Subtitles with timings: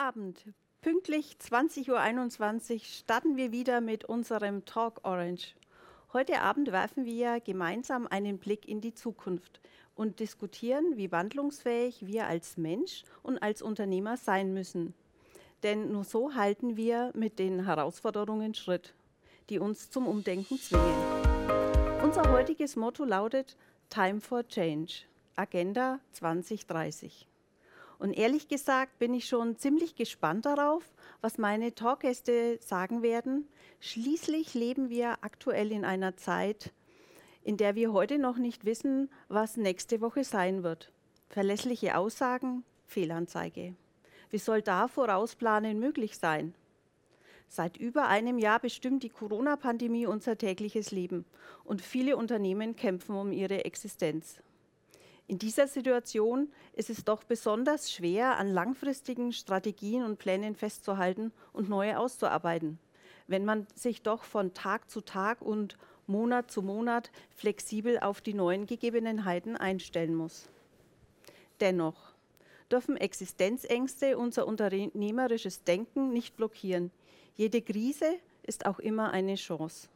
[0.00, 0.46] Abend,
[0.80, 5.54] pünktlich 20.21 Uhr, starten wir wieder mit unserem Talk Orange.
[6.14, 9.60] Heute Abend werfen wir gemeinsam einen Blick in die Zukunft
[9.94, 14.94] und diskutieren, wie wandlungsfähig wir als Mensch und als Unternehmer sein müssen.
[15.62, 18.94] Denn nur so halten wir mit den Herausforderungen Schritt,
[19.50, 20.96] die uns zum Umdenken zwingen.
[22.02, 23.54] Unser heutiges Motto lautet
[23.90, 25.02] Time for Change,
[25.36, 27.29] Agenda 2030.
[28.00, 30.82] Und ehrlich gesagt bin ich schon ziemlich gespannt darauf,
[31.20, 33.46] was meine Talkgäste sagen werden.
[33.78, 36.72] Schließlich leben wir aktuell in einer Zeit,
[37.44, 40.90] in der wir heute noch nicht wissen, was nächste Woche sein wird.
[41.28, 43.74] Verlässliche Aussagen, Fehlanzeige.
[44.30, 46.54] Wie soll da Vorausplanen möglich sein?
[47.48, 51.26] Seit über einem Jahr bestimmt die Corona-Pandemie unser tägliches Leben
[51.64, 54.40] und viele Unternehmen kämpfen um ihre Existenz.
[55.30, 61.68] In dieser Situation ist es doch besonders schwer, an langfristigen Strategien und Plänen festzuhalten und
[61.68, 62.80] neue auszuarbeiten,
[63.28, 65.78] wenn man sich doch von Tag zu Tag und
[66.08, 70.48] Monat zu Monat flexibel auf die neuen Gegebenheiten einstellen muss.
[71.60, 72.12] Dennoch
[72.68, 76.90] dürfen Existenzängste unser unternehmerisches Denken nicht blockieren.
[77.36, 79.90] Jede Krise ist auch immer eine Chance.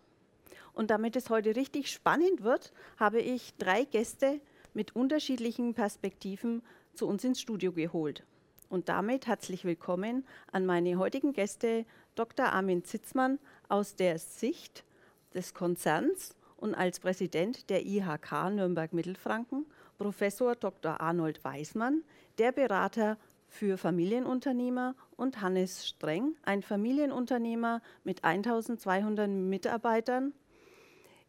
[0.75, 4.41] Und damit es heute richtig spannend wird, habe ich drei Gäste
[4.75, 6.63] mit unterschiedlichen Perspektiven
[6.95, 8.25] zu uns ins Studio geholt.
[8.69, 12.47] Und damit herzlich willkommen an meine heutigen Gäste Dr.
[12.47, 14.85] Armin Zitzmann aus der Sicht
[15.33, 19.67] des Konzerns und als Präsident der IHK Nürnberg-Mittelfranken,
[19.99, 21.01] Professor Dr.
[21.01, 22.03] Arnold Weismann,
[22.39, 23.17] der Berater
[23.47, 30.33] für Familienunternehmer und Hannes Streng, ein Familienunternehmer mit 1200 Mitarbeitern,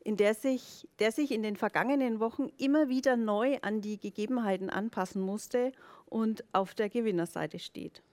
[0.06, 4.70] in der sich, der sich in den vergangenen Wochen immer wieder neu an die Gegebenheiten
[4.70, 5.72] anpassen musste
[6.06, 8.04] und auf der Gewinnerseite steht.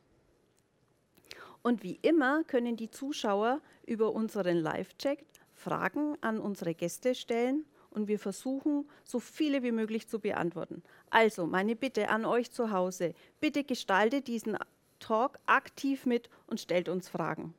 [1.62, 8.08] Und wie immer können die Zuschauer über unseren Live-Check Fragen an unsere Gäste stellen und
[8.08, 10.82] wir versuchen, so viele wie möglich zu beantworten.
[11.10, 14.56] Also, meine Bitte an euch zu Hause, bitte gestaltet diesen
[14.98, 17.54] Talk aktiv mit und stellt uns Fragen.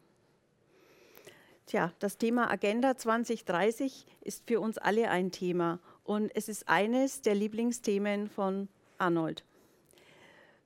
[1.66, 7.22] Tja, das Thema Agenda 2030 ist für uns alle ein Thema und es ist eines
[7.22, 9.46] der Lieblingsthemen von Arnold,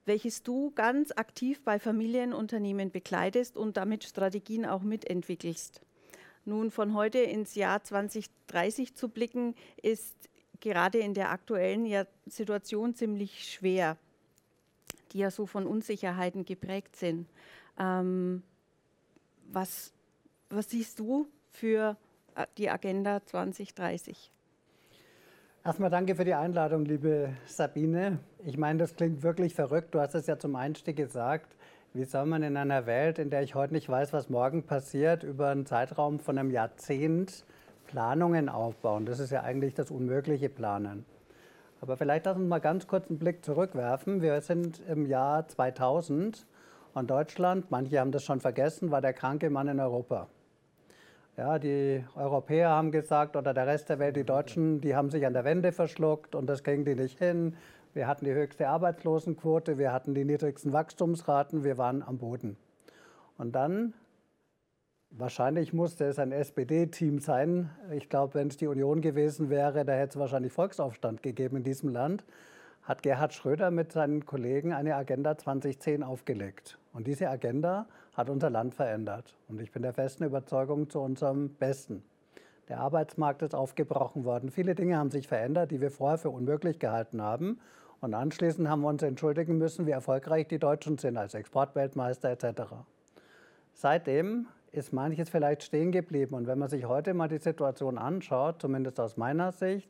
[0.06, 5.80] welches du ganz aktiv bei Familienunternehmen begleitest und damit Strategien auch mitentwickelst.
[6.44, 10.16] Nun von heute ins Jahr 2030 zu blicken, ist
[10.60, 13.96] gerade in der aktuellen Situation ziemlich schwer,
[15.12, 17.28] die ja so von Unsicherheiten geprägt sind.
[17.78, 18.42] Ähm,
[19.50, 19.92] was,
[20.50, 21.96] was siehst du für
[22.34, 24.30] äh, die Agenda 2030?
[25.64, 28.20] Erstmal danke für die Einladung, liebe Sabine.
[28.44, 29.94] Ich meine, das klingt wirklich verrückt.
[29.94, 31.56] Du hast es ja zum Einstieg gesagt.
[31.92, 35.24] Wie soll man in einer Welt, in der ich heute nicht weiß, was morgen passiert,
[35.24, 37.44] über einen Zeitraum von einem Jahrzehnt
[37.86, 39.04] Planungen aufbauen?
[39.04, 41.04] Das ist ja eigentlich das unmögliche Planen.
[41.80, 44.22] Aber vielleicht lassen wir mal ganz kurz einen Blick zurückwerfen.
[44.22, 46.46] Wir sind im Jahr 2000
[46.94, 50.28] und Deutschland, manche haben das schon vergessen, war der kranke Mann in Europa.
[51.38, 55.24] Ja, die Europäer haben gesagt, oder der Rest der Welt, die Deutschen, die haben sich
[55.24, 57.56] an der Wende verschluckt und das ging die nicht hin.
[57.94, 62.56] Wir hatten die höchste Arbeitslosenquote, wir hatten die niedrigsten Wachstumsraten, wir waren am Boden.
[63.36, 63.94] Und dann,
[65.10, 67.70] wahrscheinlich musste es ein SPD-Team sein.
[67.92, 71.62] Ich glaube, wenn es die Union gewesen wäre, da hätte es wahrscheinlich Volksaufstand gegeben in
[71.62, 72.24] diesem Land.
[72.82, 76.80] Hat Gerhard Schröder mit seinen Kollegen eine Agenda 2010 aufgelegt.
[76.92, 77.86] Und diese Agenda
[78.18, 79.36] hat unser Land verändert.
[79.48, 82.02] Und ich bin der festen Überzeugung zu unserem Besten.
[82.68, 84.50] Der Arbeitsmarkt ist aufgebrochen worden.
[84.50, 87.60] Viele Dinge haben sich verändert, die wir vorher für unmöglich gehalten haben.
[88.00, 92.62] Und anschließend haben wir uns entschuldigen müssen, wie erfolgreich die Deutschen sind als Exportweltmeister etc.
[93.72, 96.34] Seitdem ist manches vielleicht stehen geblieben.
[96.34, 99.88] Und wenn man sich heute mal die Situation anschaut, zumindest aus meiner Sicht,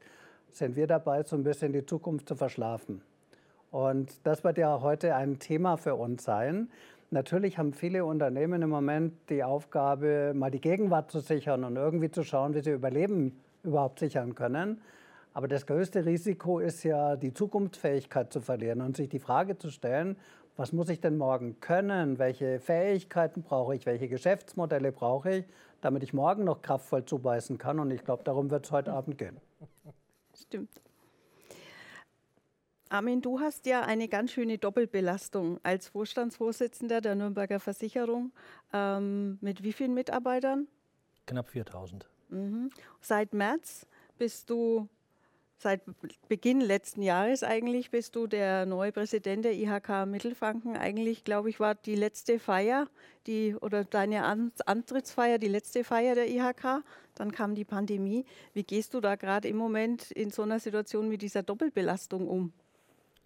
[0.51, 3.01] sind wir dabei, so ein bisschen die Zukunft zu verschlafen.
[3.71, 6.71] Und das wird ja heute ein Thema für uns sein.
[7.11, 12.11] Natürlich haben viele Unternehmen im Moment die Aufgabe, mal die Gegenwart zu sichern und irgendwie
[12.11, 14.83] zu schauen, wie sie Überleben überhaupt sichern können.
[15.33, 19.71] Aber das größte Risiko ist ja, die Zukunftsfähigkeit zu verlieren und sich die Frage zu
[19.71, 20.17] stellen,
[20.57, 22.19] was muss ich denn morgen können?
[22.19, 23.87] Welche Fähigkeiten brauche ich?
[23.87, 25.45] Welche Geschäftsmodelle brauche ich,
[25.81, 27.79] damit ich morgen noch kraftvoll zubeißen kann?
[27.79, 29.37] Und ich glaube, darum wird es heute Abend gehen.
[30.35, 30.81] Stimmt.
[32.91, 38.33] Armin, du hast ja eine ganz schöne Doppelbelastung als Vorstandsvorsitzender der Nürnberger Versicherung.
[38.73, 40.69] Ähm, mit wie vielen Mitarbeitern?
[41.27, 42.09] Knapp 4000.
[42.31, 42.71] Mhm.
[43.01, 43.87] Seit März
[44.19, 44.89] bist du
[45.61, 45.83] Seit
[46.29, 50.77] Beginn letzten Jahres eigentlich bist du der neue Präsident der IHK Mittelfranken.
[50.77, 52.87] Eigentlich, glaube ich, war die letzte Feier,
[53.27, 56.85] die oder deine Antrittsfeier, die letzte Feier der IHK.
[57.17, 58.25] Dann kam die Pandemie.
[58.55, 62.53] Wie gehst du da gerade im Moment in so einer Situation mit dieser Doppelbelastung um?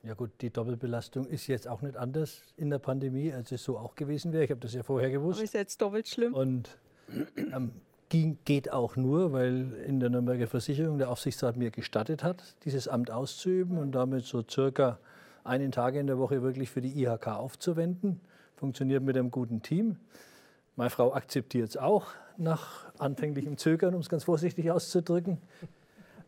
[0.04, 3.78] Ja gut, die Doppelbelastung ist jetzt auch nicht anders in der Pandemie, als es so
[3.78, 4.44] auch gewesen wäre.
[4.44, 5.38] Ich habe das ja vorher gewusst.
[5.38, 6.34] Aber ist jetzt doppelt schlimm.
[6.34, 6.76] Und
[7.36, 7.70] ähm,
[8.08, 12.88] ging, geht auch nur, weil in der Nürnberger Versicherung der Aufsichtsrat mir gestattet hat, dieses
[12.88, 14.98] Amt auszuüben und damit so circa
[15.44, 18.20] einen Tag in der Woche wirklich für die IHK aufzuwenden.
[18.56, 19.96] Funktioniert mit einem guten Team.
[20.74, 25.38] Meine Frau akzeptiert es auch nach anfänglichem Zögern, um es ganz vorsichtig auszudrücken.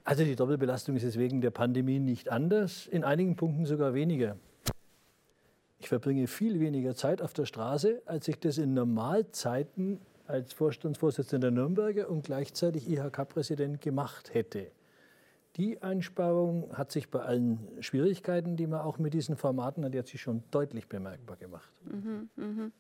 [0.05, 4.37] Also die Doppelbelastung ist es wegen der Pandemie nicht anders, in einigen Punkten sogar weniger.
[5.79, 11.51] Ich verbringe viel weniger Zeit auf der Straße, als ich das in Normalzeiten als Vorstandsvorsitzender
[11.51, 14.71] der Nürnberger und gleichzeitig IHK-Präsident gemacht hätte.
[15.57, 20.11] Die Einsparung hat sich bei allen Schwierigkeiten, die man auch mit diesen Formaten hat, jetzt
[20.11, 21.73] sich schon deutlich bemerkbar gemacht.
[21.85, 22.71] Mhm, mh.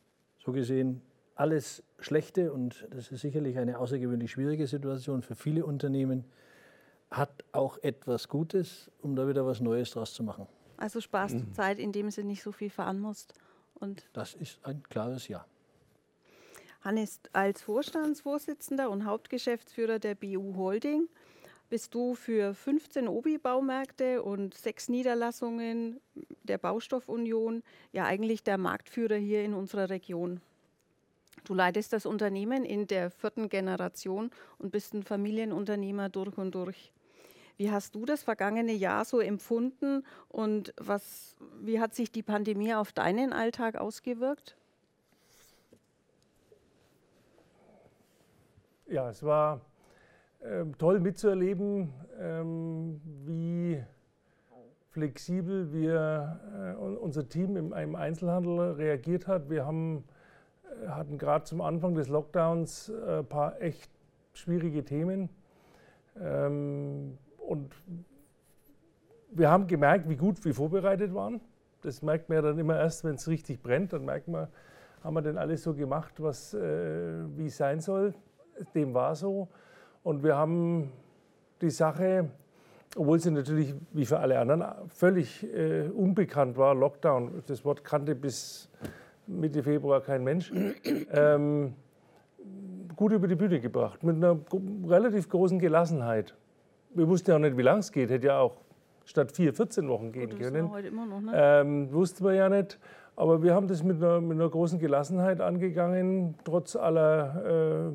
[0.44, 1.00] So gesehen
[1.37, 6.25] alles Schlechte und das ist sicherlich eine außergewöhnlich schwierige Situation für viele Unternehmen
[7.16, 10.46] hat auch etwas Gutes, um da wieder was Neues draus zu machen.
[10.76, 11.55] Also sparst du mhm.
[11.55, 13.34] Zeit, indem du nicht so viel fahren musst.
[13.75, 15.44] Und das ist ein klares Ja.
[16.82, 21.08] Hannes, als Vorstandsvorsitzender und Hauptgeschäftsführer der BU Holding
[21.70, 25.99] bist du für 15 Obi-Baumärkte und sechs Niederlassungen
[26.43, 27.62] der Baustoffunion
[27.93, 30.43] ja eigentlich der Marktführer hier in unserer Region.
[31.44, 36.93] Du leitest das Unternehmen in der vierten Generation und bist ein Familienunternehmer durch und durch.
[37.56, 42.74] Wie hast du das vergangene Jahr so empfunden und was, wie hat sich die Pandemie
[42.74, 44.56] auf deinen Alltag ausgewirkt?
[48.86, 49.60] Ja, es war
[50.40, 53.82] äh, toll mitzuerleben, ähm, wie
[54.90, 59.48] flexibel wir, äh, unser Team im, im, Einzelhandel reagiert hat.
[59.48, 60.04] Wir haben,
[60.84, 63.90] äh, hatten gerade zum Anfang des Lockdowns ein äh, paar echt
[64.34, 65.30] schwierige Themen.
[66.20, 67.75] Ähm, und
[69.31, 71.41] wir haben gemerkt, wie gut wir vorbereitet waren.
[71.82, 73.93] Das merkt man ja dann immer erst, wenn es richtig brennt.
[73.93, 74.49] Dann merkt man,
[75.02, 76.58] haben wir denn alles so gemacht, was, äh,
[77.37, 78.14] wie es sein soll.
[78.75, 79.49] Dem war so.
[80.02, 80.93] Und wir haben
[81.61, 82.31] die Sache,
[82.96, 88.14] obwohl sie natürlich wie für alle anderen völlig äh, unbekannt war, Lockdown, das Wort kannte
[88.14, 88.70] bis
[89.26, 90.52] Mitte Februar kein Mensch,
[91.12, 91.75] ähm,
[92.94, 94.38] gut über die Bühne gebracht, mit einer
[94.87, 96.35] relativ großen Gelassenheit
[96.94, 98.11] wir wussten ja auch nicht, wie lange es geht.
[98.11, 98.56] Hätte ja auch
[99.05, 100.70] statt vier, 14 Wochen gehen Gut, können.
[100.70, 101.32] Heute immer noch, ne?
[101.35, 102.79] ähm, wussten wir ja nicht.
[103.17, 107.91] Aber wir haben das mit einer, mit einer großen Gelassenheit angegangen, trotz aller.
[107.91, 107.93] Äh,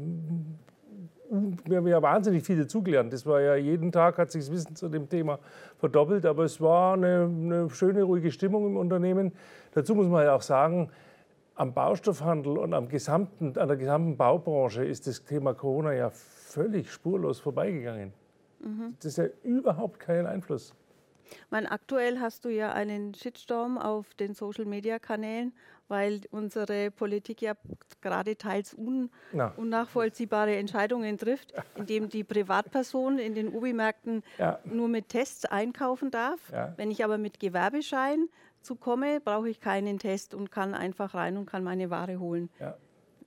[1.66, 3.14] wir haben ja wahnsinnig viel dazugelernt.
[3.14, 5.38] Das war ja jeden Tag hat sich das Wissen zu dem Thema
[5.78, 9.32] verdoppelt, aber es war eine, eine schöne, ruhige Stimmung im Unternehmen.
[9.74, 10.90] Dazu muss man ja auch sagen,
[11.54, 16.92] am Baustoffhandel und am gesamten, an der gesamten Baubranche ist das Thema Corona ja völlig
[16.92, 18.12] spurlos vorbeigegangen.
[18.60, 18.96] Mhm.
[18.98, 20.74] Das ist ja überhaupt keinen Einfluss.
[21.50, 25.54] Mein, aktuell hast du ja einen Shitstorm auf den Social-Media-Kanälen,
[25.88, 27.54] weil unsere Politik ja
[28.02, 29.54] gerade teils un Na.
[29.58, 34.60] unnachvollziehbare Entscheidungen trifft, indem die Privatperson in den Ubi-Märkten ja.
[34.66, 36.40] nur mit Tests einkaufen darf.
[36.52, 36.74] Ja.
[36.78, 38.30] Wenn ich aber mit Gewerbeschein
[38.62, 42.50] zukomme, brauche ich keinen Test und kann einfach rein und kann meine Ware holen.
[42.60, 42.78] Ja.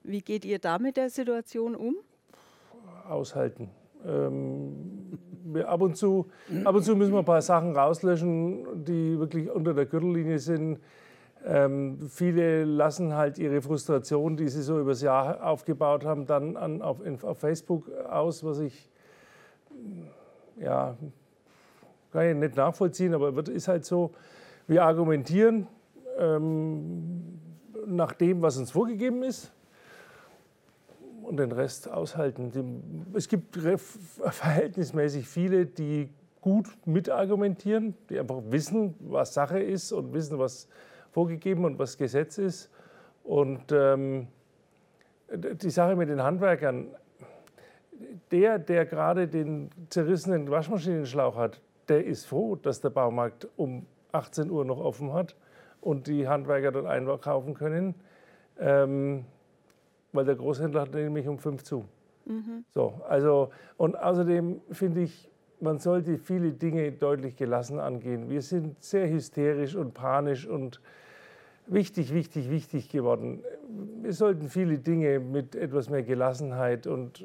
[0.05, 1.97] Wie geht ihr da mit der Situation um?
[3.09, 3.71] Aushalten.
[4.07, 5.19] Ähm,
[5.65, 6.27] ab, und zu,
[6.65, 10.79] ab und zu müssen wir ein paar Sachen rauslöschen, die wirklich unter der Gürtellinie sind.
[11.45, 16.83] Ähm, viele lassen halt ihre Frustration, die sie so übers Jahr aufgebaut haben, dann an,
[16.83, 18.89] auf, auf Facebook aus, was ich
[20.61, 20.97] ja,
[22.13, 24.13] kann ich nicht nachvollziehen, aber wird, ist halt so.
[24.69, 25.67] Wir argumentieren
[26.19, 27.41] ähm,
[27.87, 29.53] nach dem, was uns vorgegeben ist
[31.23, 33.05] und den Rest aushalten.
[33.15, 36.11] Es gibt verhältnismäßig viele, die
[36.41, 40.69] gut mitargumentieren, die einfach wissen, was Sache ist und wissen, was
[41.13, 42.71] vorgegeben und was Gesetz ist.
[43.23, 44.29] Und ähm,
[45.33, 46.89] die Sache mit den Handwerkern,
[48.31, 54.51] der, der gerade den zerrissenen Waschmaschinenschlauch hat, der ist froh, dass der Baumarkt um 18
[54.51, 55.37] Uhr noch offen hat
[55.81, 57.95] und die Handwerker dort einkaufen können.
[58.59, 59.25] Ähm,
[60.13, 61.85] weil der Großhändler hat nämlich um fünf zu.
[62.27, 62.65] Mhm.
[62.75, 68.29] So, also, und außerdem finde ich, man sollte viele Dinge deutlich gelassen angehen.
[68.29, 70.81] Wir sind sehr hysterisch und panisch und
[71.67, 73.43] wichtig, wichtig, wichtig geworden.
[74.03, 77.25] Wir sollten viele Dinge mit etwas mehr Gelassenheit und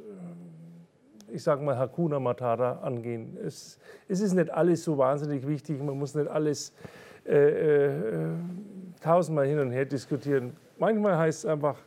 [1.29, 3.37] ich sage mal, Hakuna Matata angehen.
[3.43, 6.73] Es, es, ist nicht alles so wahnsinnig wichtig, man muss nicht alles
[7.25, 8.29] äh, äh,
[9.01, 10.55] tausendmal hin und her diskutieren.
[10.77, 11.77] Manchmal heißt es einfach,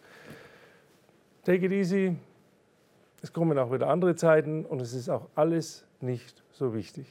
[1.44, 2.16] take it easy,
[3.22, 7.06] es kommen auch wieder andere Zeiten und es ist auch alles nicht so wichtig.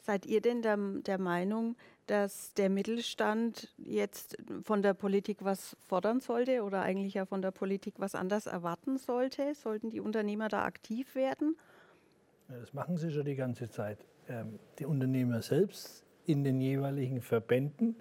[0.00, 6.20] Seid ihr denn der, der Meinung, dass der Mittelstand jetzt von der Politik was fordern
[6.20, 9.54] sollte oder eigentlich ja von der Politik was anders erwarten sollte?
[9.54, 11.56] Sollten die Unternehmer da aktiv werden?
[12.48, 14.04] Das machen sie schon die ganze Zeit.
[14.28, 17.96] Ähm, die Unternehmer selbst in den jeweiligen Verbänden.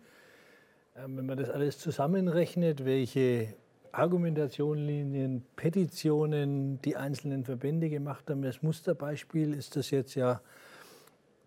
[0.98, 3.56] Ähm, wenn man das alles zusammenrechnet, welche
[3.94, 10.42] Argumentationlinien, Petitionen die einzelnen Verbände gemacht haben, das Musterbeispiel ist das jetzt ja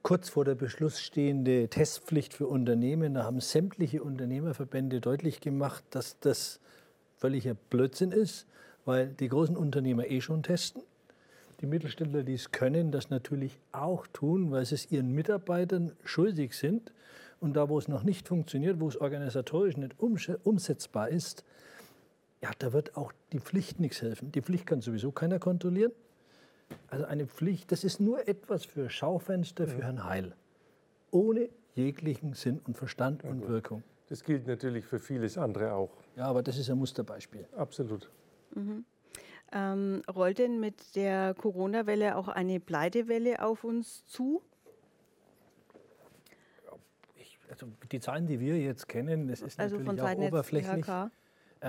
[0.03, 3.15] kurz vor der Beschluss stehende Testpflicht für Unternehmen.
[3.15, 6.61] Da haben sämtliche Unternehmerverbände deutlich gemacht, dass das
[7.17, 8.47] völliger Blödsinn ist,
[8.85, 10.83] weil die großen Unternehmer eh schon testen.
[11.61, 16.55] Die Mittelständler, die es können, das natürlich auch tun, weil sie es ihren Mitarbeitern schuldig
[16.55, 16.93] sind.
[17.41, 21.45] Und da, wo es noch nicht funktioniert, wo es organisatorisch nicht umsetzbar ist,
[22.43, 24.33] ja, da wird auch die Pflicht nichts helfen.
[24.33, 25.93] Die Pflicht kann sowieso keiner kontrollieren.
[26.89, 30.35] Also eine Pflicht, das ist nur etwas für Schaufenster für Herrn Heil.
[31.11, 33.83] Ohne jeglichen Sinn und Verstand ja, und Wirkung.
[34.09, 35.91] Das gilt natürlich für vieles andere auch.
[36.17, 37.47] Ja, aber das ist ein Musterbeispiel.
[37.57, 38.11] Absolut.
[38.55, 38.85] Mhm.
[39.53, 44.43] Ähm, rollt denn mit der Corona-Welle auch eine Pleitewelle auf uns zu?
[47.15, 50.89] Ich, also die Zahlen, die wir jetzt kennen, das ist also natürlich auch oberflächlich.
[50.89, 51.11] Ähm,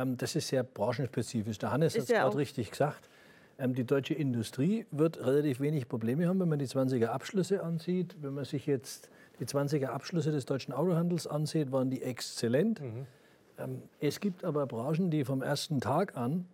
[0.06, 1.58] das ist sehr branchenspezifisch.
[1.60, 3.10] Der Hannes hat es gerade richtig gesagt.
[3.60, 8.16] Ähm, die deutsche Industrie wird relativ wenig Probleme haben, wenn man die 20er Abschlüsse ansieht.
[8.22, 12.82] Wenn man sich jetzt die 20er Abschlüsse des deutschen Autohandels ansieht, waren die exzellent.
[12.82, 13.08] Mhm.
[13.58, 16.46] Ähm, es gibt aber Branchen, die vom ersten Tag an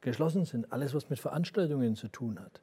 [0.00, 0.72] geschlossen sind.
[0.72, 2.60] Alles, was mit Veranstaltungen zu tun hat.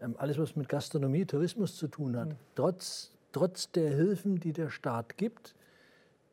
[0.00, 2.28] Ähm, alles, was mit Gastronomie, Tourismus zu tun hat.
[2.28, 2.36] Mhm.
[2.54, 5.54] Trotz, trotz der Hilfen, die der Staat gibt,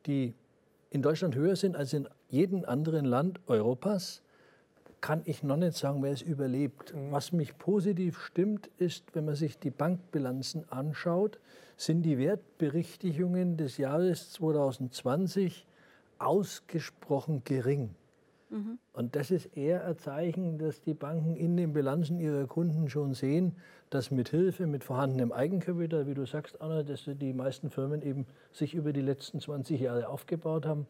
[0.05, 0.33] die
[0.93, 4.21] in Deutschland höher sind als in jedem anderen Land Europas,
[5.01, 6.93] kann ich noch nicht sagen, wer es überlebt.
[7.09, 11.39] Was mich positiv stimmt, ist, wenn man sich die Bankbilanzen anschaut,
[11.77, 15.65] sind die Wertberichtigungen des Jahres 2020
[16.19, 17.95] ausgesprochen gering.
[18.53, 18.77] Mhm.
[18.93, 23.15] Und das ist eher ein Zeichen, dass die Banken in den Bilanzen ihrer Kunden schon
[23.15, 23.55] sehen,
[23.89, 28.27] dass mit Hilfe, mit vorhandenem Eigenkapital, wie du sagst, Anna, dass die meisten Firmen eben
[28.51, 30.85] sich über die letzten 20 Jahre aufgebaut haben,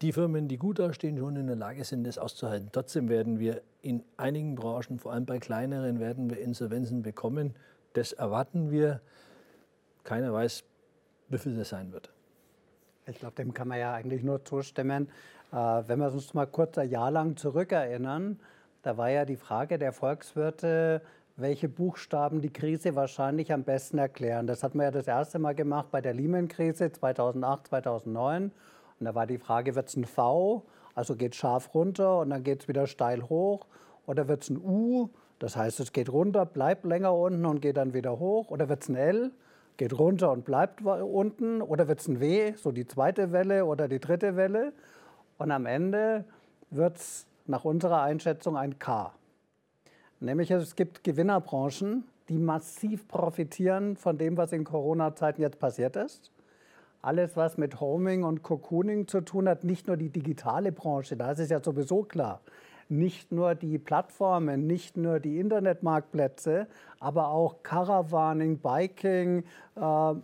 [0.00, 2.70] die Firmen, die gut dastehen, schon in der Lage sind, das auszuhalten.
[2.72, 7.54] Trotzdem werden wir in einigen Branchen, vor allem bei kleineren, werden wir Insolvenzen bekommen.
[7.92, 9.02] Das erwarten wir.
[10.04, 10.64] Keiner weiß,
[11.28, 12.10] wie viel das sein wird.
[13.06, 15.08] Ich glaube, dem kann man ja eigentlich nur zustimmen.
[15.54, 18.40] Äh, wenn wir uns mal kurz ein Jahr lang zurückerinnern,
[18.82, 21.00] da war ja die Frage der Volkswirte,
[21.36, 24.46] welche Buchstaben die Krise wahrscheinlich am besten erklären.
[24.46, 28.50] Das hat man ja das erste Mal gemacht bei der Lehman-Krise 2008, 2009.
[28.98, 32.42] Und da war die Frage, wird es ein V, also geht scharf runter und dann
[32.42, 33.66] geht es wieder steil hoch,
[34.06, 35.08] oder wird es ein U,
[35.38, 38.82] das heißt, es geht runter, bleibt länger unten und geht dann wieder hoch, oder wird
[38.82, 39.30] es ein L,
[39.76, 43.88] geht runter und bleibt unten, oder wird es ein W, so die zweite Welle oder
[43.88, 44.72] die dritte Welle.
[45.38, 46.24] Und am Ende
[46.70, 49.12] wird es nach unserer Einschätzung ein K.
[50.20, 56.30] Nämlich es gibt Gewinnerbranchen, die massiv profitieren von dem, was in Corona-Zeiten jetzt passiert ist
[57.04, 61.32] alles, was mit Homing und Cocooning zu tun hat, nicht nur die digitale Branche, da
[61.32, 62.40] ist es ja sowieso klar,
[62.88, 66.66] nicht nur die Plattformen, nicht nur die Internetmarktplätze,
[67.00, 69.44] aber auch Caravaning, Biking.
[69.76, 70.14] Äh,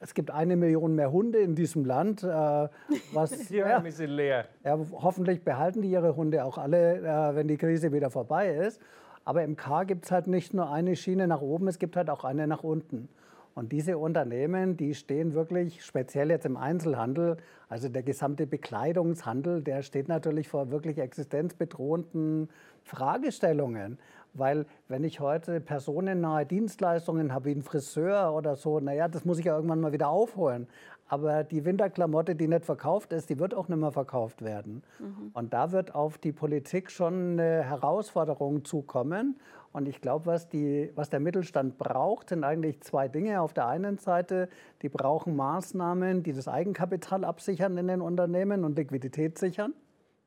[0.00, 2.22] es gibt eine Million mehr Hunde in diesem Land.
[2.22, 2.68] Äh,
[3.12, 4.46] was, ja, ein bisschen leer.
[4.64, 8.80] Ja, hoffentlich behalten die ihre Hunde auch alle, äh, wenn die Krise wieder vorbei ist.
[9.24, 12.10] Aber im Car gibt es halt nicht nur eine Schiene nach oben, es gibt halt
[12.10, 13.08] auch eine nach unten.
[13.54, 17.36] Und diese Unternehmen, die stehen wirklich, speziell jetzt im Einzelhandel,
[17.68, 22.48] also der gesamte Bekleidungshandel, der steht natürlich vor wirklich existenzbedrohenden
[22.82, 23.98] Fragestellungen.
[24.32, 29.38] Weil wenn ich heute personennahe Dienstleistungen habe, wie ein Friseur oder so, naja, das muss
[29.40, 30.68] ich ja irgendwann mal wieder aufholen.
[31.08, 34.84] Aber die Winterklamotte, die nicht verkauft ist, die wird auch nicht mehr verkauft werden.
[35.00, 35.32] Mhm.
[35.34, 39.40] Und da wird auf die Politik schon eine Herausforderung zukommen.
[39.72, 40.48] Und ich glaube, was,
[40.94, 43.40] was der Mittelstand braucht, sind eigentlich zwei Dinge.
[43.40, 44.48] Auf der einen Seite,
[44.82, 49.72] die brauchen Maßnahmen, die das Eigenkapital absichern in den Unternehmen und Liquidität sichern.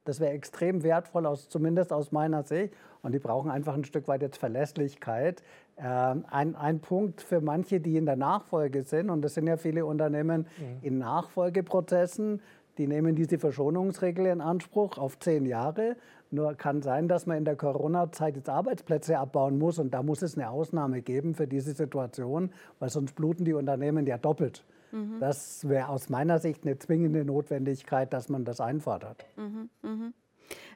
[0.05, 2.73] Das wäre extrem wertvoll, aus, zumindest aus meiner Sicht.
[3.01, 5.43] Und die brauchen einfach ein Stück weit jetzt Verlässlichkeit.
[5.77, 9.57] Ähm, ein, ein Punkt für manche, die in der Nachfolge sind, und das sind ja
[9.57, 10.77] viele Unternehmen mhm.
[10.81, 12.41] in Nachfolgeprozessen,
[12.77, 15.95] die nehmen diese Verschonungsregel in Anspruch auf zehn Jahre.
[16.33, 20.23] Nur kann sein, dass man in der Corona-Zeit jetzt Arbeitsplätze abbauen muss und da muss
[20.23, 24.65] es eine Ausnahme geben für diese Situation, weil sonst bluten die Unternehmen ja doppelt.
[24.91, 25.19] Mhm.
[25.19, 29.23] Das wäre aus meiner Sicht eine zwingende Notwendigkeit, dass man das einfordert.
[29.35, 30.11] Mhm, mh.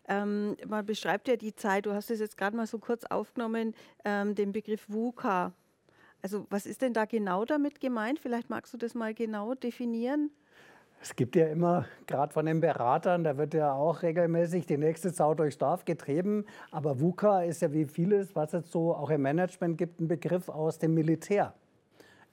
[0.08, 3.74] ähm, man beschreibt ja die Zeit, du hast es jetzt gerade mal so kurz aufgenommen,
[4.06, 5.54] ähm, den Begriff VUCA.
[6.22, 8.20] Also was ist denn da genau damit gemeint?
[8.20, 10.30] Vielleicht magst du das mal genau definieren.
[11.00, 15.12] Es gibt ja immer, gerade von den Beratern, da wird ja auch regelmäßig die nächste
[15.12, 16.46] Sau durchs Dorf getrieben.
[16.72, 20.50] Aber VUCA ist ja wie vieles, was es so auch im Management gibt, ein Begriff
[20.50, 21.54] aus dem Militär.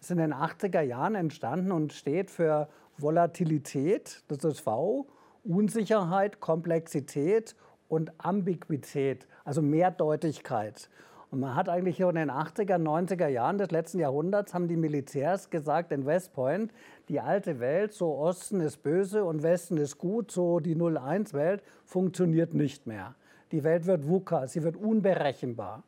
[0.00, 5.06] Ist in den 80er Jahren entstanden und steht für Volatilität, das ist V,
[5.44, 7.54] Unsicherheit, Komplexität
[7.88, 10.88] und Ambiguität, also Mehrdeutigkeit.
[11.34, 14.76] Und man hat eigentlich schon in den 80er, 90er Jahren des letzten Jahrhunderts haben die
[14.76, 16.72] Militärs gesagt in West Point,
[17.08, 22.54] die alte Welt, so Osten ist böse und Westen ist gut, so die 0-1-Welt, funktioniert
[22.54, 23.16] nicht mehr.
[23.50, 25.82] Die Welt wird VUCA, sie wird unberechenbar.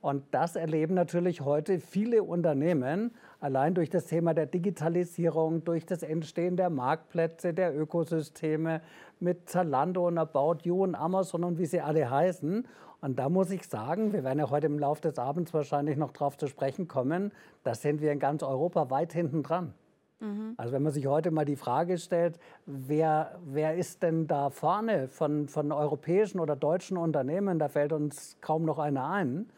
[0.00, 6.02] Und das erleben natürlich heute viele Unternehmen, allein durch das Thema der Digitalisierung, durch das
[6.02, 8.80] Entstehen der Marktplätze, der Ökosysteme
[9.20, 12.66] mit Zalando und About You und Amazon und wie sie alle heißen.
[13.00, 16.12] Und da muss ich sagen, wir werden ja heute im Laufe des Abends wahrscheinlich noch
[16.12, 19.72] darauf zu sprechen kommen, da sind wir in ganz Europa weit hinten dran.
[20.20, 20.54] Mhm.
[20.56, 25.08] Also wenn man sich heute mal die Frage stellt, wer, wer ist denn da vorne
[25.08, 29.48] von, von europäischen oder deutschen Unternehmen, da fällt uns kaum noch einer ein.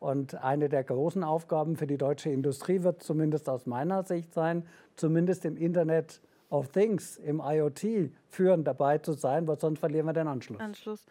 [0.00, 4.64] Und eine der großen Aufgaben für die deutsche Industrie wird zumindest aus meiner Sicht sein,
[4.94, 10.12] zumindest im Internet of Things, im IoT führend dabei zu sein, weil sonst verlieren wir
[10.12, 10.60] den Anschluss.
[10.60, 11.04] Anschluss.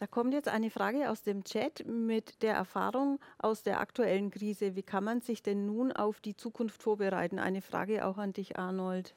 [0.00, 4.74] Da kommt jetzt eine Frage aus dem Chat mit der Erfahrung aus der aktuellen Krise.
[4.74, 7.38] Wie kann man sich denn nun auf die Zukunft vorbereiten?
[7.38, 9.14] Eine Frage auch an dich, Arnold.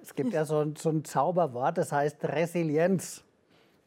[0.00, 3.24] Es gibt ja so ein, so ein Zauberwort, das heißt Resilienz.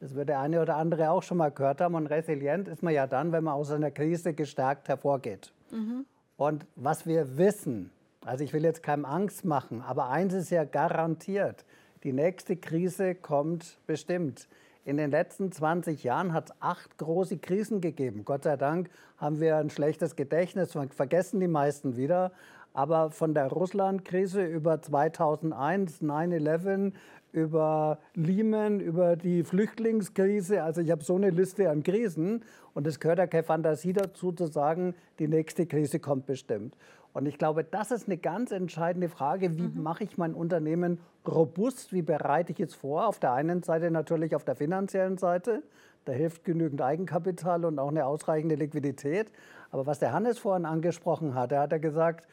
[0.01, 1.95] Das wird der eine oder andere auch schon mal gehört haben.
[1.95, 5.53] Und resilient ist man ja dann, wenn man aus einer Krise gestärkt hervorgeht.
[5.71, 6.05] Mhm.
[6.35, 7.91] Und was wir wissen,
[8.25, 11.63] also ich will jetzt keinem Angst machen, aber eins ist ja garantiert,
[12.03, 14.49] die nächste Krise kommt bestimmt.
[14.87, 18.23] In den letzten 20 Jahren hat es acht große Krisen gegeben.
[18.23, 22.31] Gott sei Dank haben wir ein schlechtes Gedächtnis, vergessen die meisten wieder.
[22.71, 26.93] Aber von der Russland-Krise über 2001, 9-11,
[27.33, 30.63] über Lehman, über die Flüchtlingskrise.
[30.63, 34.31] Also ich habe so eine Liste an Krisen und es gehört ja keine Fantasie dazu
[34.31, 36.77] zu sagen, die nächste Krise kommt bestimmt.
[37.17, 39.57] Und ich glaube, das ist eine ganz entscheidende Frage.
[39.57, 39.81] Wie mhm.
[39.81, 41.91] mache ich mein Unternehmen robust?
[41.91, 43.07] Wie bereite ich es vor?
[43.07, 45.63] Auf der einen Seite natürlich auf der finanziellen Seite.
[46.05, 49.31] Da hilft genügend Eigenkapital und auch eine ausreichende Liquidität.
[49.71, 52.27] Aber was der Hannes vorhin angesprochen hat, er hat ja gesagt,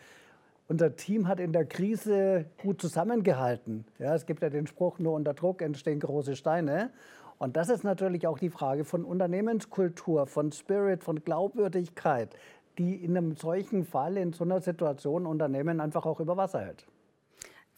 [0.69, 3.87] unser Team hat in der Krise gut zusammengehalten.
[3.99, 6.91] Ja, es gibt ja den Spruch, nur unter Druck entstehen große Steine.
[7.39, 12.37] Und das ist natürlich auch die Frage von Unternehmenskultur, von Spirit, von Glaubwürdigkeit
[12.79, 16.87] die in einem solchen Fall, in so einer Situation Unternehmen einfach auch über Wasser hält.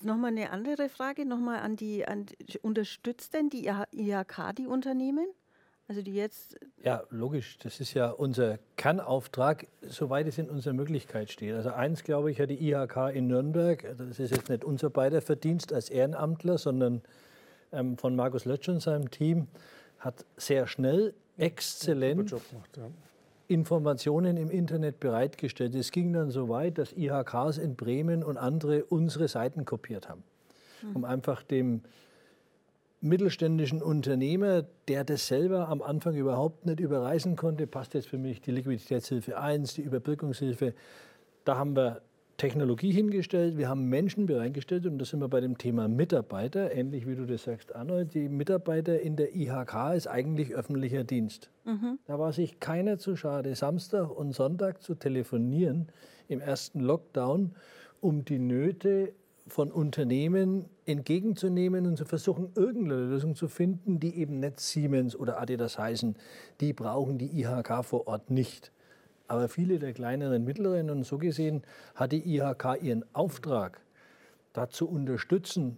[0.01, 2.27] Nochmal eine andere Frage, nochmal an die, an,
[2.63, 5.27] unterstützt denn die IHK die Unternehmen?
[5.89, 6.57] Also die jetzt.
[6.83, 7.59] Ja, logisch.
[7.59, 11.55] Das ist ja unser Kernauftrag, soweit es in unserer Möglichkeit steht.
[11.55, 15.23] Also eins, glaube ich, hat die IHK in Nürnberg, das ist jetzt nicht unser beider
[15.23, 17.03] Verdienst als Ehrenamtler, sondern
[17.73, 19.47] ähm, von Markus Lötsch und seinem Team,
[20.01, 22.89] hat sehr schnell, exzellent gemacht, ja.
[23.49, 25.75] Informationen im Internet bereitgestellt.
[25.75, 30.23] Es ging dann so weit, dass IHKs in Bremen und andere unsere Seiten kopiert haben,
[30.95, 31.83] um einfach dem
[33.01, 38.41] mittelständischen Unternehmer, der das selber am Anfang überhaupt nicht überreißen konnte, passt jetzt für mich
[38.41, 40.75] die Liquiditätshilfe 1, die Überbrückungshilfe.
[41.45, 42.01] Da haben wir
[42.37, 47.07] Technologie hingestellt, wir haben Menschen bereitgestellt und da sind wir bei dem Thema Mitarbeiter, ähnlich
[47.07, 48.13] wie du das sagst, Arnold.
[48.13, 51.51] Die Mitarbeiter in der IHK ist eigentlich öffentlicher Dienst.
[51.65, 51.99] Mhm.
[52.07, 55.89] Da war sich keiner zu schade, Samstag und Sonntag zu telefonieren
[56.29, 57.55] im ersten Lockdown,
[58.01, 59.13] um die Nöte
[59.49, 65.41] von Unternehmen entgegenzunehmen und zu versuchen, irgendeine Lösung zu finden, die eben nicht Siemens oder
[65.41, 66.17] Adidas heißen.
[66.61, 68.73] Die brauchen die IHK vor Ort nicht.
[69.29, 71.63] Aber viele der kleineren, mittleren und so gesehen
[71.95, 73.81] hat die IHK ihren Auftrag,
[74.53, 75.77] dazu unterstützen,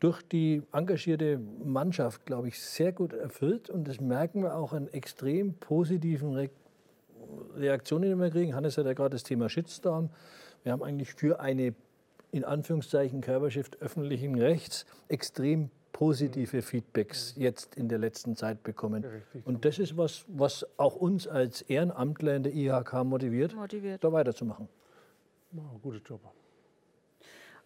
[0.00, 3.68] durch die engagierte Mannschaft, glaube ich, sehr gut erfüllt.
[3.68, 6.50] Und das merken wir auch an extrem positiven Re
[7.54, 8.56] Reaktionen, die wir kriegen.
[8.56, 10.10] Hannes hat ja gerade das Thema Shitstorm.
[10.64, 11.74] Wir haben eigentlich für eine,
[12.32, 19.04] in Anführungszeichen, Körperschaft öffentlichen Rechts extrem positive Feedbacks jetzt in der letzten Zeit bekommen.
[19.44, 24.02] Und das ist was, was auch uns als Ehrenamtler in der IHK motiviert, motiviert.
[24.02, 24.68] da weiterzumachen.
[25.52, 26.20] Wow, guter Job.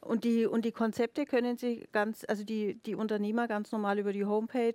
[0.00, 4.12] Und die, und die Konzepte können Sie ganz, also die, die Unternehmer ganz normal über
[4.12, 4.74] die Homepage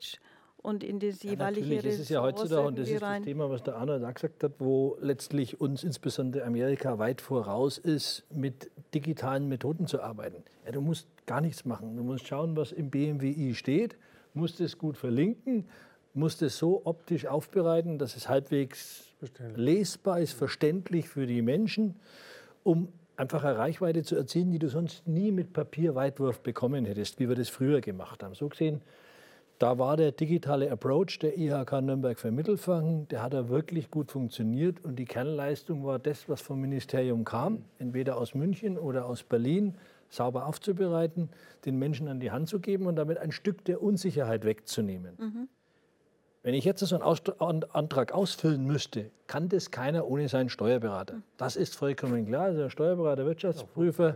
[0.61, 3.63] und in das jeweilige ja, Das ist ja heutzutage, und das ist das Thema, was
[3.63, 9.47] der Arnold auch gesagt hat, wo letztlich uns insbesondere Amerika weit voraus ist, mit digitalen
[9.47, 10.43] Methoden zu arbeiten.
[10.65, 11.95] Ja, du musst gar nichts machen.
[11.95, 13.97] Du musst schauen, was im BMWI steht,
[14.33, 15.69] musst es gut verlinken,
[16.15, 19.03] musst es so optisch aufbereiten, dass es halbwegs
[19.55, 21.99] lesbar ist, verständlich für die Menschen,
[22.63, 27.29] um einfach eine Reichweite zu erzielen, die du sonst nie mit Papierweitwurf bekommen hättest, wie
[27.29, 28.33] wir das früher gemacht haben.
[28.33, 28.81] So gesehen
[29.59, 34.09] da war der digitale Approach der IHK Nürnberg für Mittelfranken, der hat da wirklich gut
[34.09, 39.23] funktioniert und die Kernleistung war das, was vom Ministerium kam, entweder aus München oder aus
[39.23, 39.75] Berlin,
[40.09, 41.29] sauber aufzubereiten,
[41.65, 45.13] den Menschen an die Hand zu geben und damit ein Stück der Unsicherheit wegzunehmen.
[45.17, 45.49] Mhm.
[46.41, 51.15] Wenn ich jetzt so einen Antrag ausfüllen müsste, kann das keiner ohne seinen Steuerberater.
[51.15, 51.23] Mhm.
[51.37, 52.45] Das ist vollkommen klar.
[52.45, 54.15] Also der Steuerberater, Wirtschaftsprüfer,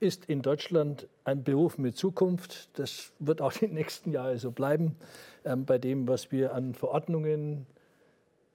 [0.00, 2.76] ist in Deutschland ein Beruf mit Zukunft.
[2.78, 4.96] Das wird auch die nächsten Jahre so bleiben.
[5.44, 7.66] Ähm, bei dem, was wir an Verordnungen,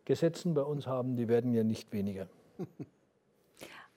[0.05, 2.27] Gesetzen bei uns haben, die werden ja nicht weniger.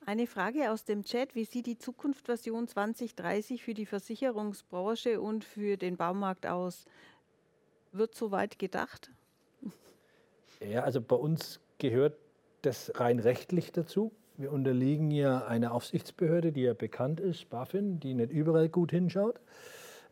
[0.07, 1.35] Eine Frage aus dem Chat.
[1.35, 6.87] Wie sieht die Zukunftsversion 2030 für die Versicherungsbranche und für den Baumarkt aus?
[7.93, 9.11] Wird soweit gedacht?
[10.61, 12.17] Ja, also bei uns gehört
[12.63, 14.13] das rein rechtlich dazu.
[14.37, 19.39] Wir unterliegen ja einer Aufsichtsbehörde, die ja bekannt ist, BaFin, die nicht überall gut hinschaut.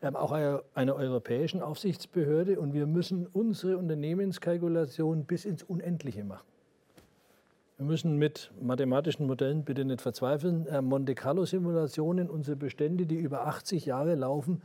[0.01, 2.59] Ähm, auch einer, einer europäischen Aufsichtsbehörde.
[2.59, 6.47] Und wir müssen unsere Unternehmenskalkulation bis ins Unendliche machen.
[7.79, 13.47] Wir müssen mit mathematischen Modellen bitte nicht verzweifeln, äh, Monte Carlo-Simulationen, unsere Bestände, die über
[13.47, 14.61] 80 Jahre laufen,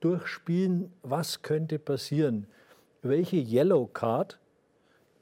[0.00, 2.46] durchspielen, was könnte passieren.
[3.00, 4.38] Welche Yellow Card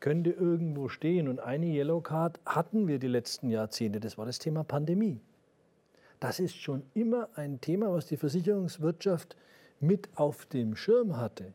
[0.01, 1.29] könnte irgendwo stehen.
[1.29, 5.20] Und eine Yellow Card hatten wir die letzten Jahrzehnte, das war das Thema Pandemie.
[6.18, 9.37] Das ist schon immer ein Thema, was die Versicherungswirtschaft
[9.79, 11.53] mit auf dem Schirm hatte.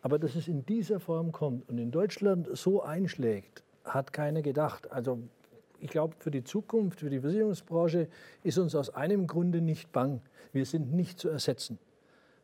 [0.00, 4.90] Aber dass es in dieser Form kommt und in Deutschland so einschlägt, hat keiner gedacht.
[4.92, 5.18] Also
[5.80, 8.08] ich glaube, für die Zukunft, für die Versicherungsbranche
[8.44, 10.20] ist uns aus einem Grunde nicht bang.
[10.52, 11.78] Wir sind nicht zu ersetzen.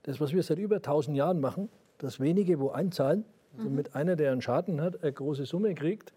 [0.03, 3.25] Das, was wir seit über 1000 Jahren machen, das wenige, wo einzahlen,
[3.57, 6.13] also mit einer, der einen Schaden hat, eine große Summe kriegt,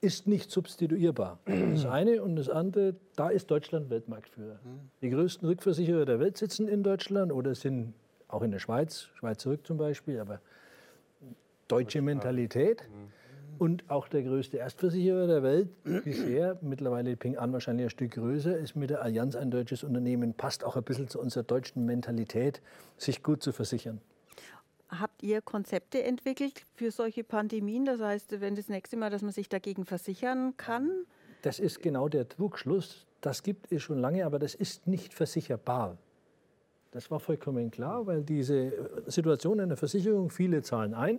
[0.00, 1.38] ist nicht substituierbar.
[1.46, 4.58] Das eine und das andere, da ist Deutschland Weltmarktführer.
[5.02, 7.94] Die größten Rückversicherer der Welt sitzen in Deutschland oder sind
[8.28, 10.40] auch in der Schweiz, Schweiz zurück zum Beispiel, aber
[11.68, 12.88] deutsche Mentalität.
[13.58, 15.68] Und auch der größte Erstversicherer der Welt
[16.04, 20.34] bisher, mittlerweile Ping An wahrscheinlich ein Stück größer, ist mit der Allianz ein deutsches Unternehmen,
[20.34, 22.60] passt auch ein bisschen zu unserer deutschen Mentalität,
[22.96, 24.00] sich gut zu versichern
[25.00, 27.84] habt ihr Konzepte entwickelt für solche Pandemien?
[27.84, 30.90] Das heißt, wenn das nächste Mal, dass man sich dagegen versichern kann?
[31.42, 33.06] Das ist genau der Trugschluss.
[33.20, 35.96] Das gibt es schon lange, aber das ist nicht versicherbar.
[36.90, 41.18] Das war vollkommen klar, weil diese Situation einer Versicherung, viele zahlen ein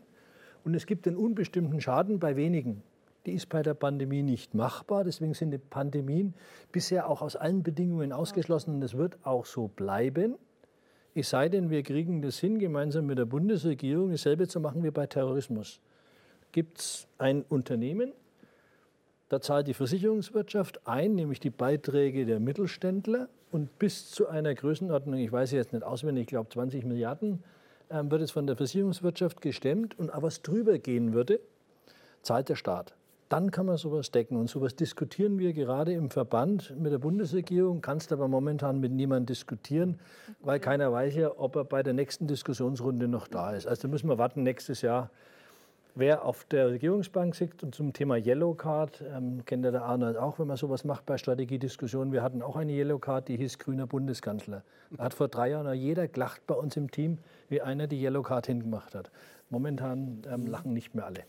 [0.65, 2.83] und es gibt einen unbestimmten Schaden bei wenigen.
[3.25, 5.03] Die ist bei der Pandemie nicht machbar.
[5.03, 6.33] Deswegen sind die Pandemien
[6.71, 10.35] bisher auch aus allen Bedingungen ausgeschlossen und es wird auch so bleiben.
[11.13, 14.91] Es sei denn, wir kriegen das hin, gemeinsam mit der Bundesregierung dasselbe zu machen wie
[14.91, 15.79] bei Terrorismus.
[16.51, 18.11] Gibt es ein Unternehmen,
[19.29, 25.19] da zahlt die Versicherungswirtschaft ein, nämlich die Beiträge der Mittelständler und bis zu einer Größenordnung,
[25.19, 27.43] ich weiß jetzt nicht auswendig, ich glaube 20 Milliarden,
[27.89, 31.39] wird es von der Versicherungswirtschaft gestemmt und was drüber gehen würde,
[32.21, 32.95] zahlt der Staat
[33.29, 34.37] dann kann man sowas decken.
[34.37, 39.25] Und sowas diskutieren wir gerade im Verband mit der Bundesregierung, kannst aber momentan mit niemandem
[39.27, 39.99] diskutieren,
[40.41, 43.67] weil keiner weiß ja, ob er bei der nächsten Diskussionsrunde noch da ist.
[43.67, 45.09] Also da müssen wir warten nächstes Jahr.
[45.97, 50.17] Wer auf der Regierungsbank sitzt und zum Thema Yellow Card, ähm, kennt ja der Arnold
[50.17, 52.11] auch, wenn man sowas macht bei Strategiediskussionen.
[52.11, 54.63] Wir hatten auch eine Yellow Card, die hieß grüner Bundeskanzler.
[54.91, 58.23] Da hat vor drei Jahren jeder gelacht bei uns im Team, wie einer die Yellow
[58.23, 59.09] Card hingemacht hat.
[59.49, 61.23] Momentan ähm, lachen nicht mehr alle.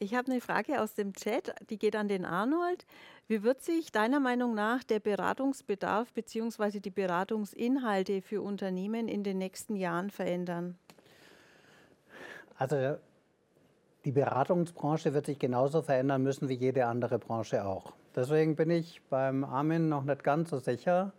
[0.00, 2.86] Ich habe eine Frage aus dem Chat, die geht an den Arnold.
[3.28, 6.80] Wie wird sich deiner Meinung nach der Beratungsbedarf bzw.
[6.80, 10.78] die Beratungsinhalte für Unternehmen in den nächsten Jahren verändern?
[12.56, 12.96] Also
[14.04, 17.92] die Beratungsbranche wird sich genauso verändern müssen wie jede andere Branche auch.
[18.16, 21.12] Deswegen bin ich beim Armin noch nicht ganz so sicher,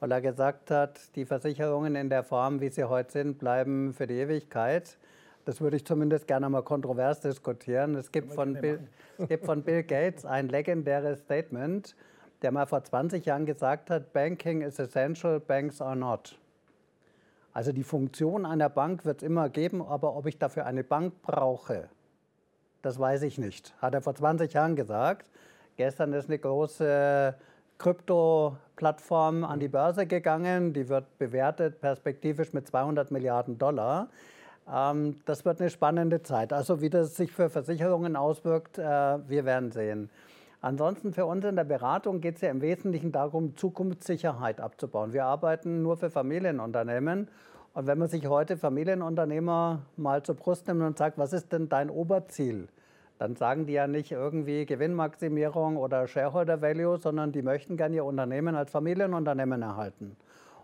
[0.00, 4.06] weil er gesagt hat, die Versicherungen in der Form, wie sie heute sind, bleiben für
[4.06, 4.98] die Ewigkeit.
[5.46, 7.94] Das würde ich zumindest gerne mal kontrovers diskutieren.
[7.94, 8.80] Es gibt, von Bill,
[9.16, 11.96] es gibt von Bill Gates ein legendäres Statement,
[12.42, 16.38] der mal vor 20 Jahren gesagt hat, Banking is essential, banks are not.
[17.54, 21.22] Also die Funktion einer Bank wird es immer geben, aber ob ich dafür eine Bank
[21.22, 21.88] brauche,
[22.86, 23.74] das weiß ich nicht.
[23.82, 25.28] Hat er vor 20 Jahren gesagt.
[25.76, 27.34] Gestern ist eine große
[27.78, 30.72] Krypto-Plattform an die Börse gegangen.
[30.72, 34.08] Die wird bewertet perspektivisch mit 200 Milliarden Dollar.
[34.72, 36.52] Ähm, das wird eine spannende Zeit.
[36.52, 40.08] Also wie das sich für Versicherungen auswirkt, äh, wir werden sehen.
[40.60, 45.12] Ansonsten für uns in der Beratung geht es ja im Wesentlichen darum, Zukunftssicherheit abzubauen.
[45.12, 47.28] Wir arbeiten nur für Familienunternehmen.
[47.74, 51.68] Und wenn man sich heute Familienunternehmer mal zur Brust nimmt und sagt, was ist denn
[51.68, 52.68] dein Oberziel?
[53.18, 58.04] Dann sagen die ja nicht irgendwie Gewinnmaximierung oder Shareholder Value, sondern die möchten gerne ihr
[58.04, 60.16] Unternehmen als Familienunternehmen erhalten.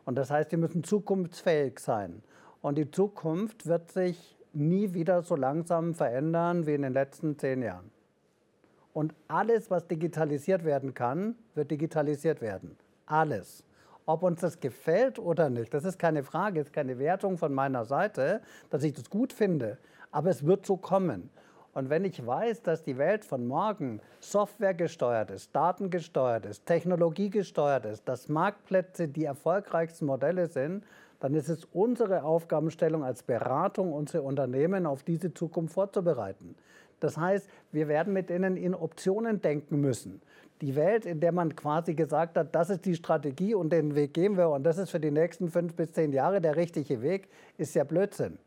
[0.04, 2.22] Und das heißt, die müssen zukunftsfähig sein.
[2.60, 7.62] Und die Zukunft wird sich nie wieder so langsam verändern wie in den letzten zehn
[7.62, 7.90] Jahren.
[8.92, 12.76] Und alles, was digitalisiert werden kann, wird digitalisiert werden.
[13.06, 13.64] Alles.
[14.04, 17.84] Ob uns das gefällt oder nicht, das ist keine Frage, ist keine Wertung von meiner
[17.84, 19.78] Seite, dass ich das gut finde.
[20.10, 21.30] Aber es wird so kommen.
[21.74, 26.66] Und wenn ich weiß, dass die Welt von morgen Software gesteuert ist, Daten gesteuert ist,
[26.66, 30.84] Technologie gesteuert ist, dass Marktplätze die erfolgreichsten Modelle sind,
[31.20, 36.56] dann ist es unsere Aufgabenstellung als Beratung, unsere Unternehmen auf diese Zukunft vorzubereiten.
[37.00, 40.20] Das heißt, wir werden mit ihnen in Optionen denken müssen.
[40.60, 44.14] Die Welt, in der man quasi gesagt hat, das ist die Strategie und den Weg
[44.14, 47.28] gehen wir und das ist für die nächsten fünf bis zehn Jahre der richtige Weg,
[47.56, 48.38] ist ja Blödsinn.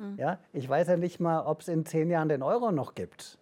[0.00, 0.14] Mhm.
[0.16, 3.38] Ja, ich weiß ja nicht mal, ob es in zehn Jahren den Euro noch gibt.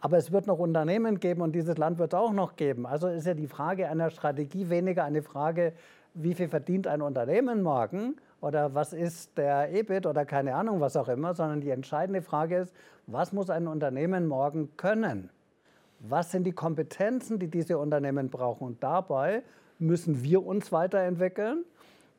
[0.00, 2.86] Aber es wird noch Unternehmen geben und dieses Land wird es auch noch geben.
[2.86, 5.72] Also ist ja die Frage einer Strategie weniger eine Frage,
[6.14, 10.96] wie viel verdient ein Unternehmen morgen oder was ist der EBIT oder keine Ahnung, was
[10.96, 12.74] auch immer, sondern die entscheidende Frage ist,
[13.06, 15.30] was muss ein Unternehmen morgen können?
[16.00, 18.68] Was sind die Kompetenzen, die diese Unternehmen brauchen?
[18.68, 19.42] Und dabei
[19.80, 21.64] müssen wir uns weiterentwickeln.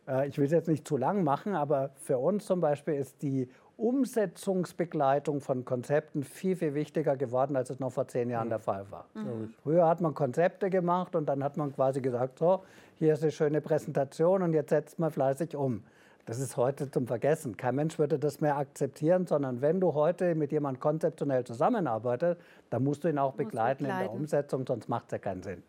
[0.08, 3.22] Äh, ich will es jetzt nicht zu lang machen, aber für uns zum Beispiel ist
[3.22, 3.48] die
[3.80, 8.52] Umsetzungsbegleitung von Konzepten viel, viel wichtiger geworden, als es noch vor zehn Jahren mhm.
[8.52, 9.06] der Fall war.
[9.14, 9.54] Mhm.
[9.64, 12.64] Früher hat man Konzepte gemacht und dann hat man quasi gesagt, so,
[12.98, 15.84] hier ist eine schöne Präsentation und jetzt setzt man fleißig um.
[16.26, 17.58] Das ist heute zum Vergessen.
[17.58, 22.40] Kein Mensch würde das mehr akzeptieren, sondern wenn du heute mit jemandem konzeptionell zusammenarbeitest,
[22.70, 25.42] dann musst du ihn auch begleiten, begleiten, in der Umsetzung, sonst macht es ja keinen
[25.42, 25.64] Sinn.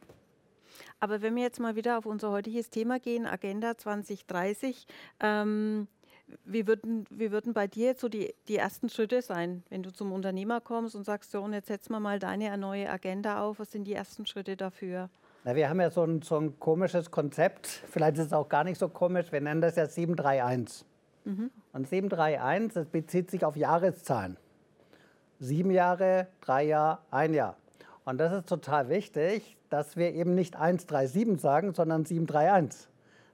[0.99, 4.87] Aber wenn wir jetzt mal wieder auf unser heutiges Thema gehen, Agenda 2030,
[5.21, 5.89] ähm,
[6.45, 9.93] wie würden, wie würden bei dir jetzt so die, die ersten Schritte sein, wenn du
[9.93, 13.59] zum Unternehmer kommst und sagst, so, und jetzt setzen wir mal deine neue Agenda auf,
[13.59, 15.11] was sind die ersten Schritte dafür?
[15.45, 18.65] Na, wir haben ja so ein, so ein komisches Konzept, vielleicht ist es auch gar
[18.65, 20.85] nicht so komisch, wir nennen das ja 731.
[21.25, 21.51] Mhm.
[21.73, 24.37] Und 731, das bezieht sich auf Jahreszahlen.
[25.39, 27.57] Sieben Jahre, drei Jahre, ein Jahr.
[28.05, 32.90] Und das ist total wichtig, dass wir eben nicht 137 sagen, sondern 731.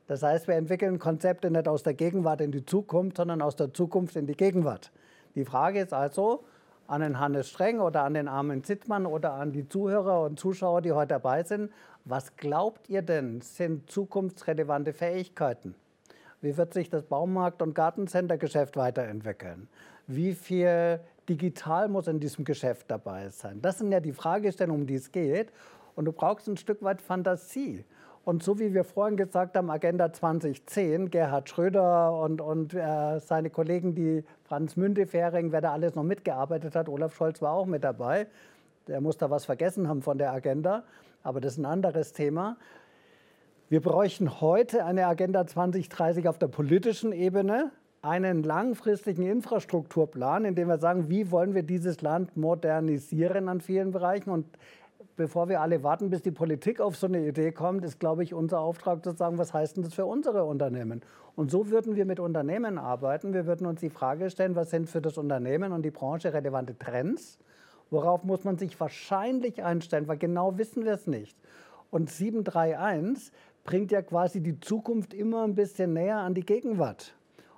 [0.06, 3.74] Das heißt, wir entwickeln Konzepte nicht aus der Gegenwart in die Zukunft, sondern aus der
[3.74, 4.92] Zukunft in die Gegenwart.
[5.34, 6.44] Die Frage ist also
[6.86, 10.82] an den Hannes Streng oder an den Armin Zittmann oder an die Zuhörer und Zuschauer,
[10.82, 11.72] die heute dabei sind,
[12.04, 15.74] was glaubt ihr denn sind zukunftsrelevante Fähigkeiten?
[16.40, 19.68] Wie wird sich das Baumarkt- und Gartencentergeschäft weiterentwickeln?
[20.06, 23.60] Wie viel digital muss in diesem Geschäft dabei sein?
[23.60, 25.50] Das sind ja die Fragestellungen, um die es geht.
[25.96, 27.84] Und du brauchst ein Stück weit Fantasie.
[28.26, 33.50] Und so wie wir vorhin gesagt haben, Agenda 2010, Gerhard Schröder und, und äh, seine
[33.50, 37.84] Kollegen, die Franz Müntefering, wer da alles noch mitgearbeitet hat, Olaf Scholz war auch mit
[37.84, 38.26] dabei.
[38.88, 40.82] Der muss da was vergessen haben von der Agenda,
[41.22, 42.56] aber das ist ein anderes Thema.
[43.68, 47.70] Wir bräuchten heute eine Agenda 2030 auf der politischen Ebene,
[48.02, 53.92] einen langfristigen Infrastrukturplan, in dem wir sagen, wie wollen wir dieses Land modernisieren an vielen
[53.92, 54.30] Bereichen.
[54.30, 54.46] Und
[55.16, 58.34] bevor wir alle warten, bis die Politik auf so eine Idee kommt, ist, glaube ich,
[58.34, 61.02] unser Auftrag zu sagen, was heißt denn das für unsere Unternehmen?
[61.34, 63.34] Und so würden wir mit Unternehmen arbeiten.
[63.34, 66.78] Wir würden uns die Frage stellen, was sind für das Unternehmen und die Branche relevante
[66.78, 67.38] Trends?
[67.90, 71.36] Worauf muss man sich wahrscheinlich einstellen, weil genau wissen wir es nicht.
[71.90, 73.32] Und 731
[73.64, 77.14] bringt ja quasi die Zukunft immer ein bisschen näher an die Gegenwart.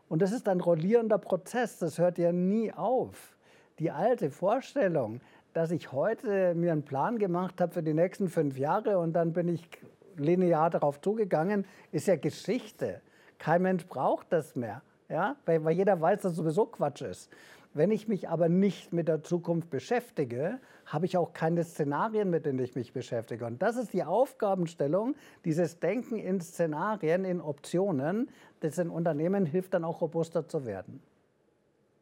[0.09, 3.37] Und das ist ein rollierender Prozess, das hört ja nie auf.
[3.79, 5.21] Die alte Vorstellung,
[5.59, 9.33] dass ich heute mir einen Plan gemacht habe für die nächsten fünf Jahre und dann
[9.33, 9.69] bin ich
[10.17, 13.01] linear darauf zugegangen, ist ja Geschichte.
[13.39, 15.35] Kein Mensch braucht das mehr, ja?
[15.47, 17.29] weil, weil jeder weiß, dass sowieso Quatsch ist.
[17.75, 22.47] Wenn ich mich aber nicht mit der Zukunft beschäftige, habe ich auch keine Szenarien, mit
[22.47, 23.45] denen ich mich beschäftige.
[23.45, 29.75] Und das ist die Aufgabenstellung, dieses Denken in Szenarien, in Optionen, das den Unternehmen hilft,
[29.75, 31.03] dann auch robuster zu werden.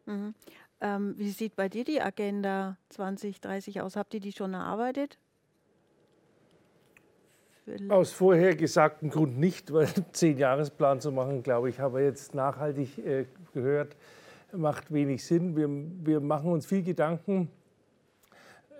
[0.04, 0.34] Mhm.
[0.80, 3.96] Ähm, wie sieht bei dir die Agenda 2030 aus?
[3.96, 5.18] Habt ihr die schon erarbeitet?
[7.88, 12.98] Aus vorher gesagten Grund nicht, weil einen Zehn-Jahres-Plan zu machen, glaube ich, habe jetzt nachhaltig
[12.98, 13.96] äh, gehört,
[14.52, 15.56] macht wenig Sinn.
[15.56, 17.50] Wir, wir machen uns viel Gedanken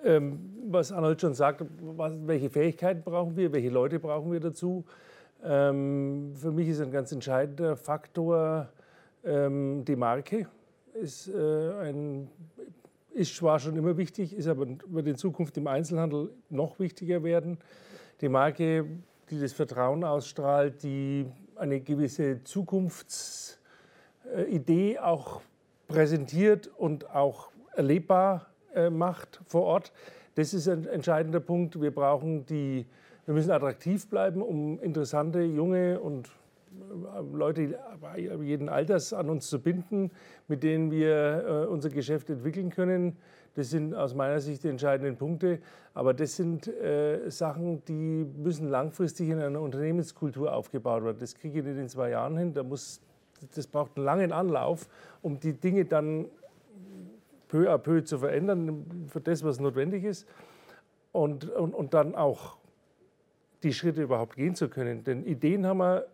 [0.06, 4.84] ähm, was Arnold schon sagt, was, welche Fähigkeiten brauchen wir, welche Leute brauchen wir dazu.
[5.44, 8.68] Ähm, für mich ist ein ganz entscheidender Faktor
[9.24, 10.46] ähm, die Marke.
[11.00, 12.30] Ist, äh, ein,
[13.12, 17.58] ist zwar schon immer wichtig, ist aber wird in Zukunft im Einzelhandel noch wichtiger werden.
[18.20, 18.86] Die Marke,
[19.28, 25.42] die das Vertrauen ausstrahlt, die eine gewisse Zukunftsidee auch
[25.88, 29.92] präsentiert und auch erlebbar äh, macht vor Ort.
[30.34, 31.80] Das ist ein entscheidender Punkt.
[31.80, 32.86] Wir brauchen die,
[33.24, 36.30] wir müssen attraktiv bleiben, um interessante junge und
[37.32, 37.78] Leute
[38.42, 40.10] jeden Alters an uns zu binden,
[40.48, 43.16] mit denen wir äh, unser Geschäft entwickeln können.
[43.54, 45.60] Das sind aus meiner Sicht die entscheidenden Punkte.
[45.94, 51.16] Aber das sind äh, Sachen, die müssen langfristig in einer Unternehmenskultur aufgebaut werden.
[51.18, 52.52] Das kriege ich nicht in zwei Jahren hin.
[52.52, 53.00] Da muss,
[53.54, 54.88] das braucht einen langen Anlauf,
[55.22, 56.26] um die Dinge dann
[57.48, 60.26] peu à peu zu verändern für das, was notwendig ist.
[61.12, 62.58] Und, und, und dann auch
[63.62, 65.02] die Schritte überhaupt gehen zu können.
[65.02, 66.06] Denn Ideen haben wir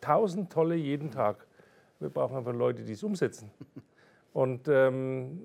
[0.00, 1.46] tausend tolle jeden Tag.
[2.00, 3.50] Wir brauchen einfach Leute, die es umsetzen.
[4.32, 5.40] Und ähm,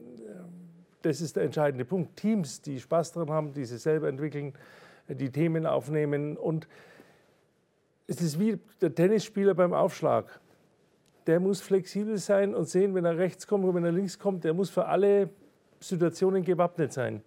[1.01, 2.17] das ist der entscheidende Punkt.
[2.17, 4.53] Teams, die Spaß daran haben, die sich selber entwickeln,
[5.07, 6.37] die Themen aufnehmen.
[6.37, 6.67] Und
[8.07, 10.41] es ist wie der Tennisspieler beim Aufschlag
[11.27, 14.43] der muss flexibel sein und sehen, wenn er rechts kommt und wenn er links kommt,
[14.43, 15.29] der muss für alle
[15.79, 17.21] Situationen gewappnet sein.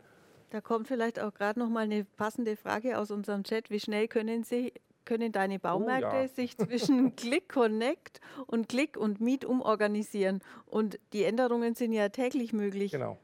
[0.51, 3.71] Da kommt vielleicht auch gerade noch mal eine passende Frage aus unserem Chat.
[3.71, 4.73] Wie schnell können Sie
[5.05, 6.29] können deine Baumärkte oh, ja.
[6.29, 10.41] sich zwischen Click Connect und Click und Meet umorganisieren?
[10.67, 12.93] Und die Änderungen sind ja täglich möglich.
[12.93, 13.19] Genau.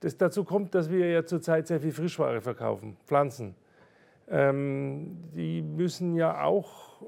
[0.00, 3.54] Das dazu kommt, dass wir ja zurzeit sehr viel Frischware verkaufen, Pflanzen.
[4.28, 7.00] Ähm, die müssen ja auch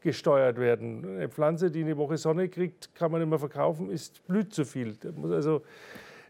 [0.00, 1.16] gesteuert werden.
[1.16, 4.96] Eine Pflanze, die eine Woche Sonne kriegt, kann man immer verkaufen, ist blüht zu viel.
[4.96, 5.62] Das, also,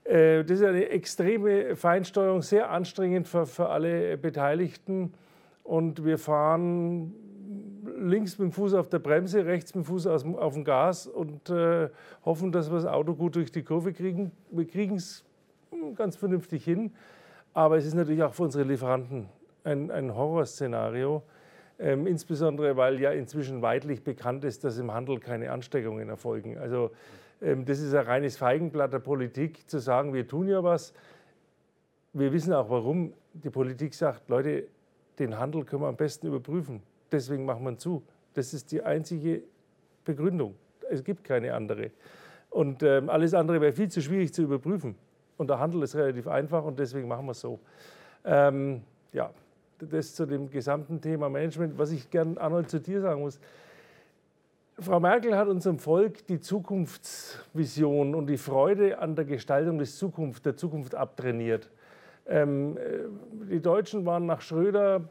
[0.05, 5.13] äh, das ist eine extreme Feinsteuerung, sehr anstrengend für, für alle Beteiligten.
[5.65, 7.15] Und wir fahren
[7.97, 11.51] links mit dem Fuß auf der Bremse, rechts mit dem Fuß auf dem Gas und
[11.51, 11.89] äh,
[12.25, 14.31] hoffen, dass wir das Auto gut durch die Kurve kriegen.
[14.51, 15.25] Wir kriegen es
[15.97, 16.93] ganz vernünftig hin,
[17.53, 19.29] aber es ist natürlich auch für unsere Lieferanten
[19.65, 21.23] ein, ein Horrorszenario.
[21.77, 26.57] Ähm, insbesondere, weil ja inzwischen weitlich bekannt ist, dass im Handel keine Ansteckungen erfolgen.
[26.57, 26.93] Also
[27.43, 30.95] ähm, das ist ein reines Feigenblatt der Politik, zu sagen, wir tun ja was.
[32.13, 34.69] Wir wissen auch, warum die Politik sagt, Leute,
[35.19, 36.83] den Handel können wir am besten überprüfen.
[37.11, 38.03] Deswegen machen wir zu.
[38.35, 39.43] Das ist die einzige
[40.05, 40.55] Begründung.
[40.91, 41.91] Es gibt keine andere.
[42.51, 44.97] Und ähm, alles andere wäre viel zu schwierig zu überprüfen.
[45.37, 47.59] Und der Handel ist relativ einfach und deswegen machen wir es so.
[48.25, 49.31] Ähm, ja,
[49.79, 53.41] das zu dem gesamten Thema Management, was ich gern Arnold zu dir sagen muss.
[54.79, 60.47] Frau Merkel hat unserem Volk die Zukunftsvision und die Freude an der Gestaltung des Zukunft,
[60.47, 61.71] der Zukunft abtrainiert.
[62.27, 65.09] Ähm, äh, die Deutschen waren nach Schröder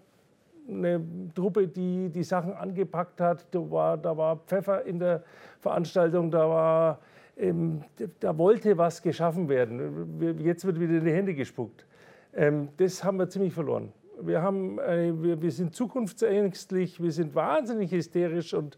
[0.68, 1.04] eine
[1.36, 3.46] Truppe, die die Sachen angepackt hat.
[3.52, 5.24] Da war, da war Pfeffer in der
[5.60, 7.00] Veranstaltung, da, war,
[7.38, 7.84] ähm,
[8.20, 10.40] da wollte was geschaffen werden.
[10.40, 11.86] Jetzt wird wieder in die Hände gespuckt.
[12.34, 17.36] Ähm, das haben wir ziemlich verloren wir, haben eine, wir, wir sind zukunftsängstlich, wir sind
[17.36, 18.78] wahnsinnig hysterisch und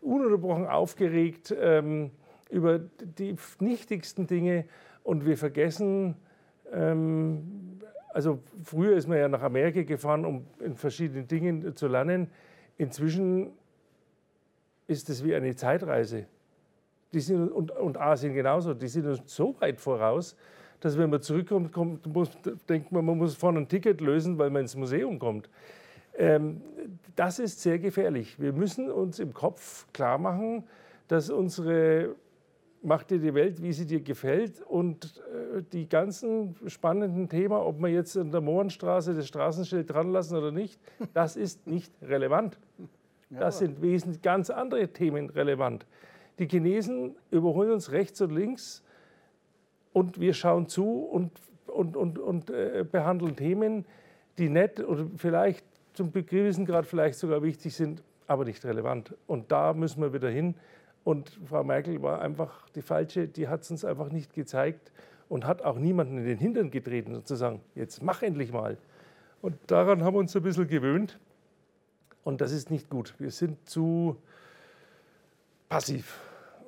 [0.00, 2.10] ununterbrochen aufgeregt ähm,
[2.50, 4.64] über die nichtigsten Dinge
[5.02, 6.16] und wir vergessen,
[6.72, 7.75] ähm,
[8.16, 12.30] also früher ist man ja nach Amerika gefahren, um in verschiedenen Dingen zu lernen.
[12.78, 13.50] Inzwischen
[14.86, 16.24] ist es wie eine Zeitreise.
[17.12, 20.34] Die sind, und, und Asien genauso, die sind uns so weit voraus,
[20.80, 22.30] dass wenn man zurückkommt, kommt, muss,
[22.66, 25.50] denkt man, man muss vorne ein Ticket lösen, weil man ins Museum kommt.
[26.16, 26.62] Ähm,
[27.16, 28.40] das ist sehr gefährlich.
[28.40, 30.64] Wir müssen uns im Kopf klar machen,
[31.08, 32.14] dass unsere
[32.82, 35.22] Macht dir die Welt, wie sie dir gefällt und
[35.56, 40.36] äh, die ganzen spannenden Themen, ob wir jetzt in der Mohrenstraße das Straßenschild dran lassen
[40.36, 40.80] oder nicht,
[41.14, 42.58] das ist nicht relevant.
[43.30, 45.86] Das sind wesentlich ganz andere Themen relevant.
[46.38, 48.84] Die Chinesen überholen uns rechts und links
[49.92, 51.32] und wir schauen zu und,
[51.66, 53.86] und, und, und äh, behandeln Themen,
[54.38, 59.14] die nett oder vielleicht zum gewissen Grad vielleicht sogar wichtig sind, aber nicht relevant.
[59.26, 60.54] Und da müssen wir wieder hin.
[61.06, 64.90] Und Frau Merkel war einfach die falsche, die hat es uns einfach nicht gezeigt
[65.28, 68.76] und hat auch niemanden in den Hintern getreten, sozusagen, jetzt mach endlich mal.
[69.40, 71.20] Und daran haben wir uns ein bisschen gewöhnt.
[72.24, 73.14] Und das ist nicht gut.
[73.18, 74.16] Wir sind zu
[75.68, 76.18] passiv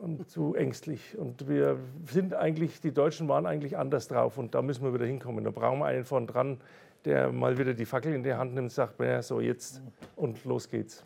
[0.01, 1.19] und zu ängstlich.
[1.19, 1.77] Und wir
[2.09, 5.43] sind eigentlich, die Deutschen waren eigentlich anders drauf und da müssen wir wieder hinkommen.
[5.43, 6.61] Da brauchen wir einen von dran,
[7.05, 9.83] der mal wieder die Fackel in die Hand nimmt und sagt, naja, so jetzt
[10.15, 11.05] und los geht's.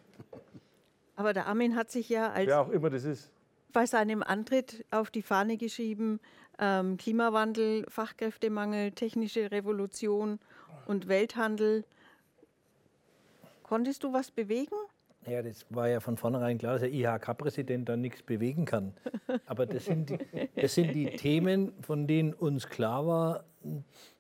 [1.17, 3.31] Aber der Armin hat sich ja als Wer auch immer das ist.
[3.73, 6.21] bei seinem Antritt auf die Fahne geschrieben,
[6.59, 10.39] ähm, Klimawandel, Fachkräftemangel, technische Revolution
[10.87, 11.85] und Welthandel.
[13.63, 14.75] Konntest du was bewegen?
[15.27, 18.93] Ja, das war ja von vornherein klar, dass der IHK-Präsident da nichts bewegen kann.
[19.47, 20.19] Aber das sind, die,
[20.57, 23.45] das sind die Themen, von denen uns klar war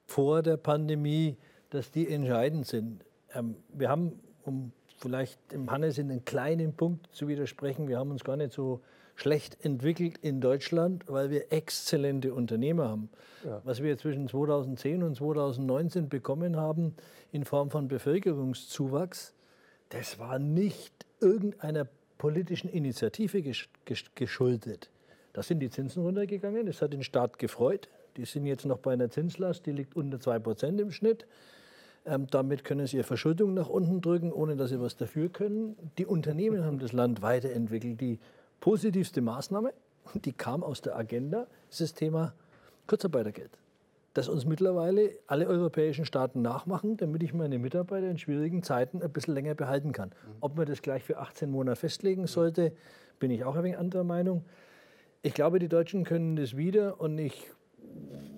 [0.06, 1.36] vor der Pandemie,
[1.70, 3.04] dass die entscheidend sind.
[3.34, 4.72] Ähm, wir haben, um
[5.02, 8.80] vielleicht dem Hannes in einen kleinen Punkt zu widersprechen, wir haben uns gar nicht so
[9.16, 13.10] schlecht entwickelt in Deutschland, weil wir exzellente Unternehmer haben.
[13.44, 13.60] Ja.
[13.64, 16.94] Was wir zwischen 2010 und 2019 bekommen haben
[17.30, 19.34] in Form von Bevölkerungszuwachs,
[19.90, 21.86] das war nicht irgendeiner
[22.16, 23.42] politischen Initiative
[24.14, 24.90] geschuldet.
[25.32, 27.88] Da sind die Zinsen runtergegangen, das hat den Staat gefreut.
[28.16, 31.26] Die sind jetzt noch bei einer Zinslast, die liegt unter 2% im Schnitt.
[32.04, 35.76] Ähm, damit können sie ihre Verschuldung nach unten drücken, ohne dass sie was dafür können.
[35.98, 38.00] Die Unternehmen haben das Land weiterentwickelt.
[38.00, 38.18] Die
[38.60, 39.72] positivste Maßnahme,
[40.14, 42.34] die kam aus der Agenda, ist das Thema
[42.86, 43.50] Kurzarbeitergeld.
[44.14, 49.10] Das uns mittlerweile alle europäischen Staaten nachmachen, damit ich meine Mitarbeiter in schwierigen Zeiten ein
[49.10, 50.10] bisschen länger behalten kann.
[50.40, 52.72] Ob man das gleich für 18 Monate festlegen sollte,
[53.20, 54.44] bin ich auch ein wenig anderer Meinung.
[55.22, 57.50] Ich glaube, die Deutschen können das wieder und ich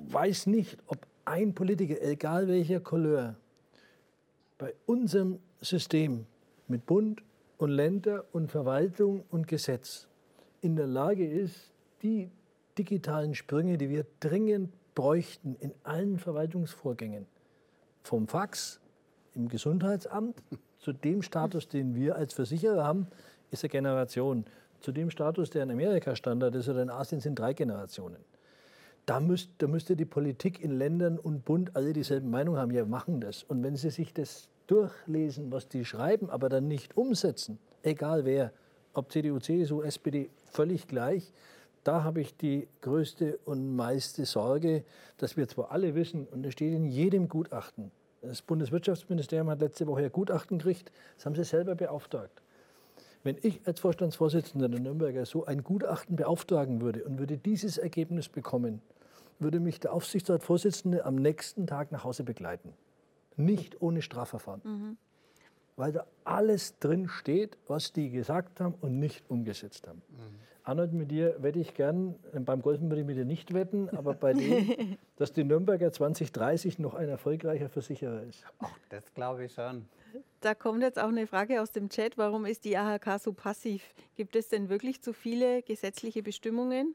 [0.08, 3.36] weiß nicht, ob ein Politiker, egal welcher Couleur,
[4.64, 6.24] bei unserem System
[6.68, 7.22] mit Bund
[7.58, 10.08] und Länder und Verwaltung und Gesetz
[10.62, 11.70] in der Lage ist,
[12.02, 12.30] die
[12.78, 17.26] digitalen Sprünge, die wir dringend bräuchten in allen Verwaltungsvorgängen,
[18.04, 18.80] vom Fax
[19.34, 20.42] im Gesundheitsamt
[20.78, 23.06] zu dem Status, den wir als Versicherer haben,
[23.50, 24.46] ist eine Generation.
[24.80, 28.16] Zu dem Status, der in Amerika Standard ist oder in Asien, sind drei Generationen.
[29.04, 32.70] Da, müsst, da müsste die Politik in Ländern und Bund alle dieselben Meinung haben.
[32.70, 33.42] Ja, machen das.
[33.42, 38.52] Und wenn sie sich das durchlesen, was die schreiben, aber dann nicht umsetzen, egal wer,
[38.92, 41.32] ob CDU, CSU, SPD, völlig gleich.
[41.82, 44.84] Da habe ich die größte und meiste Sorge,
[45.18, 47.90] dass wir zwar alle wissen, und das steht in jedem Gutachten,
[48.22, 52.40] das Bundeswirtschaftsministerium hat letzte Woche ein Gutachten gekriegt, das haben sie selber beauftragt.
[53.22, 58.28] Wenn ich als Vorstandsvorsitzender der Nürnberger so ein Gutachten beauftragen würde und würde dieses Ergebnis
[58.28, 58.80] bekommen,
[59.38, 62.72] würde mich der Aufsichtsratsvorsitzende am nächsten Tag nach Hause begleiten.
[63.36, 64.60] Nicht ohne Strafverfahren.
[64.64, 64.96] Mhm
[65.76, 70.02] weil da alles drin steht, was die gesagt haben und nicht umgesetzt haben.
[70.08, 70.38] Mhm.
[70.66, 74.14] Arnold, mit dir wette ich gern, beim Golfen würde ich mit dir nicht wetten, aber
[74.14, 78.46] bei dem, dass die Nürnberger 2030 noch ein erfolgreicher Versicherer ist.
[78.60, 79.86] Ach, das glaube ich schon.
[80.40, 83.82] Da kommt jetzt auch eine Frage aus dem Chat, warum ist die AHK so passiv?
[84.16, 86.94] Gibt es denn wirklich zu viele gesetzliche Bestimmungen?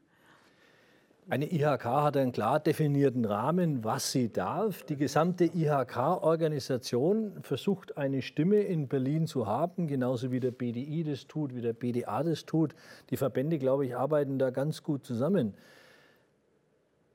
[1.30, 4.82] Eine IHK hat einen klar definierten Rahmen, was sie darf.
[4.82, 11.28] Die gesamte IHK-Organisation versucht eine Stimme in Berlin zu haben, genauso wie der BDI das
[11.28, 12.74] tut, wie der BDA das tut.
[13.10, 15.54] Die Verbände, glaube ich, arbeiten da ganz gut zusammen.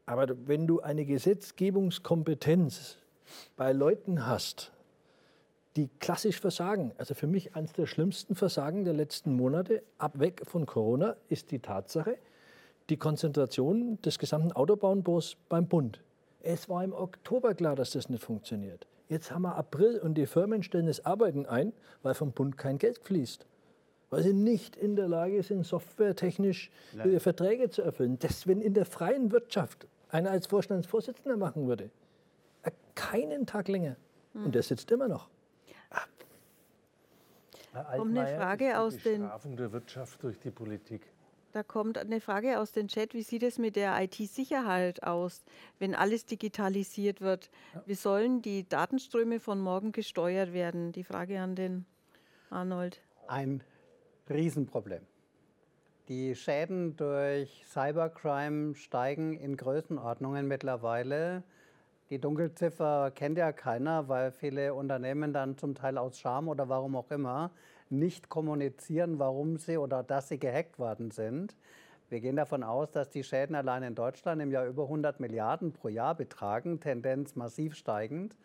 [0.05, 2.99] Aber wenn du eine Gesetzgebungskompetenz
[3.57, 4.71] bei Leuten hast,
[5.75, 10.65] die klassisch versagen, also für mich eines der schlimmsten Versagen der letzten Monate, abweg von
[10.65, 12.17] Corona, ist die Tatsache,
[12.89, 16.01] die Konzentration des gesamten Autobauenbaus beim Bund.
[16.41, 18.87] Es war im Oktober klar, dass das nicht funktioniert.
[19.07, 21.73] Jetzt haben wir April und die Firmen stellen das Arbeiten ein,
[22.03, 23.45] weil vom Bund kein Geld fließt.
[24.09, 28.17] Weil sie nicht in der Lage sind, softwaretechnisch ihre Verträge zu erfüllen.
[28.19, 31.89] Das, wenn in der freien Wirtschaft einer als Vorstandsvorsitzender machen würde,
[32.93, 33.95] keinen Tag länger.
[34.33, 35.29] Und der sitzt immer noch.
[37.97, 39.21] Kommt eine Frage aus den.
[39.21, 41.01] Bestrafung der Wirtschaft durch die Politik.
[41.55, 43.13] Da kommt eine Frage aus dem Chat.
[43.13, 45.45] Wie sieht es mit der IT-Sicherheit aus,
[45.79, 47.49] wenn alles digitalisiert wird?
[47.85, 50.91] Wie sollen die Datenströme von morgen gesteuert werden?
[50.91, 51.85] Die Frage an den
[52.49, 53.01] Arnold.
[53.29, 53.63] Ein
[54.29, 55.03] Riesenproblem.
[56.09, 61.41] Die Schäden durch Cybercrime steigen in Größenordnungen mittlerweile.
[62.09, 66.97] Die Dunkelziffer kennt ja keiner, weil viele Unternehmen dann zum Teil aus Scham oder warum
[66.97, 67.49] auch immer
[67.91, 71.55] nicht kommunizieren, warum sie oder dass sie gehackt worden sind.
[72.09, 75.71] Wir gehen davon aus, dass die Schäden allein in Deutschland im Jahr über 100 Milliarden
[75.71, 78.35] pro Jahr betragen, Tendenz massiv steigend.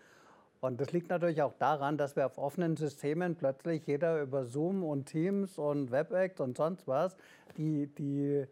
[0.61, 4.85] Und das liegt natürlich auch daran, dass wir auf offenen Systemen plötzlich jeder über Zoom
[4.85, 7.17] und Teams und WebEx und sonst was
[7.57, 8.47] die, die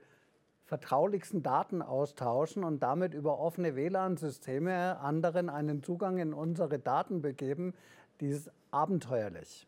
[0.64, 7.74] vertraulichsten Daten austauschen und damit über offene WLAN-Systeme anderen einen Zugang in unsere Daten begeben.
[8.20, 9.67] Die ist abenteuerlich.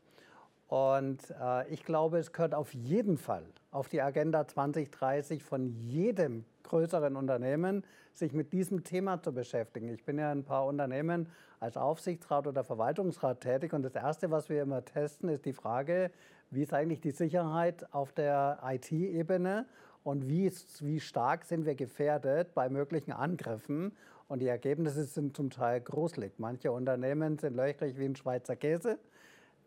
[0.71, 3.43] Und äh, ich glaube, es gehört auf jeden Fall
[3.73, 7.83] auf die Agenda 2030 von jedem größeren Unternehmen,
[8.15, 9.89] sich mit diesem Thema zu beschäftigen.
[9.89, 14.31] Ich bin ja in ein paar Unternehmen als Aufsichtsrat oder Verwaltungsrat tätig und das Erste,
[14.31, 16.13] was wir immer testen, ist die Frage,
[16.51, 19.67] wie ist eigentlich die Sicherheit auf der IT-Ebene
[20.05, 20.53] und wie,
[20.83, 23.91] wie stark sind wir gefährdet bei möglichen Angriffen.
[24.29, 26.35] Und die Ergebnisse sind zum Teil gruselig.
[26.39, 29.01] Manche Unternehmen sind löchrig wie ein Schweizer Käse.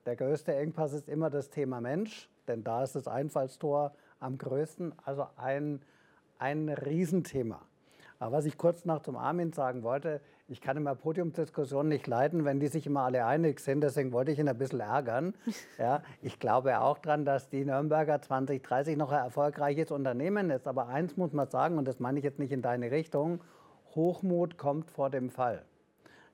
[0.05, 4.93] Der größte Engpass ist immer das Thema Mensch, denn da ist das Einfallstor am größten.
[5.05, 5.81] Also ein,
[6.39, 7.61] ein Riesenthema.
[8.19, 12.43] Aber was ich kurz noch zum Armin sagen wollte, ich kann immer Podiumsdiskussionen nicht leiden,
[12.43, 13.81] wenn die sich immer alle einig sind.
[13.81, 15.33] Deswegen wollte ich ihn ein bisschen ärgern.
[15.77, 20.67] Ja, ich glaube auch daran, dass die Nürnberger 2030 noch ein erfolgreiches Unternehmen ist.
[20.67, 23.41] Aber eins muss man sagen, und das meine ich jetzt nicht in deine Richtung,
[23.95, 25.63] Hochmut kommt vor dem Fall.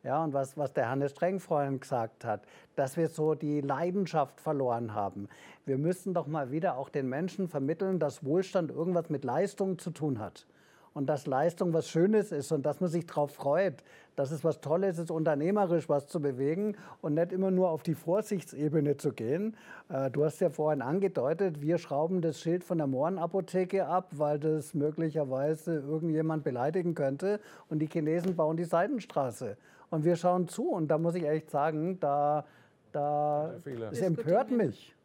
[0.09, 2.41] Ja, und was, was der Hannes Streng vorhin gesagt hat,
[2.75, 5.29] dass wir so die Leidenschaft verloren haben.
[5.67, 9.91] Wir müssen doch mal wieder auch den Menschen vermitteln, dass Wohlstand irgendwas mit Leistung zu
[9.91, 10.47] tun hat
[10.95, 13.83] und dass Leistung was Schönes ist und dass man sich darauf freut,
[14.15, 17.93] dass es was Tolles ist, unternehmerisch was zu bewegen und nicht immer nur auf die
[17.93, 19.55] Vorsichtsebene zu gehen.
[19.89, 24.39] Äh, du hast ja vorhin angedeutet, wir schrauben das Schild von der Mohrenapotheke ab, weil
[24.39, 27.39] das möglicherweise irgendjemand beleidigen könnte
[27.69, 29.55] und die Chinesen bauen die Seidenstraße.
[29.89, 32.45] Und wir schauen zu und da muss ich echt sagen, da,
[32.91, 33.53] da
[33.91, 34.95] es empört mich.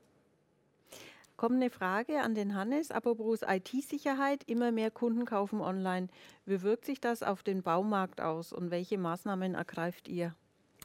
[1.36, 2.90] Kommt eine Frage an den Hannes.
[2.90, 6.08] Apropos IT-Sicherheit, immer mehr Kunden kaufen online.
[6.46, 10.34] Wie wirkt sich das auf den Baumarkt aus und welche Maßnahmen ergreift ihr?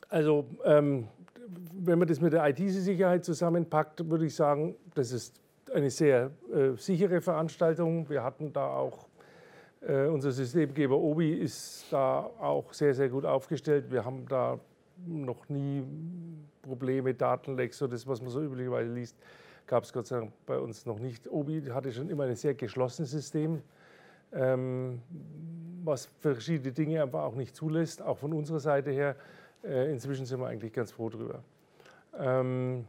[0.10, 1.08] Also, ähm,
[1.74, 5.40] wenn man das mit der IT-Sicherheit zusammenpackt, würde ich sagen, das ist
[5.74, 8.10] eine sehr äh, sichere Veranstaltung.
[8.10, 9.08] Wir hatten da auch,
[9.82, 13.92] äh, unser Systemgeber Obi ist da auch sehr, sehr gut aufgestellt.
[13.92, 14.60] Wir haben da
[15.06, 15.84] noch nie
[16.62, 19.16] Probleme, Datenlecks, so das, was man so üblicherweise liest
[19.70, 21.30] gab es Gott sei Dank bei uns noch nicht.
[21.30, 23.62] Obi hatte schon immer ein sehr geschlossenes System,
[24.34, 25.00] ähm,
[25.84, 29.16] was verschiedene Dinge einfach auch nicht zulässt, auch von unserer Seite her.
[29.64, 31.44] Äh, inzwischen sind wir eigentlich ganz froh drüber.
[32.18, 32.86] Ähm,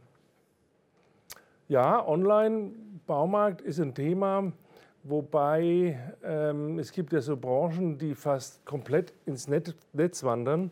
[1.67, 4.51] ja, Online-Baumarkt ist ein Thema,
[5.03, 10.71] wobei ähm, es gibt ja so Branchen, die fast komplett ins Netz wandern.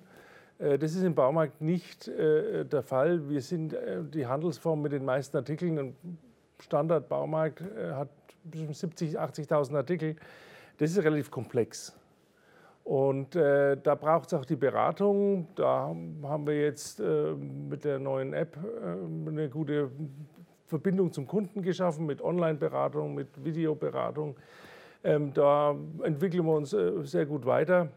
[0.57, 3.29] Äh, das ist im Baumarkt nicht äh, der Fall.
[3.29, 5.79] Wir sind äh, die Handelsform mit den meisten Artikeln.
[5.79, 5.95] Ein
[6.61, 7.61] Standard-Baumarkt
[7.93, 8.09] hat
[8.51, 10.15] 70.000, 80.000 Artikel.
[10.77, 11.95] Das ist relativ komplex.
[12.89, 15.47] Und äh, da braucht es auch die Beratung.
[15.55, 19.91] Da haben wir jetzt äh, mit der neuen App äh, eine gute
[20.69, 24.35] Verbindung zum Kunden geschaffen, mit Online-Beratung, mit Videoberatung.
[25.03, 27.89] Ähm, da entwickeln wir uns sehr gut weiter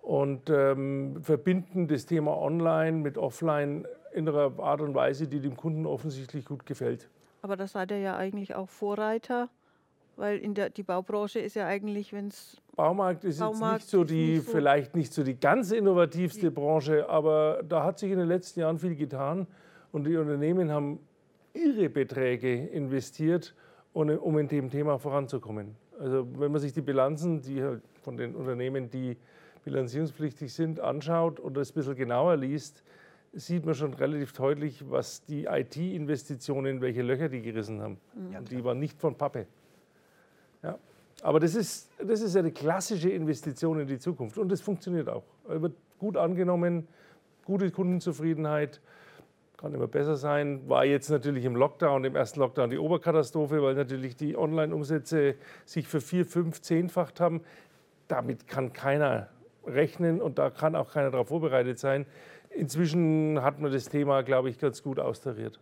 [0.00, 5.56] und ähm, verbinden das Thema Online mit Offline in einer Art und Weise, die dem
[5.56, 7.08] Kunden offensichtlich gut gefällt.
[7.42, 9.50] Aber da seid ihr ja eigentlich auch Vorreiter,
[10.16, 13.90] weil in der, die Baubranche ist ja eigentlich, wenn es Baumarkt ist Baumarkt jetzt nicht
[13.90, 18.10] so die, nicht so vielleicht nicht so die ganz innovativste Branche, aber da hat sich
[18.12, 19.46] in den letzten Jahren viel getan
[19.92, 20.98] und die Unternehmen haben
[21.54, 23.54] irre Beträge investiert,
[23.92, 25.76] um in dem Thema voranzukommen.
[25.98, 29.16] Also wenn man sich die Bilanzen, die halt von den Unternehmen, die
[29.64, 32.82] bilanzierungspflichtig sind, anschaut und das ein bisschen genauer liest,
[33.32, 37.98] sieht man schon relativ deutlich, was die IT-Investitionen, welche Löcher die gerissen haben.
[38.32, 39.46] Ja, und die waren nicht von Pappe.
[40.62, 40.78] Ja.
[41.22, 45.24] Aber das ist, das ist eine klassische Investition in die Zukunft und das funktioniert auch.
[45.48, 46.86] Es wird gut angenommen,
[47.44, 48.80] gute Kundenzufriedenheit,
[49.64, 50.68] kann immer besser sein.
[50.68, 55.88] War jetzt natürlich im Lockdown, im ersten Lockdown die Oberkatastrophe, weil natürlich die Online-Umsätze sich
[55.88, 57.40] für vier, fünf, zehnfacht haben.
[58.06, 59.30] Damit kann keiner
[59.66, 62.04] rechnen und da kann auch keiner darauf vorbereitet sein.
[62.50, 65.58] Inzwischen hat man das Thema, glaube ich, ganz gut austariert.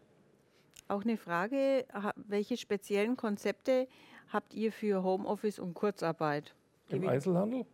[0.88, 1.86] Auch eine Frage,
[2.16, 3.86] welche speziellen Konzepte
[4.32, 6.56] habt ihr für Homeoffice und Kurzarbeit?
[6.88, 7.66] Im Einzelhandel?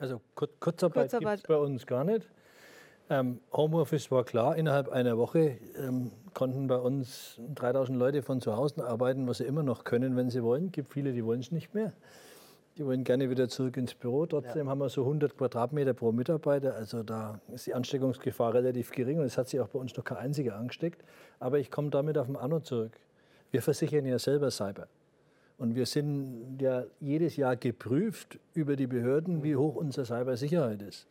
[0.00, 1.38] also Kur Kurzarbeit, Kurzarbeit.
[1.38, 2.28] gibt es bei uns gar nicht.
[3.10, 8.56] Ähm, Homeoffice war klar, innerhalb einer Woche ähm, konnten bei uns 3000 Leute von zu
[8.56, 10.66] Hause arbeiten, was sie immer noch können, wenn sie wollen.
[10.66, 11.92] Es gibt viele, die wollen es nicht mehr.
[12.76, 14.26] Die wollen gerne wieder zurück ins Büro.
[14.26, 14.70] Trotzdem ja.
[14.70, 16.74] haben wir so 100 Quadratmeter pro Mitarbeiter.
[16.74, 20.04] Also da ist die Ansteckungsgefahr relativ gering und es hat sich auch bei uns noch
[20.04, 21.02] kein einziger angesteckt.
[21.40, 22.92] Aber ich komme damit auf den Anno zurück.
[23.50, 24.86] Wir versichern ja selber Cyber.
[25.56, 31.08] Und wir sind ja jedes Jahr geprüft über die Behörden, wie hoch unsere Cybersicherheit ist.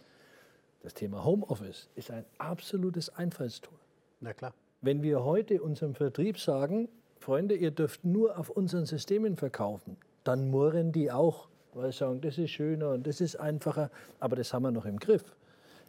[0.88, 3.74] Das Thema Homeoffice ist ein absolutes Einfallstor.
[4.22, 4.54] Na klar.
[4.80, 6.88] Wenn wir heute unserem Vertrieb sagen,
[7.20, 12.22] Freunde, ihr dürft nur auf unseren Systemen verkaufen, dann murren die auch weil sie sagen,
[12.22, 15.26] das ist schöner und das ist einfacher, aber das haben wir noch im Griff.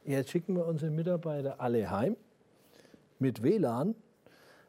[0.04, 2.16] Jetzt schicken wir unsere Mitarbeiter alle heim
[3.20, 3.94] mit WLAN.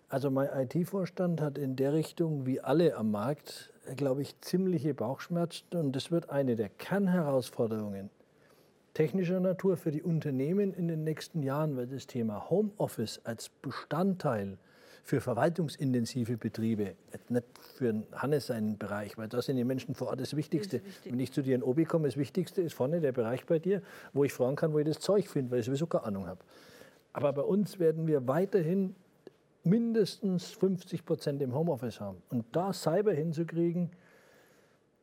[0.09, 5.75] Also mein IT-Vorstand hat in der Richtung wie alle am Markt, glaube ich, ziemliche Bauchschmerzen
[5.75, 8.11] und das wird eine der Kernherausforderungen
[8.93, 14.57] technischer Natur für die Unternehmen in den nächsten Jahren, weil das Thema Homeoffice als Bestandteil
[15.03, 16.95] für verwaltungsintensive Betriebe,
[17.29, 20.79] nicht für Hannes seinen Bereich, weil da sind die Menschen vor Ort das Wichtigste.
[20.79, 23.59] Das Wenn ich zu dir in Obi komme, das Wichtigste ist vorne der Bereich bei
[23.59, 23.81] dir,
[24.13, 26.39] wo ich fragen kann, wo ich das Zeug finde, weil ich sowieso keine Ahnung habe.
[27.13, 28.95] Aber bei uns werden wir weiterhin
[29.63, 32.21] mindestens 50 Prozent im Homeoffice haben.
[32.29, 33.89] Und da Cyber hinzukriegen,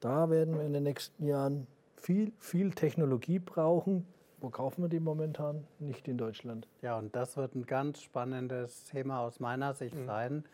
[0.00, 1.66] da werden wir in den nächsten Jahren
[2.06, 4.06] viel, viel Technologie brauchen.
[4.38, 5.66] Wo kaufen wir die momentan?
[5.80, 6.68] Nicht in Deutschland.
[6.80, 10.06] Ja, und das wird ein ganz spannendes Thema aus meiner Sicht mhm.
[10.06, 10.44] sein.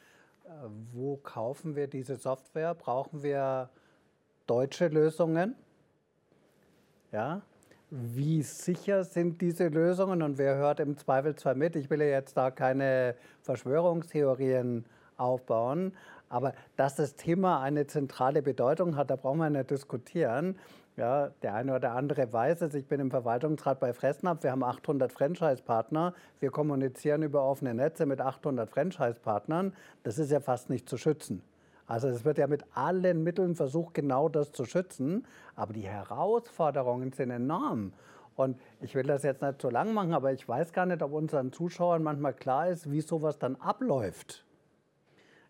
[0.44, 0.48] Äh,
[0.92, 2.74] wo kaufen wir diese Software?
[2.74, 3.68] Brauchen wir
[4.46, 5.54] deutsche Lösungen?
[7.10, 7.42] Ja,
[7.90, 11.76] wie sicher sind diese Lösungen und wer hört im Zweifelsfall mit?
[11.76, 14.86] Ich will ja jetzt da keine Verschwörungstheorien
[15.18, 15.92] aufbauen,
[16.30, 20.56] aber dass das Thema eine zentrale Bedeutung hat, da brauchen wir nicht diskutieren.
[20.96, 22.74] Ja, der eine oder andere weiß es.
[22.74, 24.42] Ich bin im Verwaltungsrat bei Fressnapf.
[24.42, 26.12] Wir haben 800 Franchise-Partner.
[26.38, 29.72] Wir kommunizieren über offene Netze mit 800 Franchise-Partnern.
[30.02, 31.42] Das ist ja fast nicht zu schützen.
[31.86, 35.26] Also es wird ja mit allen Mitteln versucht, genau das zu schützen.
[35.56, 37.94] Aber die Herausforderungen sind enorm.
[38.34, 41.12] Und ich will das jetzt nicht zu lang machen, aber ich weiß gar nicht, ob
[41.12, 44.44] unseren Zuschauern manchmal klar ist, wie sowas dann abläuft.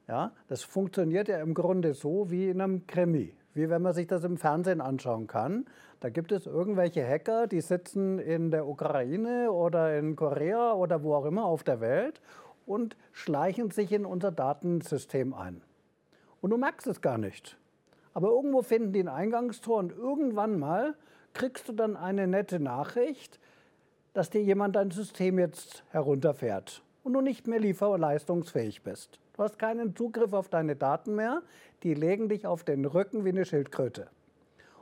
[0.08, 4.06] Ja, das funktioniert ja im Grunde so wie in einem Krimi, wie wenn man sich
[4.06, 5.66] das im Fernsehen anschauen kann.
[6.00, 11.14] Da gibt es irgendwelche Hacker, die sitzen in der Ukraine oder in Korea oder wo
[11.14, 12.20] auch immer auf der Welt
[12.66, 15.62] und schleichen sich in unser Datensystem ein.
[16.40, 17.56] Und du merkst es gar nicht.
[18.14, 20.94] Aber irgendwo finden die ein Eingangstor und irgendwann mal
[21.32, 23.38] kriegst du dann eine nette Nachricht,
[24.12, 29.18] dass dir jemand dein System jetzt herunterfährt und du nicht mehr lieferleistungsfähig bist.
[29.34, 31.42] Du hast keinen Zugriff auf deine Daten mehr,
[31.82, 34.08] die legen dich auf den Rücken wie eine Schildkröte.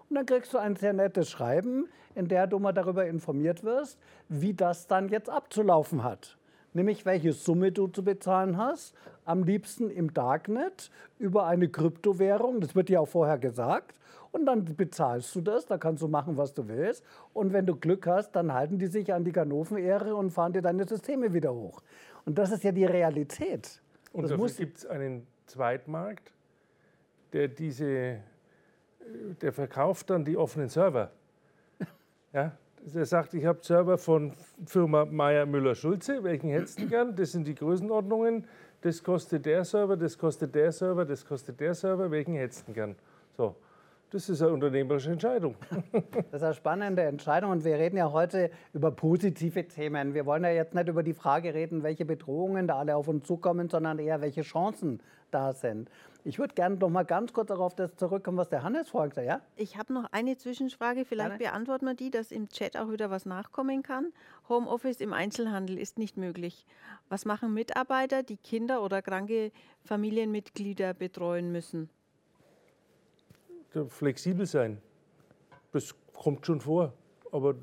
[0.08, 3.98] Und dann kriegst du ein sehr nettes Schreiben, in der du mal darüber informiert wirst,
[4.28, 6.36] wie das dann jetzt abzulaufen hat
[6.74, 8.94] nämlich welche Summe du zu bezahlen hast,
[9.24, 13.96] am liebsten im Darknet über eine Kryptowährung, das wird dir auch vorher gesagt,
[14.32, 17.74] und dann bezahlst du das, da kannst du machen, was du willst, und wenn du
[17.74, 21.52] Glück hast, dann halten die sich an die Ganoven-Ehre und fahren dir deine Systeme wieder
[21.52, 21.82] hoch.
[22.26, 23.80] Und das ist ja die Realität.
[24.12, 26.32] Und das dafür gibt es einen Zweitmarkt,
[27.32, 28.18] der diese,
[29.40, 31.10] der verkauft dann die offenen Server.
[32.32, 34.32] Ja, der sagt, ich habe Server von
[34.64, 37.16] Firma Meier Müller Schulze, welchen hättest du gern?
[37.16, 38.46] Das sind die Größenordnungen.
[38.82, 42.72] Das kostet der Server, das kostet der Server, das kostet der Server, welchen hättest du
[42.72, 42.96] gern?
[43.36, 43.56] So.
[44.10, 45.54] Das ist eine unternehmerische Entscheidung.
[46.32, 50.14] Das ist eine spannende Entscheidung und wir reden ja heute über positive Themen.
[50.14, 53.26] Wir wollen ja jetzt nicht über die Frage reden, welche Bedrohungen da alle auf uns
[53.26, 55.00] zukommen, sondern eher welche Chancen
[55.30, 55.90] da sind.
[56.24, 59.28] Ich würde gerne noch mal ganz kurz darauf das zurückkommen, was der Hannes vorhin gesagt
[59.28, 59.40] hat.
[59.40, 59.46] Ja?
[59.56, 61.44] Ich habe noch eine Zwischenfrage, vielleicht Gerne.
[61.44, 64.12] beantworten wir die, dass im Chat auch wieder was nachkommen kann.
[64.48, 66.66] Homeoffice im Einzelhandel ist nicht möglich.
[67.08, 69.52] Was machen Mitarbeiter, die Kinder oder kranke
[69.84, 71.90] Familienmitglieder betreuen müssen?
[73.88, 74.80] Flexibel sein.
[75.72, 76.92] Das kommt schon vor,
[77.30, 77.54] aber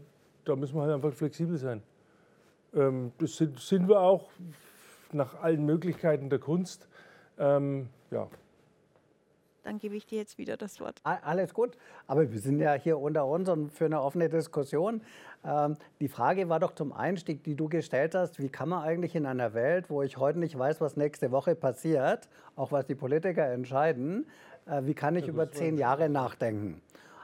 [0.45, 1.83] da müssen wir halt einfach flexibel sein.
[2.73, 4.29] Ähm, das sind, sind wir auch
[5.11, 6.87] nach allen Möglichkeiten der Kunst.
[7.37, 8.27] Ähm, ja.
[9.63, 11.01] Dann gebe ich dir jetzt wieder das Wort.
[11.03, 11.77] Alles gut,
[12.07, 15.01] aber wir sind ja hier unter uns und für eine offene Diskussion.
[15.43, 19.13] Ähm, die Frage war doch zum Einstieg, die du gestellt hast, wie kann man eigentlich
[19.13, 22.95] in einer Welt, wo ich heute nicht weiß, was nächste Woche passiert, auch was die
[22.95, 24.25] Politiker entscheiden,
[24.81, 26.81] wie kann ich über zehn Jahre nachdenken?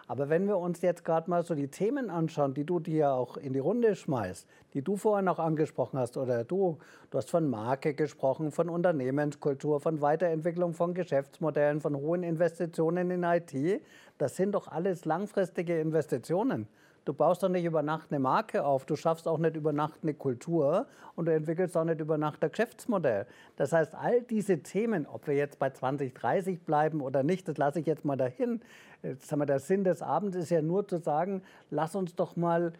[0.08, 3.38] Aber wenn wir uns jetzt gerade mal so die Themen anschauen, die du dir auch
[3.38, 6.78] in die Runde schmeißt, die du vorhin auch angesprochen hast, oder du,
[7.10, 13.24] du hast von Marke gesprochen, von Unternehmenskultur, von Weiterentwicklung von Geschäftsmodellen, von hohen Investitionen in
[13.24, 13.82] IT,
[14.18, 16.68] das sind doch alles langfristige Investitionen.
[17.06, 20.00] Du baust doch nicht über Nacht eine Marke auf, du schaffst auch nicht über Nacht
[20.04, 23.26] eine Kultur und du entwickelst auch nicht über Nacht ein Geschäftsmodell.
[23.58, 27.82] Das heißt, all diese Themen, ob wir jetzt bei 2030 bleiben oder nicht, das lasse
[27.82, 28.62] ich jetzt mal dahin.
[29.02, 32.38] Jetzt haben wir, der Sinn des Abends ist ja nur zu sagen, lass uns doch
[32.38, 32.72] mal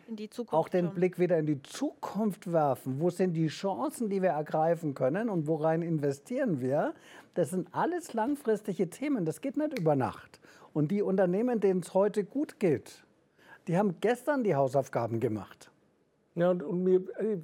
[0.52, 0.96] auch den schon.
[0.96, 3.02] Blick wieder in die Zukunft werfen.
[3.02, 6.94] Wo sind die Chancen, die wir ergreifen können und worein investieren wir?
[7.34, 10.40] Das sind alles langfristige Themen, das geht nicht über Nacht.
[10.72, 13.03] Und die Unternehmen, denen es heute gut geht,
[13.68, 15.72] die haben gestern die Hausaufgaben gemacht.
[16.36, 17.38] Ja, und, und mir, äh,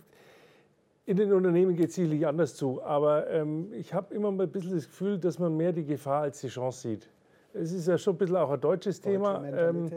[1.05, 4.51] in den Unternehmen geht es sicherlich anders zu, aber ähm, ich habe immer mal ein
[4.51, 7.09] bisschen das Gefühl, dass man mehr die Gefahr als die Chance sieht.
[7.53, 9.43] Es ist ja schon ein bisschen auch ein deutsches Deutsche Thema.
[9.47, 9.89] Ähm,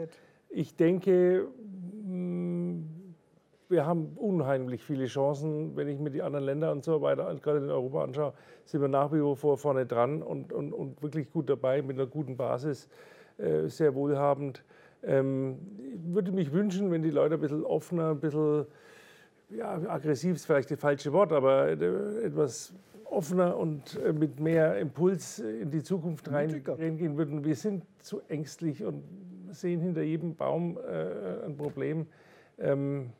[0.49, 1.47] ich denke,
[2.03, 2.81] mm,
[3.69, 7.59] wir haben unheimlich viele Chancen, wenn ich mir die anderen Länder und so weiter, gerade
[7.59, 8.33] in Europa anschaue,
[8.65, 12.07] sind wir nach wie vor vorne dran und, und, und wirklich gut dabei, mit einer
[12.07, 12.87] guten Basis,
[13.37, 14.63] äh, sehr wohlhabend.
[15.05, 15.57] Ähm,
[15.93, 18.65] ich würde mich wünschen, wenn die Leute ein bisschen offener, ein bisschen
[19.49, 22.73] ja, aggressiv ist vielleicht das falsche Wort, aber äh, etwas
[23.05, 27.45] offener und äh, mit mehr Impuls in die Zukunft reingehen würden.
[27.45, 29.03] Wir sind zu ängstlich und
[29.51, 32.07] sehen hinter jedem Baum äh, ein Problem.
[32.57, 33.11] Ähm,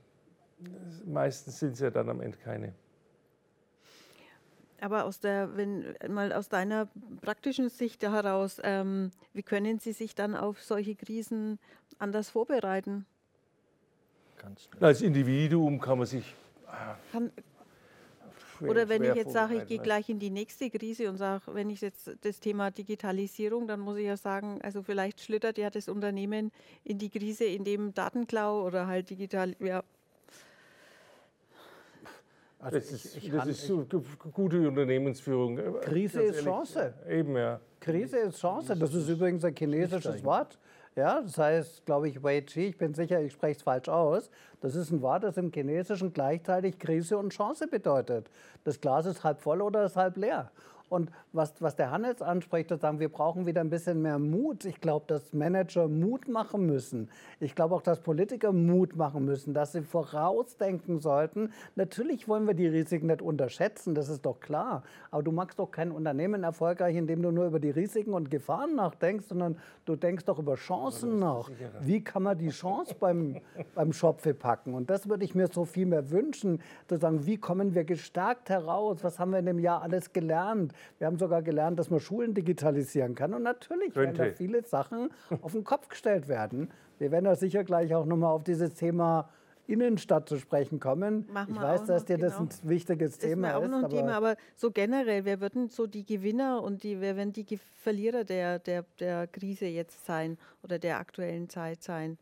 [1.06, 2.74] meistens sind es ja dann am Ende keine.
[4.84, 6.90] Aber aus der, wenn mal aus deiner
[7.22, 11.58] praktischen Sicht heraus, ähm, wie können Sie sich dann auf solche Krisen
[12.00, 13.06] anders vorbereiten?
[14.82, 16.36] Als Individuum kann man sich.
[17.14, 17.32] Kann,
[18.58, 21.44] schwer, oder wenn ich jetzt sage, ich gehe gleich in die nächste Krise und sage,
[21.54, 25.70] wenn ich jetzt das Thema Digitalisierung, dann muss ich ja sagen, also vielleicht schlittert ja
[25.70, 26.52] das Unternehmen
[26.84, 29.82] in die Krise, in dem Datenklau oder halt digital, ja,
[32.64, 33.86] also das ist, ich, ich das ist so
[34.32, 35.60] gute Unternehmensführung.
[35.82, 36.94] Krise ist Chance.
[37.10, 37.60] Eben, ja.
[37.80, 38.76] Krise ist Chance.
[38.76, 40.58] Das ist übrigens ein chinesisches Wort.
[40.96, 44.30] Ja, das heißt, glaube ich, Wei Chi, ich bin sicher, ich spreche es falsch aus.
[44.62, 48.30] Das ist ein Wort, das im Chinesischen gleichzeitig Krise und Chance bedeutet.
[48.64, 50.52] Das Glas ist halb voll oder ist halb leer.
[50.90, 54.66] Und was, was der Hannes anspricht, zu sagen, wir brauchen wieder ein bisschen mehr Mut.
[54.66, 57.10] Ich glaube, dass Manager Mut machen müssen.
[57.40, 61.52] Ich glaube auch, dass Politiker Mut machen müssen, dass sie vorausdenken sollten.
[61.76, 64.84] Natürlich wollen wir die Risiken nicht unterschätzen, das ist doch klar.
[65.10, 68.76] Aber du machst doch kein Unternehmen erfolgreich, indem du nur über die Risiken und Gefahren
[68.76, 71.50] nachdenkst, sondern du denkst doch über Chancen nach.
[71.82, 73.38] Wie kann man die Chance beim,
[73.74, 74.76] beim Schopfe packen?
[74.76, 78.50] Und das würde ich mir so viel mehr wünschen, zu sagen, wie kommen wir gestärkt
[78.50, 79.04] heraus?
[79.04, 80.73] Was haben wir in dem Jahr alles gelernt?
[81.00, 83.34] Wir haben sogar gelernt, dass man Schulen digitalisieren kann.
[83.34, 84.20] Und natürlich Könnte.
[84.20, 85.10] werden da viele Sachen
[85.42, 86.70] auf den Kopf gestellt werden.
[87.00, 89.30] Wir werden da sicher gleich auch nochmal auf dieses Thema
[89.66, 91.28] Innenstadt zu sprechen kommen.
[91.32, 92.30] Machen ich weiß, dass dir genau.
[92.30, 93.54] das ein wichtiges Thema ist.
[93.54, 96.84] Das ist auch noch ein Thema, aber so generell, wer würden so die Gewinner und
[96.84, 101.82] die, wer werden die Verlierer der, der, der Krise jetzt sein oder der aktuellen Zeit
[101.82, 102.18] sein?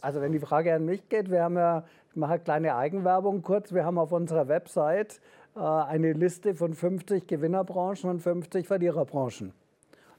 [0.00, 3.42] Also wenn die Frage an mich geht, wir haben ja, ich mache eine kleine Eigenwerbung
[3.42, 5.20] kurz, wir haben auf unserer Website
[5.54, 9.52] eine Liste von 50 Gewinnerbranchen und 50 Verliererbranchen.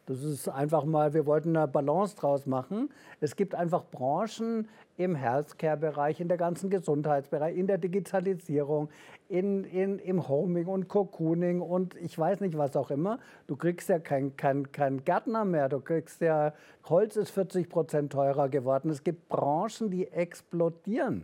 [0.06, 2.90] Das ist einfach mal, wir wollten eine Balance draus machen.
[3.22, 4.68] Es gibt einfach Branchen
[4.98, 8.90] im Healthcare-Bereich, in der ganzen Gesundheitsbereich, in der Digitalisierung,
[9.30, 13.18] in, in, im Homing und Cocooning und ich weiß nicht was auch immer.
[13.48, 16.54] Du kriegst ja kein, kein, kein Gärtner mehr, du kriegst ja,
[16.90, 18.90] Holz ist 40 Prozent teurer geworden.
[18.90, 21.24] Es gibt Branchen, die explodieren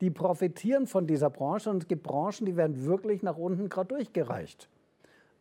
[0.00, 3.88] die profitieren von dieser Branche und es gibt Branchen, die werden wirklich nach unten gerade
[3.88, 4.68] durchgereicht.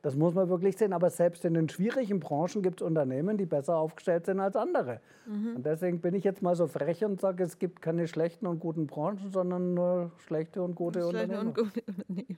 [0.06, 0.94] Das muss man wirklich sehen.
[0.94, 5.02] Aber selbst in den schwierigen Branchen gibt es Unternehmen, die besser aufgestellt sind als andere.
[5.26, 5.56] Mhm.
[5.56, 8.60] Und deswegen bin ich jetzt mal so frech und sage, es gibt keine schlechten und
[8.60, 11.48] guten Branchen, sondern nur schlechte und gute schlechte Unternehmen.
[11.48, 12.38] Und gute Unternehmen.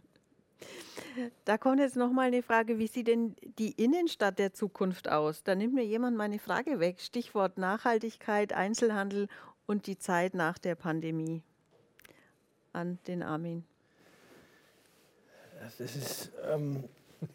[1.43, 5.43] Da kommt jetzt noch mal eine Frage, wie sieht denn die Innenstadt der Zukunft aus?
[5.43, 7.01] Da nimmt mir jemand meine Frage weg.
[7.01, 9.27] Stichwort Nachhaltigkeit, Einzelhandel
[9.65, 11.43] und die Zeit nach der Pandemie
[12.77, 13.63] an den Armin?
[15.59, 16.83] Das ist, ähm,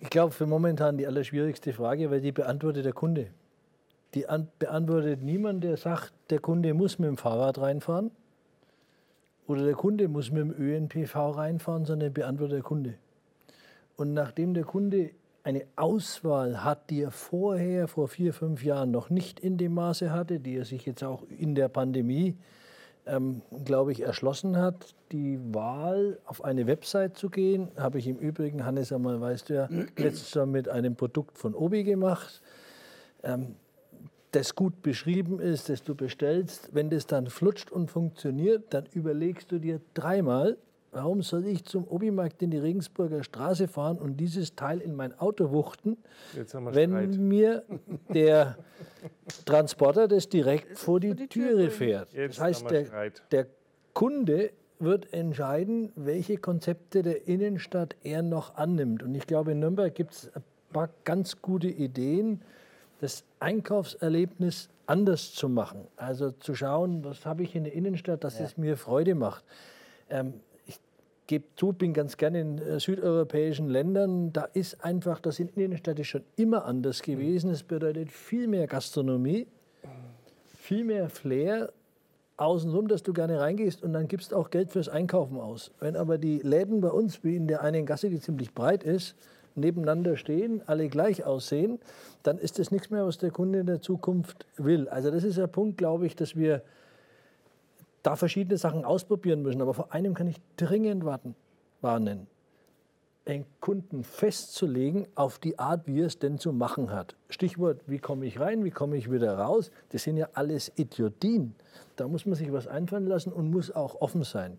[0.00, 3.28] ich glaube, für momentan die allerschwierigste Frage, weil die beantwortet der Kunde.
[4.14, 4.26] Die
[4.58, 8.10] beantwortet niemand, der sagt, der Kunde muss mit dem Fahrrad reinfahren
[9.46, 12.94] oder der Kunde muss mit dem ÖNPV reinfahren, sondern beantwortet der Kunde.
[13.96, 15.10] Und nachdem der Kunde
[15.44, 20.12] eine Auswahl hat, die er vorher, vor vier, fünf Jahren noch nicht in dem Maße
[20.12, 22.36] hatte, die er sich jetzt auch in der Pandemie
[23.06, 27.70] ähm, glaube ich, erschlossen hat, die Wahl auf eine Website zu gehen.
[27.76, 31.54] Habe ich im Übrigen, Hannes, einmal, weißt du ja, letztes Jahr mit einem Produkt von
[31.54, 32.40] Obi gemacht,
[33.22, 33.56] ähm,
[34.30, 36.70] das gut beschrieben ist, das du bestellst.
[36.72, 40.56] Wenn das dann flutscht und funktioniert, dann überlegst du dir dreimal,
[40.92, 45.18] warum soll ich zum Obi-Markt in die Regensburger Straße fahren und dieses Teil in mein
[45.18, 45.96] Auto wuchten,
[46.34, 47.16] wenn Streit.
[47.16, 47.64] mir
[48.12, 48.56] der
[49.46, 52.12] Transporter das direkt vor die, die Türe fährt.
[52.12, 53.46] Jetzt das heißt, der, der
[53.94, 59.02] Kunde wird entscheiden, welche Konzepte der Innenstadt er noch annimmt.
[59.02, 62.42] Und ich glaube, in Nürnberg gibt es ein paar ganz gute Ideen,
[63.00, 65.86] das Einkaufserlebnis anders zu machen.
[65.96, 68.44] Also zu schauen, was habe ich in der Innenstadt, dass ja.
[68.44, 69.44] es mir Freude macht.
[70.10, 70.34] Ähm,
[71.26, 74.32] gebe zu, bin ganz gerne in äh, südeuropäischen Ländern.
[74.32, 77.50] Da ist einfach, das in Innenstädte schon immer anders gewesen.
[77.50, 79.46] Es bedeutet viel mehr Gastronomie,
[80.58, 81.72] viel mehr Flair
[82.36, 85.70] außenrum, dass du gerne reingehst und dann gibst auch Geld fürs Einkaufen aus.
[85.80, 89.14] Wenn aber die Läden bei uns, wie in der einen Gasse, die ziemlich breit ist,
[89.54, 91.78] nebeneinander stehen, alle gleich aussehen,
[92.22, 94.88] dann ist das nichts mehr, was der Kunde in der Zukunft will.
[94.88, 96.62] Also das ist der Punkt, glaube ich, dass wir
[98.02, 99.62] da verschiedene Sachen ausprobieren müssen.
[99.62, 101.34] Aber vor einem kann ich dringend warten,
[101.80, 102.26] warnen.
[103.24, 107.14] einen Kunden festzulegen auf die Art, wie er es denn zu machen hat.
[107.28, 111.54] Stichwort, wie komme ich rein, wie komme ich wieder raus, das sind ja alles Idiotien.
[111.94, 114.58] Da muss man sich was einfallen lassen und muss auch offen sein.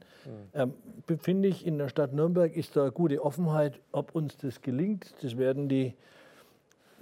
[0.54, 0.74] Mhm.
[1.08, 3.82] Ähm, Finde ich, in der Stadt Nürnberg ist da gute Offenheit.
[3.92, 5.94] Ob uns das gelingt, das werden die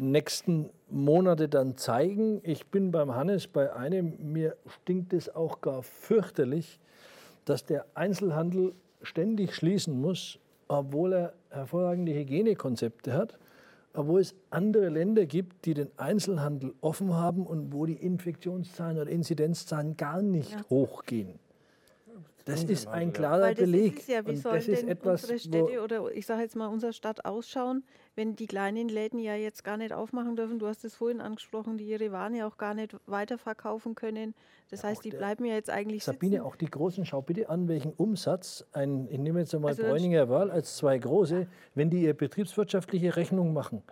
[0.01, 2.41] nächsten Monate dann zeigen.
[2.43, 6.79] Ich bin beim Hannes bei einem, mir stinkt es auch gar fürchterlich,
[7.45, 13.37] dass der Einzelhandel ständig schließen muss, obwohl er hervorragende Hygienekonzepte hat,
[13.93, 19.09] obwohl es andere Länder gibt, die den Einzelhandel offen haben und wo die Infektionszahlen oder
[19.09, 20.63] Inzidenzzahlen gar nicht ja.
[20.69, 21.39] hochgehen.
[22.45, 23.99] Das ist ein klarer Weil das Beleg.
[23.99, 27.25] Ist ja, wie sollen denn etwas, unsere Städte oder ich sage jetzt mal unsere Stadt
[27.25, 27.83] ausschauen,
[28.15, 30.59] wenn die kleinen Läden ja jetzt gar nicht aufmachen dürfen?
[30.59, 34.33] Du hast es vorhin angesprochen, die ihre Waren ja auch gar nicht weiterverkaufen können.
[34.69, 36.45] Das ja, heißt, die bleiben ja jetzt eigentlich Sabine, sitzen.
[36.45, 40.29] auch die Großen, schau bitte an, welchen Umsatz, ein, ich nehme jetzt einmal also Bräuninger
[40.29, 43.83] Wahl als zwei große, wenn die ihre betriebswirtschaftliche Rechnung machen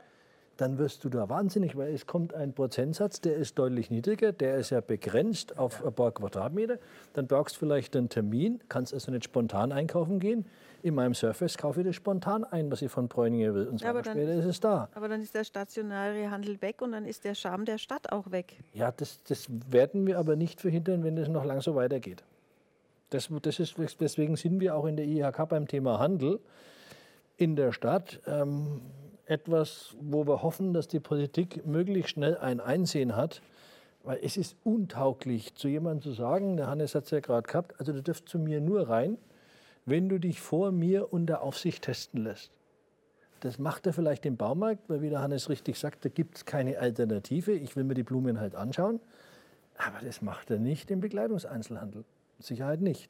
[0.60, 4.58] dann wirst du da wahnsinnig, weil es kommt ein Prozentsatz, der ist deutlich niedriger, der
[4.58, 6.80] ist ja begrenzt auf ein paar Quadratmeter.
[7.14, 10.46] Dann brauchst du vielleicht einen Termin, kannst also nicht spontan einkaufen gehen.
[10.82, 13.68] In meinem Surface kaufe ich das spontan ein, was ich von Bräuninger will.
[13.68, 14.90] Und zwei ja, später ist es da.
[14.94, 18.32] Aber dann ist der stationäre Handel weg und dann ist der Charme der Stadt auch
[18.32, 18.58] weg.
[18.74, 22.24] Ja, das, das werden wir aber nicht verhindern, wenn es noch lang so weitergeht.
[23.12, 26.40] Das, das ist, deswegen sind wir auch in der IHK beim Thema Handel
[27.38, 28.20] in der Stadt.
[28.28, 28.82] Ähm,
[29.30, 33.42] etwas, wo wir hoffen, dass die Politik möglichst schnell ein Einsehen hat.
[34.04, 37.80] Weil es ist untauglich, zu jemandem zu sagen, der Hannes hat es ja gerade gehabt,
[37.80, 39.18] also du dürft zu mir nur rein,
[39.86, 42.52] wenn du dich vor mir unter Aufsicht testen lässt.
[43.42, 46.46] Das macht er vielleicht im Baumarkt, weil wie der Hannes richtig sagt, da gibt es
[46.46, 47.54] keine Alternative.
[47.54, 49.00] Ich will mir die Blumen halt anschauen.
[49.78, 52.04] Aber das macht er nicht im Bekleidungseinzelhandel.
[52.40, 53.10] Sicherheit nicht.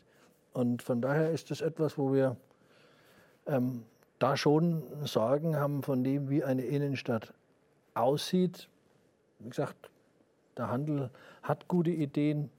[0.54, 2.36] Und von daher ist das etwas, wo wir
[3.48, 3.84] ähm,
[4.20, 7.34] da schon Sorgen haben von dem, wie eine Innenstadt
[7.94, 8.70] aussieht.
[9.40, 9.90] Wie gesagt,
[10.58, 11.10] der Handel
[11.42, 12.52] hat gute Ideen.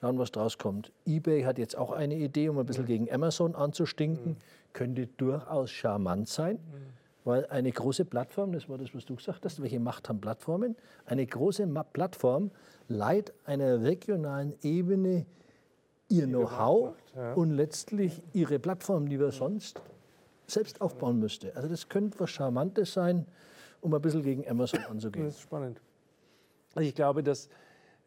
[0.00, 0.92] Schauen, was draus kommt.
[1.06, 2.88] eBay hat jetzt auch eine Idee, um ein bisschen mhm.
[2.88, 4.32] gegen Amazon anzustinken.
[4.32, 4.36] Mhm.
[4.74, 6.92] Könnte durchaus charmant sein, mhm.
[7.24, 10.76] weil eine große Plattform, das war das, was du gesagt hast, welche Macht haben Plattformen?
[11.06, 12.50] Eine große Plattform
[12.88, 15.24] leiht einer regionalen Ebene
[16.08, 17.32] ihr Know-how ja.
[17.32, 19.80] und letztlich ihre Plattform, die wir sonst
[20.46, 21.54] selbst aufbauen müsste.
[21.56, 23.26] Also das könnte was Charmantes sein,
[23.80, 25.26] um ein bisschen gegen Amazon anzugehen.
[25.26, 25.80] Das ist spannend.
[26.74, 27.48] Also ich glaube, dass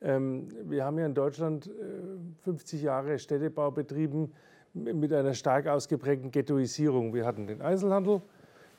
[0.02, 4.32] ähm, wir haben ja in Deutschland äh, 50 Jahre Städtebau betrieben
[4.74, 7.14] mit einer stark ausgeprägten Ghettoisierung.
[7.14, 8.22] Wir hatten den Einzelhandel,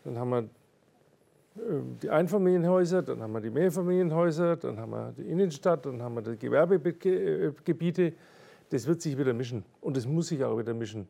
[0.04, 5.28] dann haben wir äh, die Einfamilienhäuser, dann haben wir die Mehrfamilienhäuser, dann haben wir die
[5.28, 8.14] Innenstadt, dann haben wir die Gewerbegebiete.
[8.70, 11.08] Das wird sich wieder mischen und das muss sich auch wieder mischen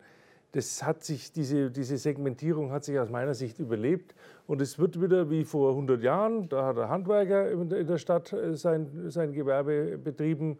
[0.52, 4.14] das hat sich, diese, diese Segmentierung hat sich aus meiner Sicht überlebt.
[4.46, 8.32] Und es wird wieder wie vor 100 Jahren, da hat der Handwerker in der Stadt
[8.32, 10.58] äh, sein, sein Gewerbe betrieben.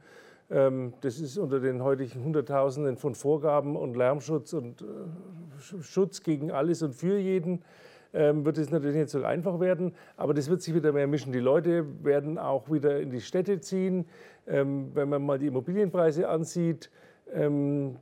[0.50, 6.50] Ähm, das ist unter den heutigen Hunderttausenden von Vorgaben und Lärmschutz und äh, Schutz gegen
[6.50, 7.62] alles und für jeden
[8.12, 11.32] ähm, wird es natürlich nicht so einfach werden, aber das wird sich wieder mehr mischen.
[11.32, 14.06] Die Leute werden auch wieder in die Städte ziehen.
[14.46, 16.90] Ähm, wenn man mal die Immobilienpreise ansieht,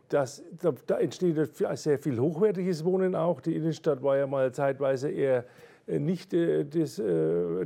[0.09, 1.37] das, da, da, entsteht
[1.75, 3.41] sehr viel hochwertiges Wohnen auch.
[3.41, 5.45] Die Innenstadt war ja mal zeitweise eher
[5.87, 7.03] äh, nicht äh, das äh,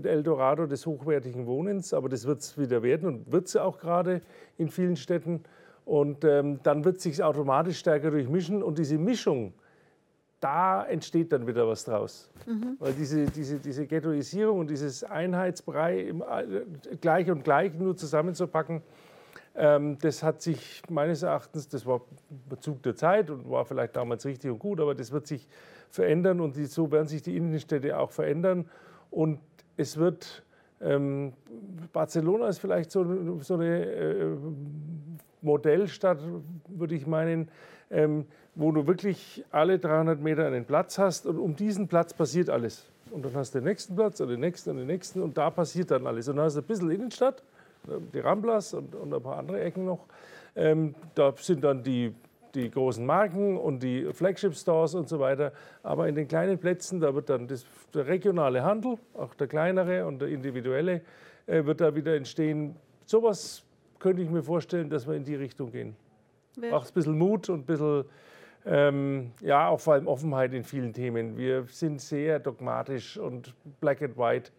[0.02, 4.22] Eldorado des hochwertigen Wohnens, aber das wird es wieder werden und wird es auch gerade
[4.58, 5.42] in vielen Städten.
[5.84, 9.52] Und ähm, dann wird es sich automatisch stärker durchmischen und diese Mischung,
[10.38, 12.30] da entsteht dann wieder was draus.
[12.46, 12.76] Mhm.
[12.78, 16.22] Weil diese, diese, diese Ghettoisierung und dieses Einheitsbrei im,
[17.00, 18.82] gleich und gleich nur zusammenzupacken, ähm,
[19.54, 22.00] das hat sich meines Erachtens, das war
[22.48, 25.46] Bezug der Zeit und war vielleicht damals richtig und gut, aber das wird sich
[25.90, 28.64] verändern und so werden sich die Innenstädte auch verändern.
[29.10, 29.40] Und
[29.76, 30.42] es wird,
[30.80, 31.34] ähm,
[31.92, 34.36] Barcelona ist vielleicht so, so eine äh,
[35.42, 36.20] Modellstadt,
[36.68, 37.48] würde ich meinen,
[37.90, 38.24] ähm,
[38.54, 42.86] wo du wirklich alle 300 Meter einen Platz hast und um diesen Platz passiert alles.
[43.10, 45.50] Und dann hast du den nächsten Platz und den nächsten und den nächsten und da
[45.50, 46.26] passiert dann alles.
[46.28, 47.42] Und dann hast du ein bisschen Innenstadt
[47.86, 50.06] die Ramblas und, und ein paar andere Ecken noch.
[50.54, 52.14] Ähm, da sind dann die,
[52.54, 55.52] die großen Marken und die Flagship-Stores und so weiter.
[55.82, 57.64] Aber in den kleinen Plätzen, da wird dann das,
[57.94, 61.02] der regionale Handel, auch der kleinere und der individuelle,
[61.46, 62.76] äh, wird da wieder entstehen.
[63.06, 63.64] Sowas
[63.98, 65.96] könnte ich mir vorstellen, dass wir in die Richtung gehen.
[66.70, 68.04] Auch ein bisschen Mut und ein bisschen,
[68.66, 71.36] ähm, ja, auch vor allem Offenheit in vielen Themen.
[71.36, 74.52] Wir sind sehr dogmatisch und black and white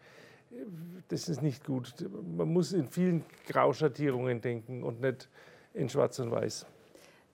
[1.07, 1.93] das ist nicht gut.
[2.37, 5.29] Man muss in vielen Grauschattierungen denken und nicht
[5.73, 6.65] in Schwarz und Weiß.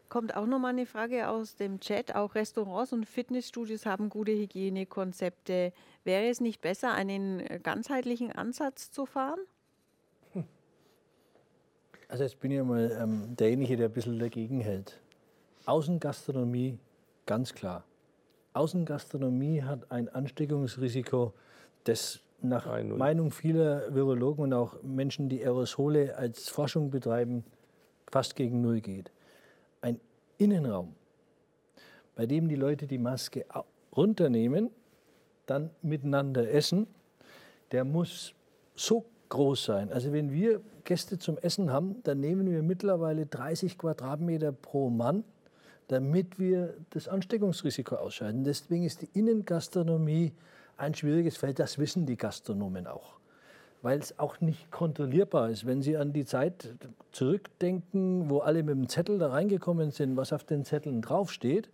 [0.10, 2.16] Kommt auch noch mal eine Frage aus dem Chat.
[2.16, 5.72] Auch Restaurants und Fitnessstudios haben gute Hygienekonzepte.
[6.04, 9.40] Wäre es nicht besser, einen ganzheitlichen Ansatz zu fahren?
[12.08, 15.00] Also jetzt bin ich mal ähm, derjenige, der ein bisschen dagegen hält.
[15.66, 16.80] Außengastronomie,
[17.28, 17.84] ganz klar.
[18.54, 21.34] Außengastronomie hat ein Ansteckungsrisiko,
[21.84, 27.44] das nach Meinung vieler Virologen und auch Menschen, die Aerosole als Forschung betreiben,
[28.12, 29.12] fast gegen Null geht.
[29.82, 30.00] Ein
[30.38, 30.96] Innenraum,
[32.16, 33.46] bei dem die Leute die Maske
[33.96, 34.70] runternehmen,
[35.46, 36.88] dann miteinander essen,
[37.72, 38.34] der muss
[38.76, 39.92] so groß sein.
[39.92, 45.24] Also wenn wir Gäste zum Essen haben, dann nehmen wir mittlerweile 30 Quadratmeter pro Mann,
[45.88, 48.44] damit wir das Ansteckungsrisiko ausschalten.
[48.44, 50.34] Deswegen ist die Innengastronomie
[50.80, 51.60] ein schwieriges Feld.
[51.60, 53.20] Das wissen die Gastronomen auch
[53.82, 55.66] weil es auch nicht kontrollierbar ist.
[55.66, 56.76] Wenn Sie an die Zeit
[57.12, 61.70] zurückdenken, wo alle mit dem Zettel da reingekommen sind, was auf den Zetteln draufsteht,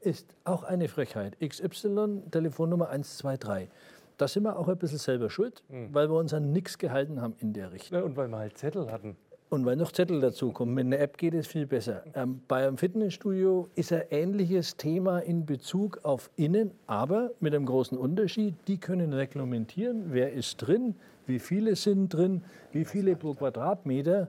[0.00, 1.36] ist auch eine Frechheit.
[1.40, 3.68] XY, Telefonnummer 123.
[4.16, 5.94] Da sind wir auch ein bisschen selber schuld, mhm.
[5.94, 7.98] weil wir uns an nichts gehalten haben in der Richtung.
[7.98, 9.16] Ja, und weil wir halt Zettel hatten.
[9.50, 10.76] Und weil noch Zettel dazukommen.
[10.76, 12.04] Mit einer App geht es viel besser.
[12.14, 17.66] Ähm, bei einem Fitnessstudio ist ein ähnliches Thema in Bezug auf Innen, aber mit einem
[17.66, 18.54] großen Unterschied.
[18.68, 20.94] Die können reglementieren, wer ist drin,
[21.26, 24.28] wie viele sind drin, wie viele pro Quadratmeter.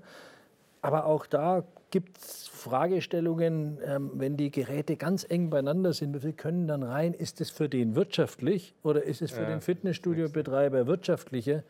[0.82, 6.19] Aber auch da gibt es Fragestellungen, ähm, wenn die Geräte ganz eng beieinander sind, wie
[6.19, 7.13] viel können dann rein?
[7.13, 11.61] Ist es für den wirtschaftlich oder ist es für ja, den Fitnessstudiobetreiber wirtschaftlicher,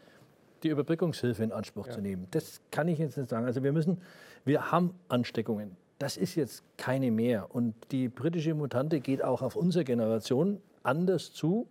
[0.63, 1.93] die Überbrückungshilfe in Anspruch ja.
[1.93, 2.27] zu nehmen?
[2.31, 3.45] Das kann ich jetzt nicht sagen.
[3.45, 4.01] Also wir müssen,
[4.45, 5.75] wir haben Ansteckungen.
[5.99, 7.53] Das ist jetzt keine mehr.
[7.53, 11.67] Und die britische Mutante geht auch auf unsere Generation anders zu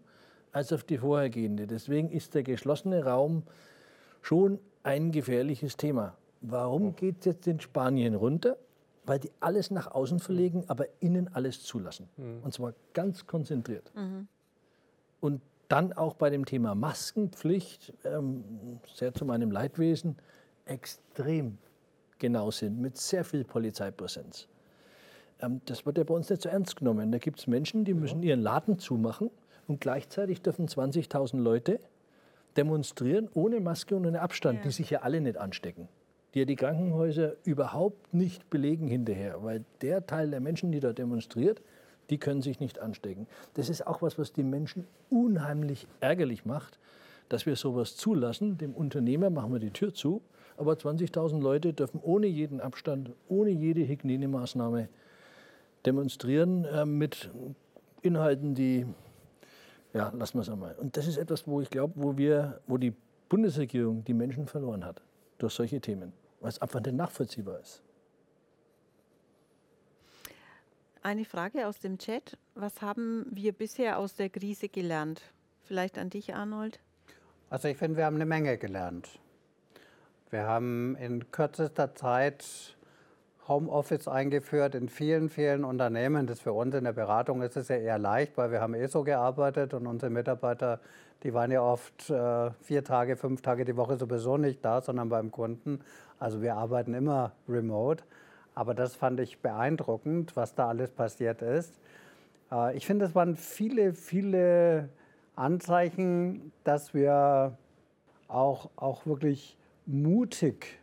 [0.53, 1.66] als auf die vorhergehende.
[1.66, 3.43] Deswegen ist der geschlossene Raum
[4.22, 6.16] schon ein gefährliches Thema.
[6.41, 8.57] Warum geht es jetzt in Spanien runter?
[9.05, 12.09] Weil die alles nach außen verlegen, aber innen alles zulassen.
[12.16, 12.43] Mhm.
[12.43, 13.91] Und zwar ganz konzentriert.
[13.95, 14.28] Mhm.
[15.20, 15.41] Und
[15.71, 18.45] dann auch bei dem Thema Maskenpflicht, ähm,
[18.93, 20.16] sehr zu meinem Leidwesen,
[20.64, 21.59] extrem
[22.18, 24.49] genau sind, mit sehr viel Polizeipräsenz.
[25.41, 27.12] Ähm, das wird ja bei uns nicht so ernst genommen.
[27.12, 29.31] Da gibt es Menschen, die müssen ihren Laden zumachen
[29.68, 31.81] und gleichzeitig dürfen 20.000 Leute
[32.57, 34.62] demonstrieren ohne Maske und ohne Abstand, ja.
[34.64, 35.89] die sich ja alle nicht anstecken.
[36.35, 40.93] Die ja die Krankenhäuser überhaupt nicht belegen hinterher, weil der Teil der Menschen, die da
[40.93, 41.62] demonstriert,
[42.11, 43.26] die können sich nicht anstecken.
[43.54, 46.78] Das ist auch was, was die Menschen unheimlich ärgerlich macht,
[47.28, 48.58] dass wir sowas zulassen.
[48.58, 50.20] Dem Unternehmer machen wir die Tür zu,
[50.56, 54.88] aber 20.000 Leute dürfen ohne jeden Abstand, ohne jede Hygienemaßnahme
[55.86, 57.30] demonstrieren äh, mit
[58.02, 58.86] Inhalten, die
[59.92, 60.74] ja, lassen wir es einmal.
[60.76, 62.14] Und das ist etwas, wo ich glaube, wo
[62.66, 62.92] wo die
[63.28, 65.02] Bundesregierung die Menschen verloren hat
[65.38, 67.82] durch solche Themen, weil es einfach nicht nachvollziehbar ist.
[71.03, 72.36] Eine Frage aus dem Chat.
[72.55, 75.22] Was haben wir bisher aus der Krise gelernt?
[75.62, 76.78] Vielleicht an dich, Arnold.
[77.48, 79.09] Also ich finde, wir haben eine Menge gelernt.
[80.28, 82.76] Wir haben in kürzester Zeit
[83.48, 86.26] Homeoffice eingeführt in vielen, vielen Unternehmen.
[86.26, 88.86] Das für uns in der Beratung ist es ja eher leicht, weil wir haben eh
[88.86, 90.80] so gearbeitet und unsere Mitarbeiter,
[91.22, 95.09] die waren ja oft äh, vier Tage, fünf Tage die Woche sowieso nicht da, sondern
[95.09, 95.80] beim Kunden.
[96.18, 98.05] Also wir arbeiten immer remote.
[98.55, 101.80] Aber das fand ich beeindruckend, was da alles passiert ist.
[102.51, 104.88] Äh, ich finde, es waren viele, viele
[105.36, 107.57] Anzeichen, dass wir
[108.28, 110.78] auch, auch wirklich mutig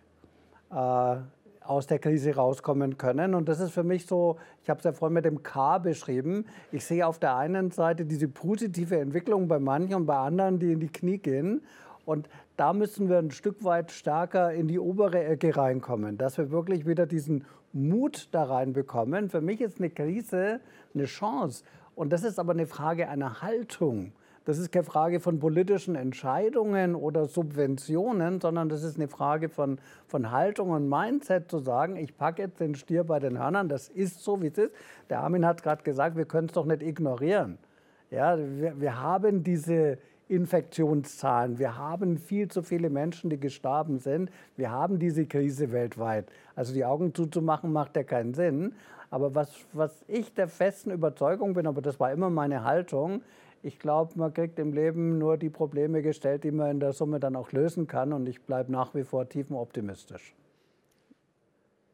[0.72, 1.18] äh,
[1.61, 3.36] aus der Krise rauskommen können.
[3.36, 6.45] Und das ist für mich so, ich habe es ja vorhin mit dem K beschrieben.
[6.72, 10.72] Ich sehe auf der einen Seite diese positive Entwicklung bei manchen und bei anderen, die
[10.72, 11.61] in die Knie gehen.
[12.05, 16.51] Und da müssen wir ein Stück weit stärker in die obere Ecke reinkommen, dass wir
[16.51, 19.30] wirklich wieder diesen Mut da reinbekommen.
[19.30, 20.60] Für mich ist eine Krise
[20.93, 21.64] eine Chance.
[21.95, 24.12] Und das ist aber eine Frage einer Haltung.
[24.45, 29.78] Das ist keine Frage von politischen Entscheidungen oder Subventionen, sondern das ist eine Frage von,
[30.08, 33.89] von Haltung und Mindset zu sagen, ich packe jetzt den Stier bei den Hörnern, das
[33.89, 34.72] ist so, wie es ist.
[35.10, 37.58] Der Armin hat gerade gesagt, wir können es doch nicht ignorieren.
[38.10, 39.97] Ja, wir, wir haben diese
[40.30, 41.59] Infektionszahlen.
[41.59, 44.30] Wir haben viel zu viele Menschen, die gestorben sind.
[44.55, 46.32] Wir haben diese Krise weltweit.
[46.55, 48.73] Also die Augen zuzumachen macht ja keinen Sinn.
[49.09, 53.21] Aber was, was ich der festen Überzeugung bin, aber das war immer meine Haltung,
[53.63, 57.19] ich glaube, man kriegt im Leben nur die Probleme gestellt, die man in der Summe
[57.19, 58.13] dann auch lösen kann.
[58.13, 60.36] Und ich bleibe nach wie vor tiefenoptimistisch.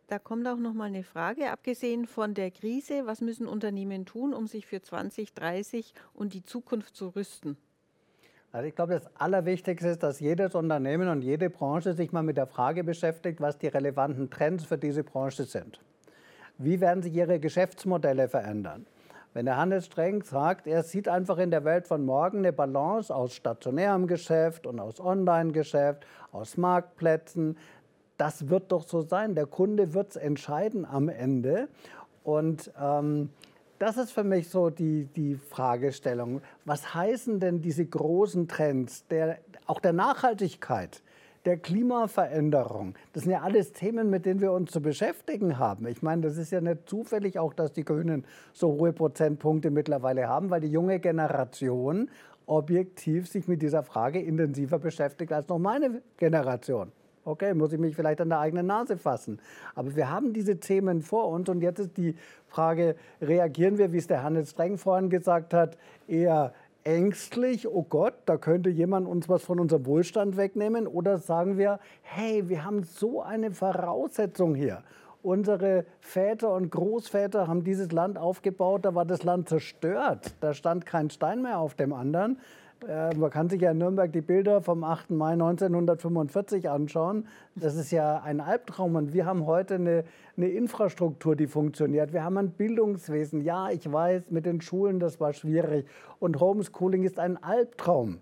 [0.08, 1.50] Da kommt auch noch mal eine Frage.
[1.50, 6.96] Abgesehen von der Krise, was müssen Unternehmen tun, um sich für 2030 und die Zukunft
[6.96, 7.58] zu rüsten?
[8.54, 12.38] Also ich glaube, das Allerwichtigste ist, dass jedes Unternehmen und jede Branche sich mal mit
[12.38, 15.80] der Frage beschäftigt, was die relevanten Trends für diese Branche sind.
[16.60, 18.86] Wie werden sich ihre Geschäftsmodelle verändern?
[19.34, 23.14] Wenn der Hannes Streng sagt, er sieht einfach in der Welt von morgen eine Balance
[23.14, 27.58] aus stationärem Geschäft und aus Online-Geschäft, aus Marktplätzen,
[28.18, 29.34] das wird doch so sein.
[29.34, 31.70] Der Kunde wird es entscheiden am Ende.
[32.24, 33.32] Und ähm,
[33.80, 36.42] das ist für mich so die, die Fragestellung.
[36.66, 41.02] Was heißen denn diese großen Trends, der, auch der Nachhaltigkeit?
[41.46, 42.96] der Klimaveränderung.
[43.12, 45.88] Das sind ja alles Themen, mit denen wir uns zu beschäftigen haben.
[45.88, 50.28] Ich meine, das ist ja nicht zufällig auch, dass die Grünen so hohe Prozentpunkte mittlerweile
[50.28, 52.10] haben, weil die junge Generation
[52.46, 56.92] objektiv sich mit dieser Frage intensiver beschäftigt als noch meine Generation.
[57.26, 59.40] Okay, muss ich mich vielleicht an der eigenen Nase fassen.
[59.76, 62.16] Aber wir haben diese Themen vor uns und jetzt ist die
[62.48, 66.54] Frage, reagieren wir, wie es der Hannes Streng vorhin gesagt hat, eher
[66.84, 70.86] ängstlich, oh Gott, da könnte jemand uns was von unserem Wohlstand wegnehmen?
[70.86, 74.84] Oder sagen wir, hey, wir haben so eine Voraussetzung hier.
[75.22, 80.36] Unsere Väter und Großväter haben dieses Land aufgebaut, da war das Land zerstört.
[80.42, 82.40] Da stand kein Stein mehr auf dem anderen.
[82.88, 85.12] Man kann sich ja in Nürnberg die Bilder vom 8.
[85.12, 87.28] Mai 1945 anschauen.
[87.56, 88.96] Das ist ja ein Albtraum.
[88.96, 90.04] Und wir haben heute eine,
[90.36, 92.12] eine, Infrastruktur, die funktioniert.
[92.12, 93.42] Wir haben ein Bildungswesen.
[93.42, 95.86] Ja, ich weiß, mit den Schulen, das war schwierig.
[96.20, 98.20] Und Homeschooling ist ein Albtraum.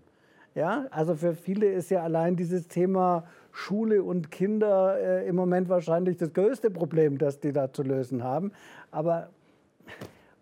[0.53, 5.69] Ja, also für viele ist ja allein dieses Thema Schule und Kinder äh, im Moment
[5.69, 8.51] wahrscheinlich das größte Problem, das die da zu lösen haben.
[8.91, 9.29] Aber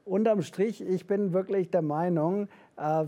[0.10, 2.48] unterm Strich, ich bin wirklich der Meinung,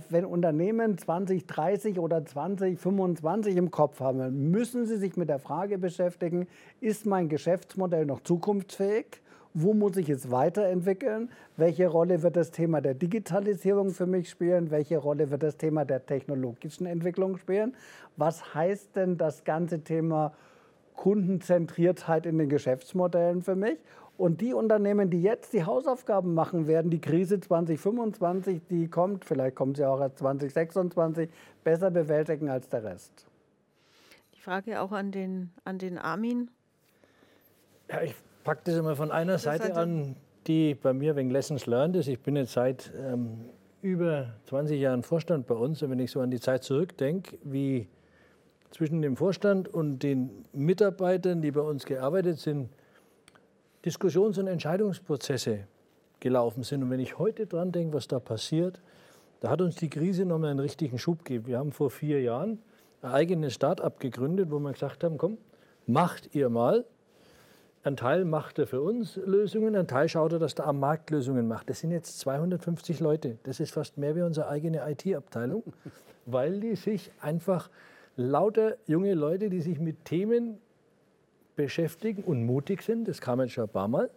[0.10, 6.48] wenn Unternehmen 2030 oder 2025 im Kopf haben, müssen sie sich mit der Frage beschäftigen,
[6.82, 9.22] ist mein Geschäftsmodell noch zukunftsfähig?
[9.54, 11.30] Wo muss ich es weiterentwickeln?
[11.58, 14.72] Welche Rolle wird das Thema der Digitalisierung für mich spielen?
[14.72, 17.74] Welche Rolle wird das Thema der technologischen Entwicklung spielen?
[18.18, 20.34] Was heißt denn das ganze Thema
[20.96, 23.78] Kundenzentriertheit in den Geschäftsmodellen für mich?
[24.22, 29.56] Und die Unternehmen, die jetzt die Hausaufgaben machen werden, die Krise 2025, die kommt, vielleicht
[29.56, 31.28] kommt sie auch erst 2026,
[31.64, 33.26] besser bewältigen als der Rest.
[34.36, 36.52] Die Frage auch an den, an den Armin.
[37.90, 38.14] Ja, ich
[38.44, 40.16] packe das immer von einer Seite, Seite an,
[40.46, 42.08] die bei mir wegen Lessons Learned ist.
[42.08, 43.46] Ich bin jetzt seit ähm,
[43.82, 45.82] über 20 Jahren Vorstand bei uns.
[45.82, 47.88] Und wenn ich so an die Zeit zurückdenke, wie
[48.70, 52.70] zwischen dem Vorstand und den Mitarbeitern, die bei uns gearbeitet sind,
[53.86, 55.68] Diskussions- und Entscheidungsprozesse
[56.20, 56.84] gelaufen sind.
[56.84, 58.80] Und wenn ich heute dran denke, was da passiert,
[59.40, 61.48] da hat uns die Krise nochmal einen richtigen Schub gegeben.
[61.48, 62.60] Wir haben vor vier Jahren
[63.02, 65.40] ein eigenes Start-up gegründet, wo wir gesagt haben, komm,
[65.88, 66.86] macht ihr mal.
[67.84, 71.10] Ein Teil macht er für uns Lösungen, ein Teil schaut er, dass er am Markt
[71.10, 71.68] Lösungen macht.
[71.72, 73.40] Das sind jetzt 250 Leute.
[73.42, 75.64] Das ist fast mehr wie unsere eigene IT-Abteilung,
[76.28, 77.72] weil die sich einfach
[78.16, 80.60] lauter junge Leute, die sich mit Themen
[81.64, 84.10] beschäftigen und mutig sind, das kam jetzt schon ein paar Mal,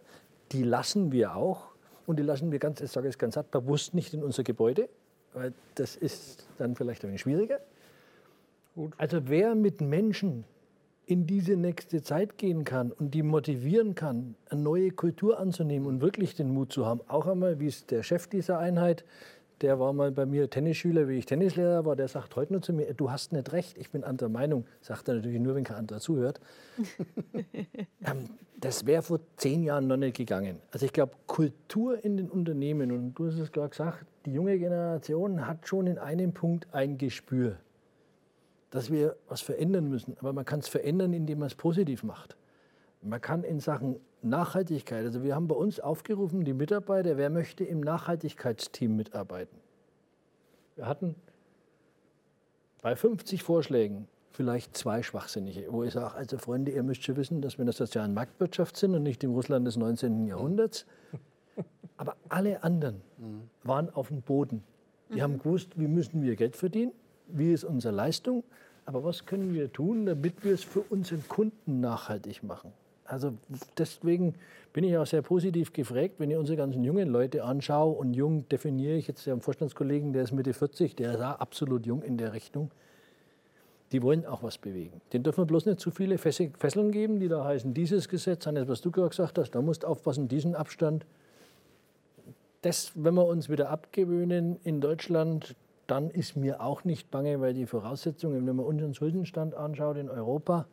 [0.51, 1.67] die lassen wir auch.
[2.07, 4.89] Und die lassen wir ganz, ich sage es ganz hart, bewusst nicht in unser Gebäude,
[5.33, 7.59] weil das ist dann vielleicht ein wenig schwieriger.
[8.75, 8.93] Gut.
[8.97, 10.43] Also wer mit Menschen
[11.07, 16.01] in diese nächste Zeit gehen kann und die motivieren kann, eine neue Kultur anzunehmen und
[16.01, 19.03] wirklich den Mut zu haben, auch einmal, wie es der Chef dieser Einheit
[19.61, 22.73] der war mal bei mir Tennisschüler, wie ich Tennislehrer war, der sagt heute nur zu
[22.73, 24.65] mir, du hast nicht recht, ich bin anderer Meinung.
[24.81, 26.39] Sagt er natürlich nur, wenn kein anderer zuhört.
[27.43, 28.29] ähm,
[28.59, 30.57] das wäre vor zehn Jahren noch nicht gegangen.
[30.71, 34.57] Also ich glaube, Kultur in den Unternehmen, und du hast es gerade gesagt, die junge
[34.57, 37.57] Generation hat schon in einem Punkt ein Gespür,
[38.71, 40.17] dass wir was verändern müssen.
[40.19, 42.35] Aber man kann es verändern, indem man es positiv macht.
[43.05, 47.63] Man kann in Sachen Nachhaltigkeit, also wir haben bei uns aufgerufen, die Mitarbeiter, wer möchte
[47.63, 49.55] im Nachhaltigkeitsteam mitarbeiten?
[50.75, 51.15] Wir hatten
[52.81, 57.41] bei 50 Vorschlägen vielleicht zwei schwachsinnige, wo ich sage, also Freunde, ihr müsst schon wissen,
[57.41, 60.25] dass wir in der sozialen Marktwirtschaft sind und nicht im Russland des 19.
[60.25, 60.87] Jahrhunderts.
[61.97, 63.01] Aber alle anderen
[63.63, 64.63] waren auf dem Boden.
[65.13, 66.91] Die haben gewusst, wie müssen wir Geld verdienen,
[67.27, 68.43] wie ist unsere Leistung,
[68.85, 72.73] aber was können wir tun, damit wir es für unseren Kunden nachhaltig machen.
[73.05, 73.33] Also
[73.77, 74.35] deswegen
[74.73, 77.95] bin ich auch sehr positiv gefragt, wenn ich unsere ganzen jungen Leute anschaue.
[77.95, 81.39] Und jung definiere ich jetzt ja einen Vorstandskollegen, der ist Mitte 40, der ist auch
[81.39, 82.71] absolut jung in der Richtung.
[83.91, 84.99] Die wollen auch was bewegen.
[85.13, 88.67] Den dürfen wir bloß nicht zu viele Fesseln geben, die da heißen, dieses Gesetz, Hannes,
[88.67, 91.05] was du gerade gesagt hast, da musst du aufpassen, diesen Abstand.
[92.63, 95.55] Das, wenn wir uns wieder abgewöhnen in Deutschland,
[95.85, 100.09] dann ist mir auch nicht bange, weil die Voraussetzungen, wenn man unseren Schuldenstand anschaut in
[100.09, 100.65] Europa,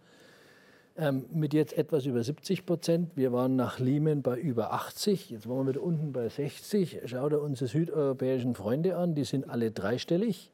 [0.96, 3.10] ähm, mit jetzt etwas über 70 Prozent.
[3.16, 7.02] Wir waren nach Lehman bei über 80, jetzt waren wir wieder unten bei 60.
[7.06, 10.50] Schau dir unsere südeuropäischen Freunde an, die sind alle dreistellig.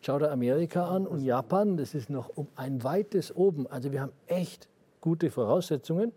[0.00, 3.66] Schau dir Amerika an und Japan, das ist noch um ein weites oben.
[3.66, 4.68] Also wir haben echt
[5.00, 6.12] gute Voraussetzungen.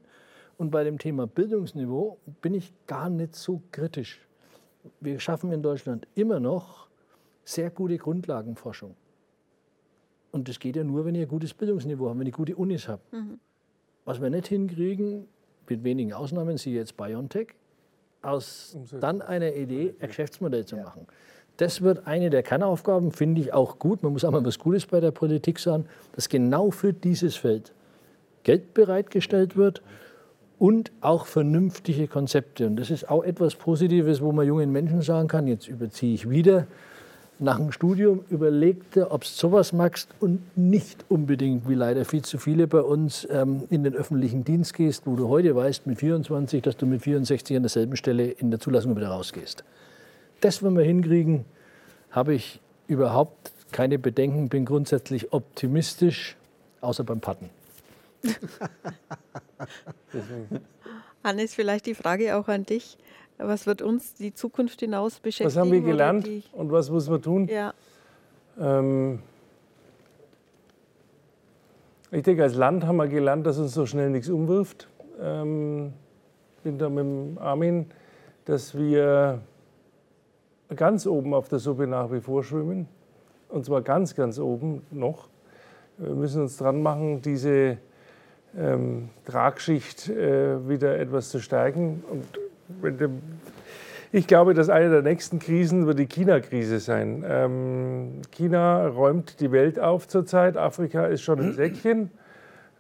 [0.58, 4.20] Und bei dem Thema Bildungsniveau bin ich gar nicht so kritisch.
[5.00, 6.88] Wir schaffen in Deutschland immer noch
[7.44, 8.96] sehr gute Grundlagenforschung.
[10.32, 12.88] Und das geht ja nur, wenn ihr ein gutes Bildungsniveau habt, wenn ihr gute Unis
[12.88, 13.12] habt.
[13.14, 13.40] Mhm.
[14.06, 15.26] Was wir nicht hinkriegen,
[15.70, 17.50] mit wenigen Ausnahmen, siehe jetzt BioNTech,
[18.22, 21.08] aus dann einer Idee ein Geschäftsmodell zu machen.
[21.58, 24.04] Das wird eine der Kernaufgaben, finde ich auch gut.
[24.04, 27.74] Man muss auch mal was Gutes bei der Politik sagen, dass genau für dieses Feld
[28.44, 29.82] Geld bereitgestellt wird
[30.60, 32.68] und auch vernünftige Konzepte.
[32.68, 36.30] Und das ist auch etwas Positives, wo man jungen Menschen sagen kann, jetzt überziehe ich
[36.30, 36.68] wieder,
[37.40, 42.38] nach dem Studium überlegte, ob du sowas magst und nicht unbedingt, wie leider viel zu
[42.38, 46.64] viele bei uns, ähm, in den öffentlichen Dienst gehst, wo du heute weißt, mit 24,
[46.64, 49.64] dass du mit 64 an derselben Stelle in der Zulassung wieder rausgehst.
[50.42, 51.46] Das, wenn wir hinkriegen,
[52.12, 56.36] habe ich überhaupt keine Bedenken, bin grundsätzlich optimistisch,
[56.82, 57.50] außer beim Patten.
[61.24, 62.98] Hannes, vielleicht die Frage auch an dich.
[63.38, 65.48] Was wird uns die Zukunft hinaus beschäftigen?
[65.48, 67.48] Was haben wir gelernt und was müssen wir tun?
[67.48, 67.74] Ja.
[68.60, 69.20] Ähm,
[72.12, 74.88] ich denke, als Land haben wir gelernt, dass uns so schnell nichts umwirft.
[75.22, 75.94] Ähm,
[76.64, 77.86] bin da mit dem Armin,
[78.46, 79.42] dass wir
[80.76, 82.88] ganz oben auf der Suppe nach wie vor schwimmen.
[83.50, 85.30] Und zwar ganz, ganz oben noch.
[85.98, 87.78] Wir müssen uns dran machen, diese
[88.58, 92.04] ähm, Tragschicht äh, wieder etwas zu stärken.
[92.10, 92.26] Und
[94.12, 97.24] ich glaube, dass eine der nächsten Krisen wird die China-Krise sein.
[97.28, 100.58] Ähm, China räumt die Welt auf zurzeit.
[100.58, 102.12] Afrika ist schon im Säckchen.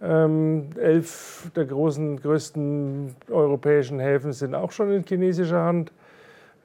[0.01, 5.91] Ähm, elf der großen, größten europäischen Häfen sind auch schon in chinesischer Hand.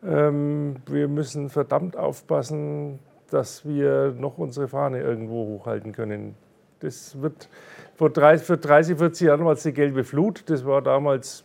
[0.05, 2.99] Ähm, wir müssen verdammt aufpassen,
[3.31, 6.35] dass wir noch unsere Fahne irgendwo hochhalten können.
[6.81, 7.49] Das wird
[7.95, 10.45] vor 30, für 30, 40 Jahren war es die gelbe Flut.
[10.47, 11.43] Das war damals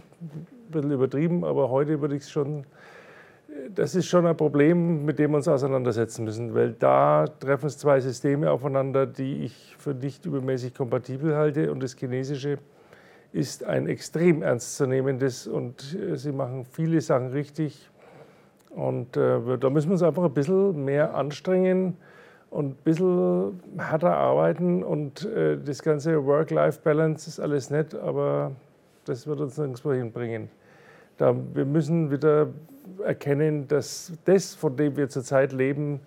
[0.68, 2.65] ein bisschen übertrieben, aber heute würde ich es schon,
[3.73, 7.77] das ist schon ein Problem, mit dem wir uns auseinandersetzen müssen, weil da treffen es
[7.77, 11.72] zwei Systeme aufeinander, die ich für nicht übermäßig kompatibel halte.
[11.72, 12.60] Und das Chinesische
[13.31, 17.89] ist ein extrem ernstzunehmendes und äh, sie machen viele Sachen richtig.
[18.72, 21.98] Und äh, da müssen wir uns einfach ein bisschen mehr anstrengen
[22.49, 28.52] und ein bisschen härter arbeiten und äh, das ganze Work-Life-Balance ist alles nett, aber
[29.06, 30.49] das wird uns nirgendwo hinbringen.
[31.18, 32.49] Da, wir müssen wieder
[33.03, 35.99] erkennen, dass das, von dem wir zurzeit leben,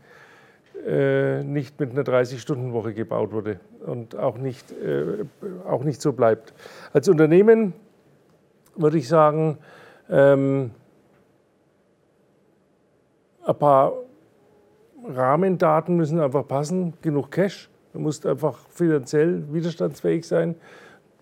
[0.87, 5.24] äh, nicht mit einer 30-Stunden-Woche gebaut wurde und auch nicht, äh,
[5.66, 6.55] auch nicht so bleibt.
[6.93, 7.74] Als Unternehmen
[8.77, 9.59] würde ich sagen,
[10.09, 10.70] ähm,
[13.45, 13.93] ein paar
[15.07, 17.69] Rahmendaten müssen einfach passen, genug Cash.
[17.93, 20.55] Du musst einfach finanziell widerstandsfähig sein.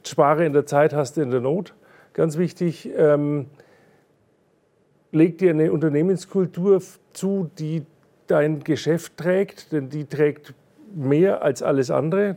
[0.04, 1.74] Spare in der Zeit, hast du in der Not.
[2.12, 3.46] Ganz wichtig, ähm,
[5.12, 6.82] leg dir eine Unternehmenskultur
[7.12, 7.84] zu, die
[8.26, 10.54] dein Geschäft trägt, denn die trägt
[10.94, 12.36] mehr als alles andere.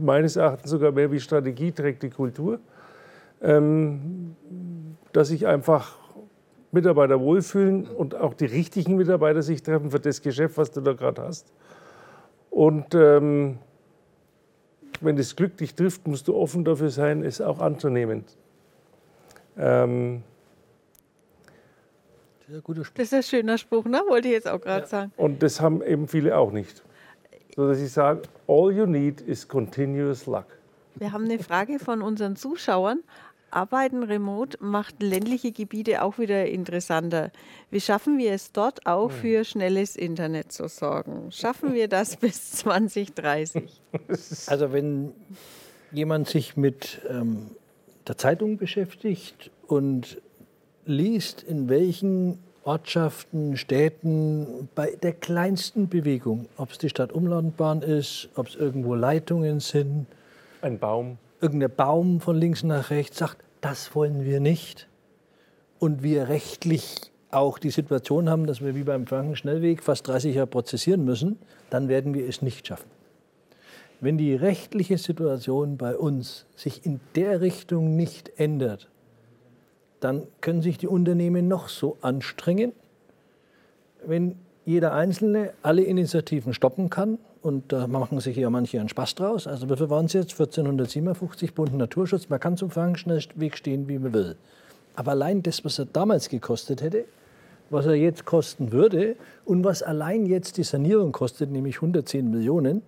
[0.00, 2.60] Meines Erachtens sogar mehr wie Strategie trägt die Kultur.
[3.42, 4.36] Ähm,
[5.12, 5.98] dass ich einfach
[6.72, 10.92] Mitarbeiter wohlfühlen und auch die richtigen Mitarbeiter sich treffen für das Geschäft, was du da
[10.92, 11.52] gerade hast.
[12.50, 13.58] Und ähm,
[15.00, 18.24] wenn das Glück dich trifft, musst du offen dafür sein, es auch anzunehmen.
[19.56, 20.22] Ähm,
[22.94, 24.02] das ist ein schöner Spruch, ne?
[24.08, 24.86] wollte ich jetzt auch gerade ja.
[24.86, 25.12] sagen.
[25.16, 26.82] Und das haben eben viele auch nicht.
[27.56, 30.46] So dass ich sage, all you need is continuous luck.
[30.96, 33.00] Wir haben eine Frage von unseren Zuschauern.
[33.50, 37.32] Arbeiten remote macht ländliche Gebiete auch wieder interessanter.
[37.70, 39.16] Wie schaffen wir es dort auch hm.
[39.18, 41.32] für schnelles Internet zu sorgen?
[41.32, 43.82] Schaffen wir das bis 2030?
[44.46, 45.12] Also wenn
[45.92, 47.50] jemand sich mit ähm,
[48.06, 50.20] der Zeitung beschäftigt und
[50.86, 58.48] liest, in welchen Ortschaften, Städten, bei der kleinsten Bewegung, ob es die Stadtumlandbahn ist, ob
[58.48, 60.06] es irgendwo Leitungen sind.
[60.62, 64.88] Ein Baum irgendein Baum von links nach rechts sagt, das wollen wir nicht.
[65.78, 70.46] Und wir rechtlich auch die Situation haben, dass wir wie beim Frankenschnellweg fast 30 Jahre
[70.46, 71.38] prozessieren müssen,
[71.70, 72.90] dann werden wir es nicht schaffen.
[74.00, 78.88] Wenn die rechtliche Situation bei uns sich in der Richtung nicht ändert,
[80.00, 82.72] dann können sich die Unternehmen noch so anstrengen.
[84.04, 89.14] Wenn jeder Einzelne alle Initiativen stoppen kann, und da machen sich ja manche einen Spaß
[89.14, 89.46] draus.
[89.46, 90.32] Also wie waren es jetzt?
[90.32, 92.28] 1457 Bund Naturschutz.
[92.28, 94.36] Man kann zum Fangschnellweg stehen, wie man will.
[94.94, 97.04] Aber allein das, was er damals gekostet hätte,
[97.70, 102.82] was er jetzt kosten würde und was allein jetzt die Sanierung kostet, nämlich 110 Millionen,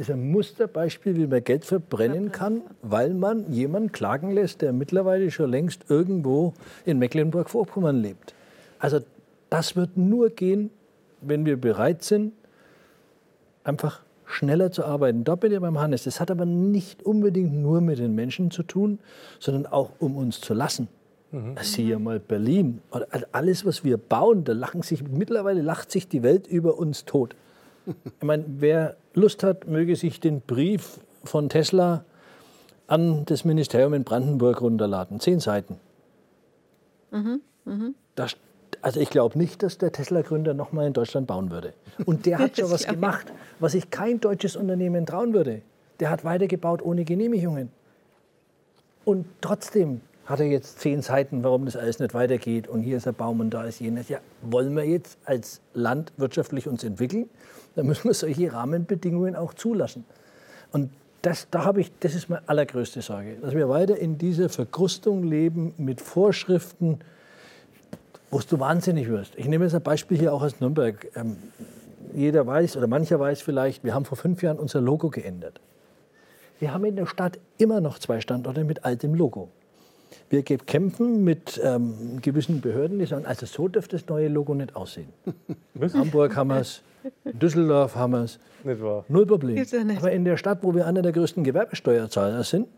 [0.00, 5.30] ist ein Musterbeispiel, wie man Geld verbrennen kann, weil man jemanden klagen lässt, der mittlerweile
[5.30, 6.54] schon längst irgendwo
[6.84, 8.34] in Mecklenburg-Vorpommern lebt.
[8.78, 9.00] Also
[9.50, 10.70] das wird nur gehen,
[11.20, 12.32] wenn wir bereit sind,
[13.62, 15.24] einfach schneller zu arbeiten.
[15.24, 16.04] Da bin ich beim Hannes.
[16.04, 19.00] Das hat aber nicht unbedingt nur mit den Menschen zu tun,
[19.38, 20.88] sondern auch um uns zu lassen.
[21.32, 21.56] Mhm.
[21.60, 22.80] Sieh ja mal Berlin.
[23.32, 27.36] Alles, was wir bauen, da lachen sich, mittlerweile lacht sich die Welt über uns tot.
[28.04, 32.04] Ich meine, wer Lust hat, möge sich den Brief von Tesla
[32.86, 35.20] an das Ministerium in Brandenburg runterladen.
[35.20, 35.78] Zehn Seiten.
[37.10, 37.40] Mhm.
[37.64, 37.94] Mhm.
[38.14, 38.26] Da
[38.82, 41.74] also ich glaube nicht, dass der Tesla-Gründer nochmal in Deutschland bauen würde.
[42.06, 45.62] Und der hat schon was gemacht, was sich kein deutsches Unternehmen trauen würde.
[46.00, 47.70] Der hat weitergebaut ohne Genehmigungen.
[49.04, 52.68] Und trotzdem hat er jetzt zehn Seiten, warum das alles nicht weitergeht.
[52.68, 54.08] Und hier ist der Baum und da ist jenes.
[54.08, 57.28] Ja, wollen wir jetzt als Land wirtschaftlich uns entwickeln,
[57.74, 60.04] dann müssen wir solche Rahmenbedingungen auch zulassen.
[60.72, 60.90] Und
[61.22, 65.24] das, da habe ich, das ist meine allergrößte Sorge, dass wir weiter in dieser Verkrustung
[65.24, 67.00] leben mit Vorschriften,
[68.30, 69.34] wo du wahnsinnig wirst.
[69.36, 71.06] Ich nehme jetzt ein Beispiel hier auch aus Nürnberg.
[71.14, 71.36] Ähm,
[72.14, 75.60] jeder weiß oder mancher weiß vielleicht, wir haben vor fünf Jahren unser Logo geändert.
[76.58, 79.48] Wir haben in der Stadt immer noch zwei Standorte mit altem Logo.
[80.28, 84.76] Wir kämpfen mit ähm, gewissen Behörden, die sagen, also so dürfte das neue Logo nicht
[84.76, 85.08] aussehen.
[85.94, 86.82] Hamburg haben wir es,
[87.24, 88.38] in Düsseldorf haben wir es.
[88.64, 89.04] Nicht wahr?
[89.08, 89.56] Null Problem.
[89.56, 92.68] Ja Aber in der Stadt, wo wir einer der größten Gewerbesteuerzahler sind,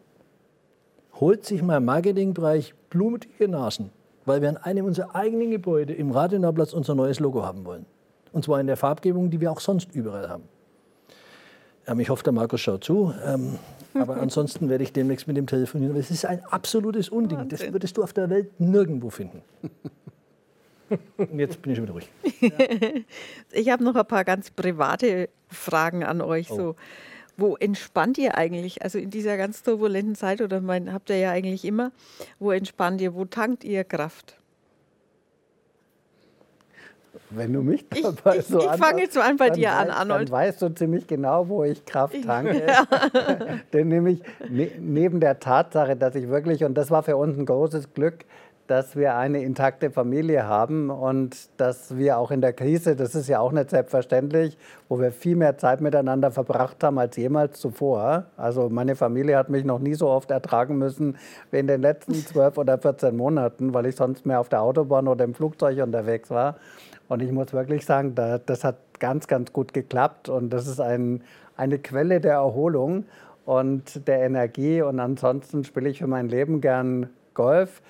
[1.20, 3.90] holt sich mein Marketingbereich blutige Nasen
[4.24, 7.86] weil wir an einem unserer eigenen Gebäude im Rathenauplatz unser neues Logo haben wollen.
[8.32, 10.44] Und zwar in der Farbgebung, die wir auch sonst überall haben.
[11.86, 13.12] Ähm, ich hoffe, der Markus schaut zu.
[13.24, 13.58] Ähm,
[13.94, 15.96] aber ansonsten werde ich demnächst mit ihm telefonieren.
[15.96, 17.38] Es ist ein absolutes Unding.
[17.38, 17.58] Wahnsinn.
[17.58, 19.42] Das würdest du auf der Welt nirgendwo finden.
[21.16, 22.08] Und jetzt bin ich schon wieder ruhig.
[23.52, 26.50] ich habe noch ein paar ganz private Fragen an euch.
[26.50, 26.56] Oh.
[26.56, 26.76] So.
[27.36, 28.82] Wo entspannt ihr eigentlich?
[28.82, 31.92] Also in dieser ganz turbulenten Zeit, oder mein, habt ihr ja eigentlich immer,
[32.38, 33.14] wo entspannt ihr?
[33.14, 34.36] Wo tankt ihr Kraft?
[37.30, 39.90] Wenn du mich dabei ich, so Ich, ich fange jetzt mal an bei dir an,
[39.90, 40.28] Arnold.
[40.28, 42.52] Dann weißt du ziemlich genau, wo ich Kraft tanke.
[42.66, 42.86] Ja.
[43.72, 47.46] Denn nämlich ne, neben der Tatsache, dass ich wirklich, und das war für uns ein
[47.46, 48.24] großes Glück,
[48.72, 53.28] dass wir eine intakte Familie haben und dass wir auch in der Krise, das ist
[53.28, 54.56] ja auch nicht selbstverständlich,
[54.88, 58.24] wo wir viel mehr Zeit miteinander verbracht haben als jemals zuvor.
[58.38, 61.18] Also meine Familie hat mich noch nie so oft ertragen müssen
[61.50, 65.06] wie in den letzten zwölf oder 14 Monaten, weil ich sonst mehr auf der Autobahn
[65.06, 66.56] oder im Flugzeug unterwegs war.
[67.08, 71.20] Und ich muss wirklich sagen, das hat ganz, ganz gut geklappt und das ist ein,
[71.58, 73.04] eine Quelle der Erholung
[73.44, 74.80] und der Energie.
[74.80, 77.82] Und ansonsten spiele ich für mein Leben gern Golf.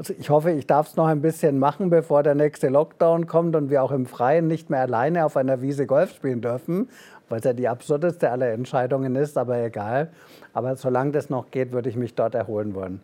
[0.00, 3.54] Also ich hoffe, ich darf es noch ein bisschen machen, bevor der nächste Lockdown kommt
[3.54, 6.88] und wir auch im Freien nicht mehr alleine auf einer Wiese Golf spielen dürfen,
[7.28, 10.10] weil es ja die absurdeste aller Entscheidungen ist, aber egal.
[10.54, 13.02] Aber solange das noch geht, würde ich mich dort erholen wollen.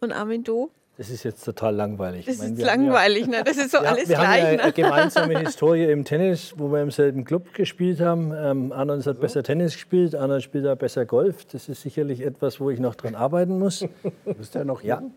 [0.00, 0.68] Und Armin, du?
[0.98, 2.26] Das ist jetzt total langweilig.
[2.26, 3.42] Das meine, ist langweilig, ja, ne?
[3.42, 4.42] Das ist so ja, alles wir gleich.
[4.42, 8.30] Wir haben ja eine gemeinsame Historie im Tennis, wo wir im selben Club gespielt haben.
[8.36, 9.20] Ähm, Arnold hat so.
[9.22, 11.46] besser Tennis gespielt, Arnold spielt auch besser Golf.
[11.46, 13.80] Das ist sicherlich etwas, wo ich noch dran arbeiten muss.
[14.26, 15.14] Du bist ja noch jung.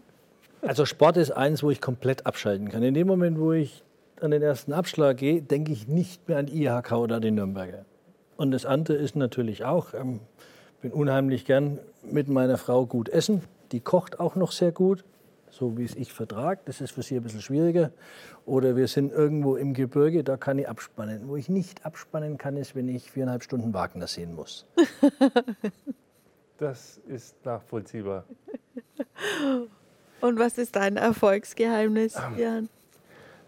[0.61, 2.83] Also Sport ist eins, wo ich komplett abschalten kann.
[2.83, 3.83] In dem Moment, wo ich
[4.21, 7.85] an den ersten Abschlag gehe, denke ich nicht mehr an IHK oder den Nürnberger.
[8.35, 10.19] Und das andere ist natürlich auch, ich ähm,
[10.81, 11.79] bin unheimlich gern
[12.09, 13.41] mit meiner Frau gut essen.
[13.71, 15.03] Die kocht auch noch sehr gut,
[15.49, 16.61] so wie es ich vertrage.
[16.65, 17.91] Das ist für sie ein bisschen schwieriger.
[18.45, 21.27] Oder wir sind irgendwo im Gebirge, da kann ich abspannen.
[21.27, 24.65] Wo ich nicht abspannen kann, ist, wenn ich viereinhalb Stunden Wagner sehen muss.
[26.57, 28.25] Das ist nachvollziehbar.
[30.21, 32.69] Und was ist dein Erfolgsgeheimnis, ähm, Jan?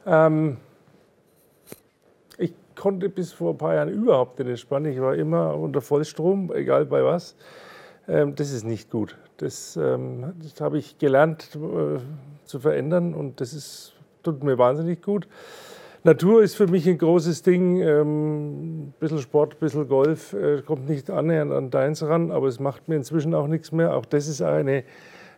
[0.06, 0.58] Ähm,
[2.38, 4.92] ich konnte bis vor ein paar Jahren überhaupt nicht entspannen.
[4.92, 7.36] Ich war immer unter Vollstrom, egal bei was.
[8.08, 9.18] Ähm, das ist nicht gut.
[9.38, 12.00] Das, ähm, das habe ich gelernt äh,
[12.46, 13.94] zu verändern und das ist,
[14.24, 15.28] tut mir wahnsinnig gut.
[16.04, 17.80] Natur ist für mich ein großes Ding.
[17.80, 22.48] Ähm, ein bisschen Sport, ein bisschen Golf, äh, kommt nicht annähernd an deins ran, aber
[22.48, 23.96] es macht mir inzwischen auch nichts mehr.
[23.96, 24.84] Auch das ist eine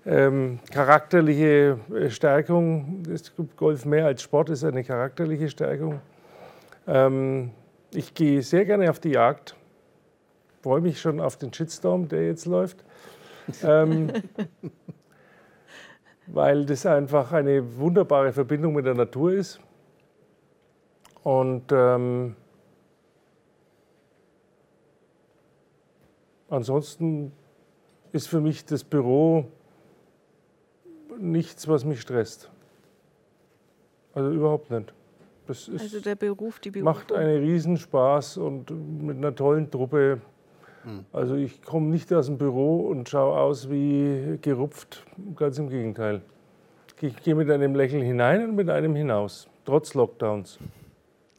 [0.06, 3.04] ähm, charakterliche äh, Stärkung.
[3.12, 6.02] Es gibt Golf mehr als Sport, ist eine charakterliche Stärkung.
[6.88, 7.52] Ähm,
[7.94, 9.56] ich gehe sehr gerne auf die Jagd,
[10.62, 12.84] freue mich schon auf den Shitstorm, der jetzt läuft.
[13.64, 14.12] ähm,
[16.28, 19.60] weil das einfach eine wunderbare Verbindung mit der Natur ist.
[21.24, 22.36] Und ähm,
[26.50, 27.32] ansonsten
[28.12, 29.46] ist für mich das Büro
[31.20, 32.50] nichts, was mich stresst.
[34.14, 34.94] Also überhaupt nicht.
[35.48, 36.94] Das ist, also der Beruf, die Berufung.
[36.94, 38.70] Macht einen Riesenspaß und
[39.02, 40.22] mit einer tollen Truppe.
[40.86, 41.06] Mhm.
[41.12, 46.22] Also ich komme nicht aus dem Büro und schaue aus wie gerupft, ganz im Gegenteil.
[47.02, 50.58] Ich gehe mit einem Lächeln hinein und mit einem hinaus, trotz Lockdowns.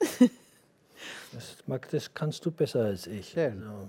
[1.32, 3.34] Das, Marc, das kannst du besser als ich.
[3.34, 3.46] Ja.
[3.46, 3.88] Also,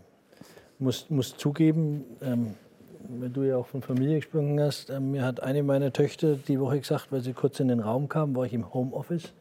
[0.80, 2.56] muss, muss zugeben, ähm,
[3.10, 6.60] wenn du ja auch von Familie gesprochen hast, ähm, mir hat eine meiner Töchter die
[6.60, 9.34] Woche gesagt, weil sie kurz in den Raum kam, war ich im Homeoffice.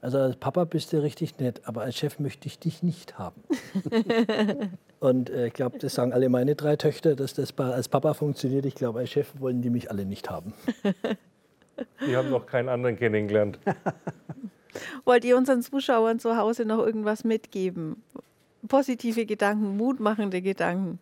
[0.00, 3.42] Also als Papa bist du richtig nett, aber als Chef möchte ich dich nicht haben.
[5.00, 8.66] Und äh, ich glaube, das sagen alle meine drei Töchter, dass das als Papa funktioniert.
[8.66, 10.52] Ich glaube, als Chef wollen die mich alle nicht haben.
[12.06, 13.58] Die haben noch keinen anderen kennengelernt.
[15.04, 18.02] Wollt ihr unseren Zuschauern zu Hause noch irgendwas mitgeben?
[18.68, 20.98] Positive Gedanken, mutmachende Gedanken?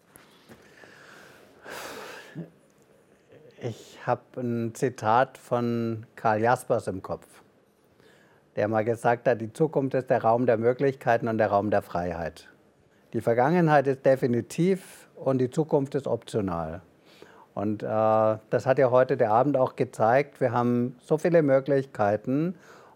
[3.61, 7.27] Ich habe ein Zitat von Karl Jaspers im Kopf
[8.57, 11.83] der mal gesagt hat, die Zukunft ist der Raum der Möglichkeiten und der Raum der
[11.83, 12.49] Freiheit.
[13.13, 16.83] Die Vergangenheit ist definitiv und die Zukunft ist optional.
[17.55, 20.41] Und äh, das hat ja heute der Abend auch gezeigt.
[20.41, 22.55] Wir haben so viele Möglichkeiten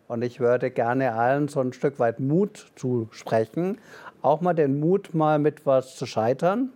[0.08, 3.78] und ich würde gerne allen so ein Stück weit Mut zusprechen,
[4.22, 6.70] auch mal den Mut, mal mit was zu scheitern.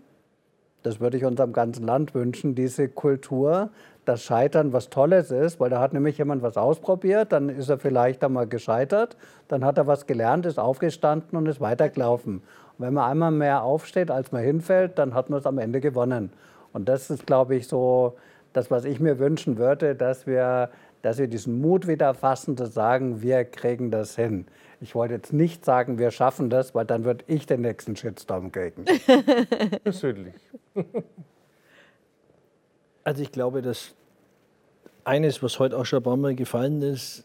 [0.82, 3.70] Das würde ich unserem ganzen Land wünschen, diese Kultur,
[4.06, 7.78] das Scheitern was Tolles ist, weil da hat nämlich jemand was ausprobiert, dann ist er
[7.78, 9.16] vielleicht einmal gescheitert,
[9.48, 12.36] dann hat er was gelernt, ist aufgestanden und ist weitergelaufen.
[12.36, 15.80] Und wenn man einmal mehr aufsteht, als man hinfällt, dann hat man es am Ende
[15.80, 16.32] gewonnen.
[16.72, 18.16] Und das ist, glaube ich, so
[18.52, 20.70] das, was ich mir wünschen würde, dass wir,
[21.02, 24.46] dass wir diesen Mut wieder fassen, zu sagen, wir kriegen das hin.
[24.82, 28.50] Ich wollte jetzt nicht sagen, wir schaffen das, weil dann würde ich den nächsten Shitstorm
[28.50, 28.84] kriegen.
[29.84, 30.34] Persönlich.
[33.02, 33.94] Also ich glaube, dass
[35.04, 37.24] eines, was heute auch schon ein paar Mal gefallen ist,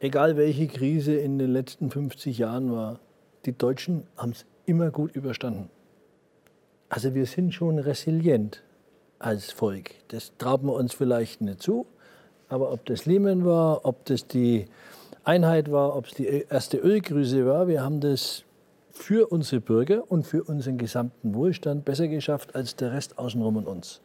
[0.00, 2.98] egal welche Krise in den letzten 50 Jahren war,
[3.46, 5.70] die Deutschen haben es immer gut überstanden.
[6.88, 8.62] Also wir sind schon resilient
[9.20, 9.92] als Volk.
[10.08, 11.86] Das trauen wir uns vielleicht nicht zu,
[12.48, 14.66] aber ob das Lehman war, ob das die
[15.24, 18.44] Einheit war, ob es die erste Ölkrise war, wir haben das
[18.90, 23.66] für unsere Bürger und für unseren gesamten Wohlstand besser geschafft als der Rest außenrum und
[23.66, 24.00] uns.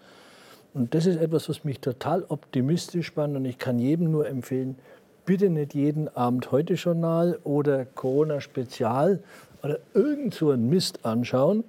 [0.73, 4.77] Und das ist etwas, was mich total optimistisch spannt und ich kann jedem nur empfehlen,
[5.26, 9.19] bitte nicht jeden Abend heute Journal oder Corona Spezial
[9.64, 11.64] oder irgend so einen Mist anschauen,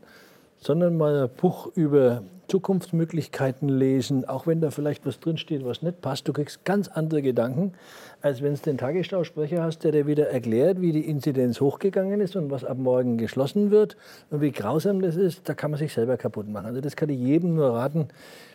[0.58, 6.00] sondern mal ein Buch über Zukunftsmöglichkeiten lesen, auch wenn da vielleicht was drinsteht, was nicht
[6.00, 6.26] passt.
[6.26, 7.74] Du kriegst ganz andere Gedanken,
[8.22, 12.36] als wenn es den Tagesstausprecher hast, der dir wieder erklärt, wie die Inzidenz hochgegangen ist
[12.36, 13.96] und was ab morgen geschlossen wird
[14.30, 15.48] und wie grausam das ist.
[15.48, 16.66] Da kann man sich selber kaputt machen.
[16.66, 18.08] Also das kann ich jedem nur raten,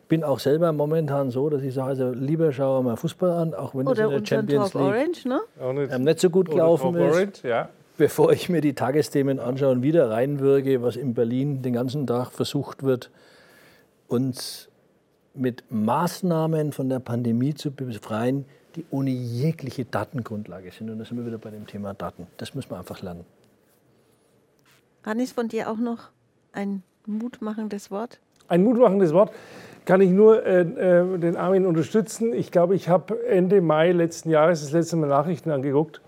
[0.07, 3.74] bin auch selber momentan so, dass ich sage, also lieber schaue mal Fußball an, auch
[3.74, 5.41] wenn Oder es in der Champions Talk League Orange, ne?
[5.74, 7.15] nicht, ähm, nicht so gut gelaufen ist.
[7.15, 7.70] Orange, ja.
[7.98, 12.32] Bevor ich mir die Tagesthemen anschaue und wieder reinwirke, was in Berlin den ganzen Tag
[12.32, 13.11] versucht wird,
[14.08, 14.70] uns
[15.34, 20.90] mit Maßnahmen von der Pandemie zu befreien, die ohne jegliche Datengrundlage sind.
[20.90, 22.28] Und da sind wir wieder bei dem Thema Daten.
[22.38, 23.26] Das müssen wir einfach lernen.
[25.04, 26.10] Hannes, von dir auch noch
[26.54, 28.20] ein mutmachendes Wort?
[28.48, 29.32] Ein mutmachendes Wort
[29.86, 32.34] kann ich nur äh, äh, den Armin unterstützen.
[32.34, 36.02] Ich glaube, ich habe Ende Mai letzten Jahres das letzte Mal Nachrichten angeguckt,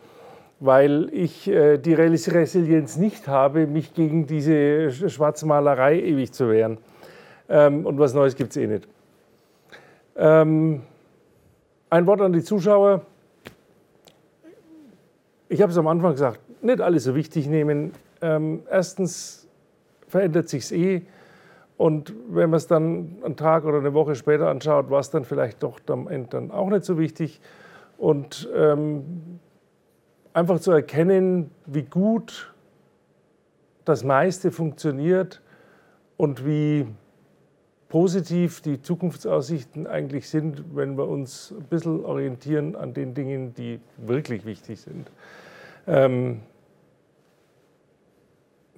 [0.60, 6.78] weil ich äh, die Resilienz nicht habe, mich gegen diese Schwarzmalerei ewig zu wehren.
[7.50, 8.88] Ähm, und was Neues gibt es eh nicht.
[10.16, 10.82] Ähm,
[11.90, 13.02] ein Wort an die Zuschauer.
[15.50, 17.94] Ich habe es am Anfang gesagt, nicht alles so wichtig nehmen.
[18.22, 19.48] Ähm, erstens
[20.08, 21.04] verändert sich es eh.
[21.78, 25.26] Und wenn man es dann einen Tag oder eine Woche später anschaut, war es dann
[25.26, 27.42] vielleicht doch am Ende dann auch nicht so wichtig.
[27.98, 29.40] Und ähm,
[30.34, 32.54] einfach zu erkennen, wie gut
[33.84, 35.42] das meiste funktioniert
[36.18, 36.88] und wie
[37.96, 43.80] positiv die Zukunftsaussichten eigentlich sind, wenn wir uns ein bisschen orientieren an den Dingen, die
[43.96, 45.10] wirklich wichtig sind.
[45.88, 46.42] Ähm,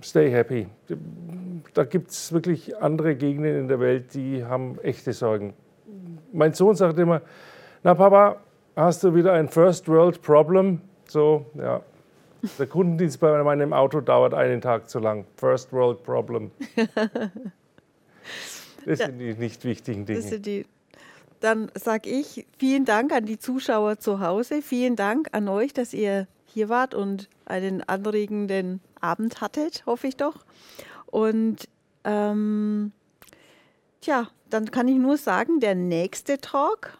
[0.04, 0.68] stay happy.
[1.74, 5.56] Da gibt es wirklich andere Gegenden in der Welt, die haben echte Sorgen.
[6.32, 7.24] Mein Sohn sagt immer,
[7.82, 8.38] na Papa,
[8.76, 10.80] hast du wieder ein First World Problem?
[11.08, 11.82] So, ja.
[12.60, 15.26] Der Kundendienst bei meinem Auto dauert einen Tag zu lang.
[15.38, 16.52] First World Problem.
[18.88, 20.40] Das sind die nicht wichtigen Dinge.
[20.40, 20.66] Die,
[21.40, 24.62] dann sage ich vielen Dank an die Zuschauer zu Hause.
[24.62, 30.16] Vielen Dank an euch, dass ihr hier wart und einen anregenden Abend hattet, hoffe ich
[30.16, 30.46] doch.
[31.06, 31.68] Und
[32.04, 32.92] ähm,
[34.02, 36.98] tja, dann kann ich nur sagen, der nächste Talk,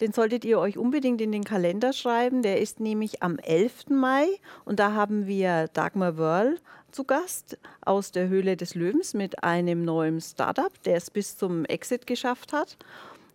[0.00, 2.42] Den solltet ihr euch unbedingt in den Kalender schreiben.
[2.42, 3.90] Der ist nämlich am 11.
[3.90, 4.26] Mai
[4.64, 6.58] und da haben wir Dagmar Wörl
[6.94, 11.64] zu Gast aus der Höhle des Löwens mit einem neuen Startup, der es bis zum
[11.64, 12.76] Exit geschafft hat.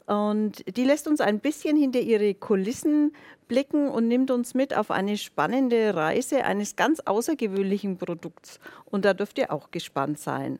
[0.05, 3.13] Und die lässt uns ein bisschen hinter ihre Kulissen
[3.47, 8.59] blicken und nimmt uns mit auf eine spannende Reise eines ganz außergewöhnlichen Produkts.
[8.85, 10.57] Und da dürft ihr auch gespannt sein.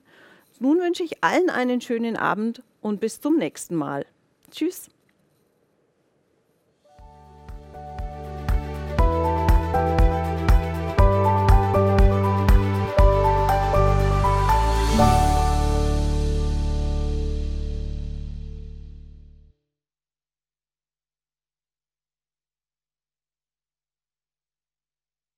[0.60, 4.06] Nun wünsche ich allen einen schönen Abend und bis zum nächsten Mal.
[4.52, 4.90] Tschüss.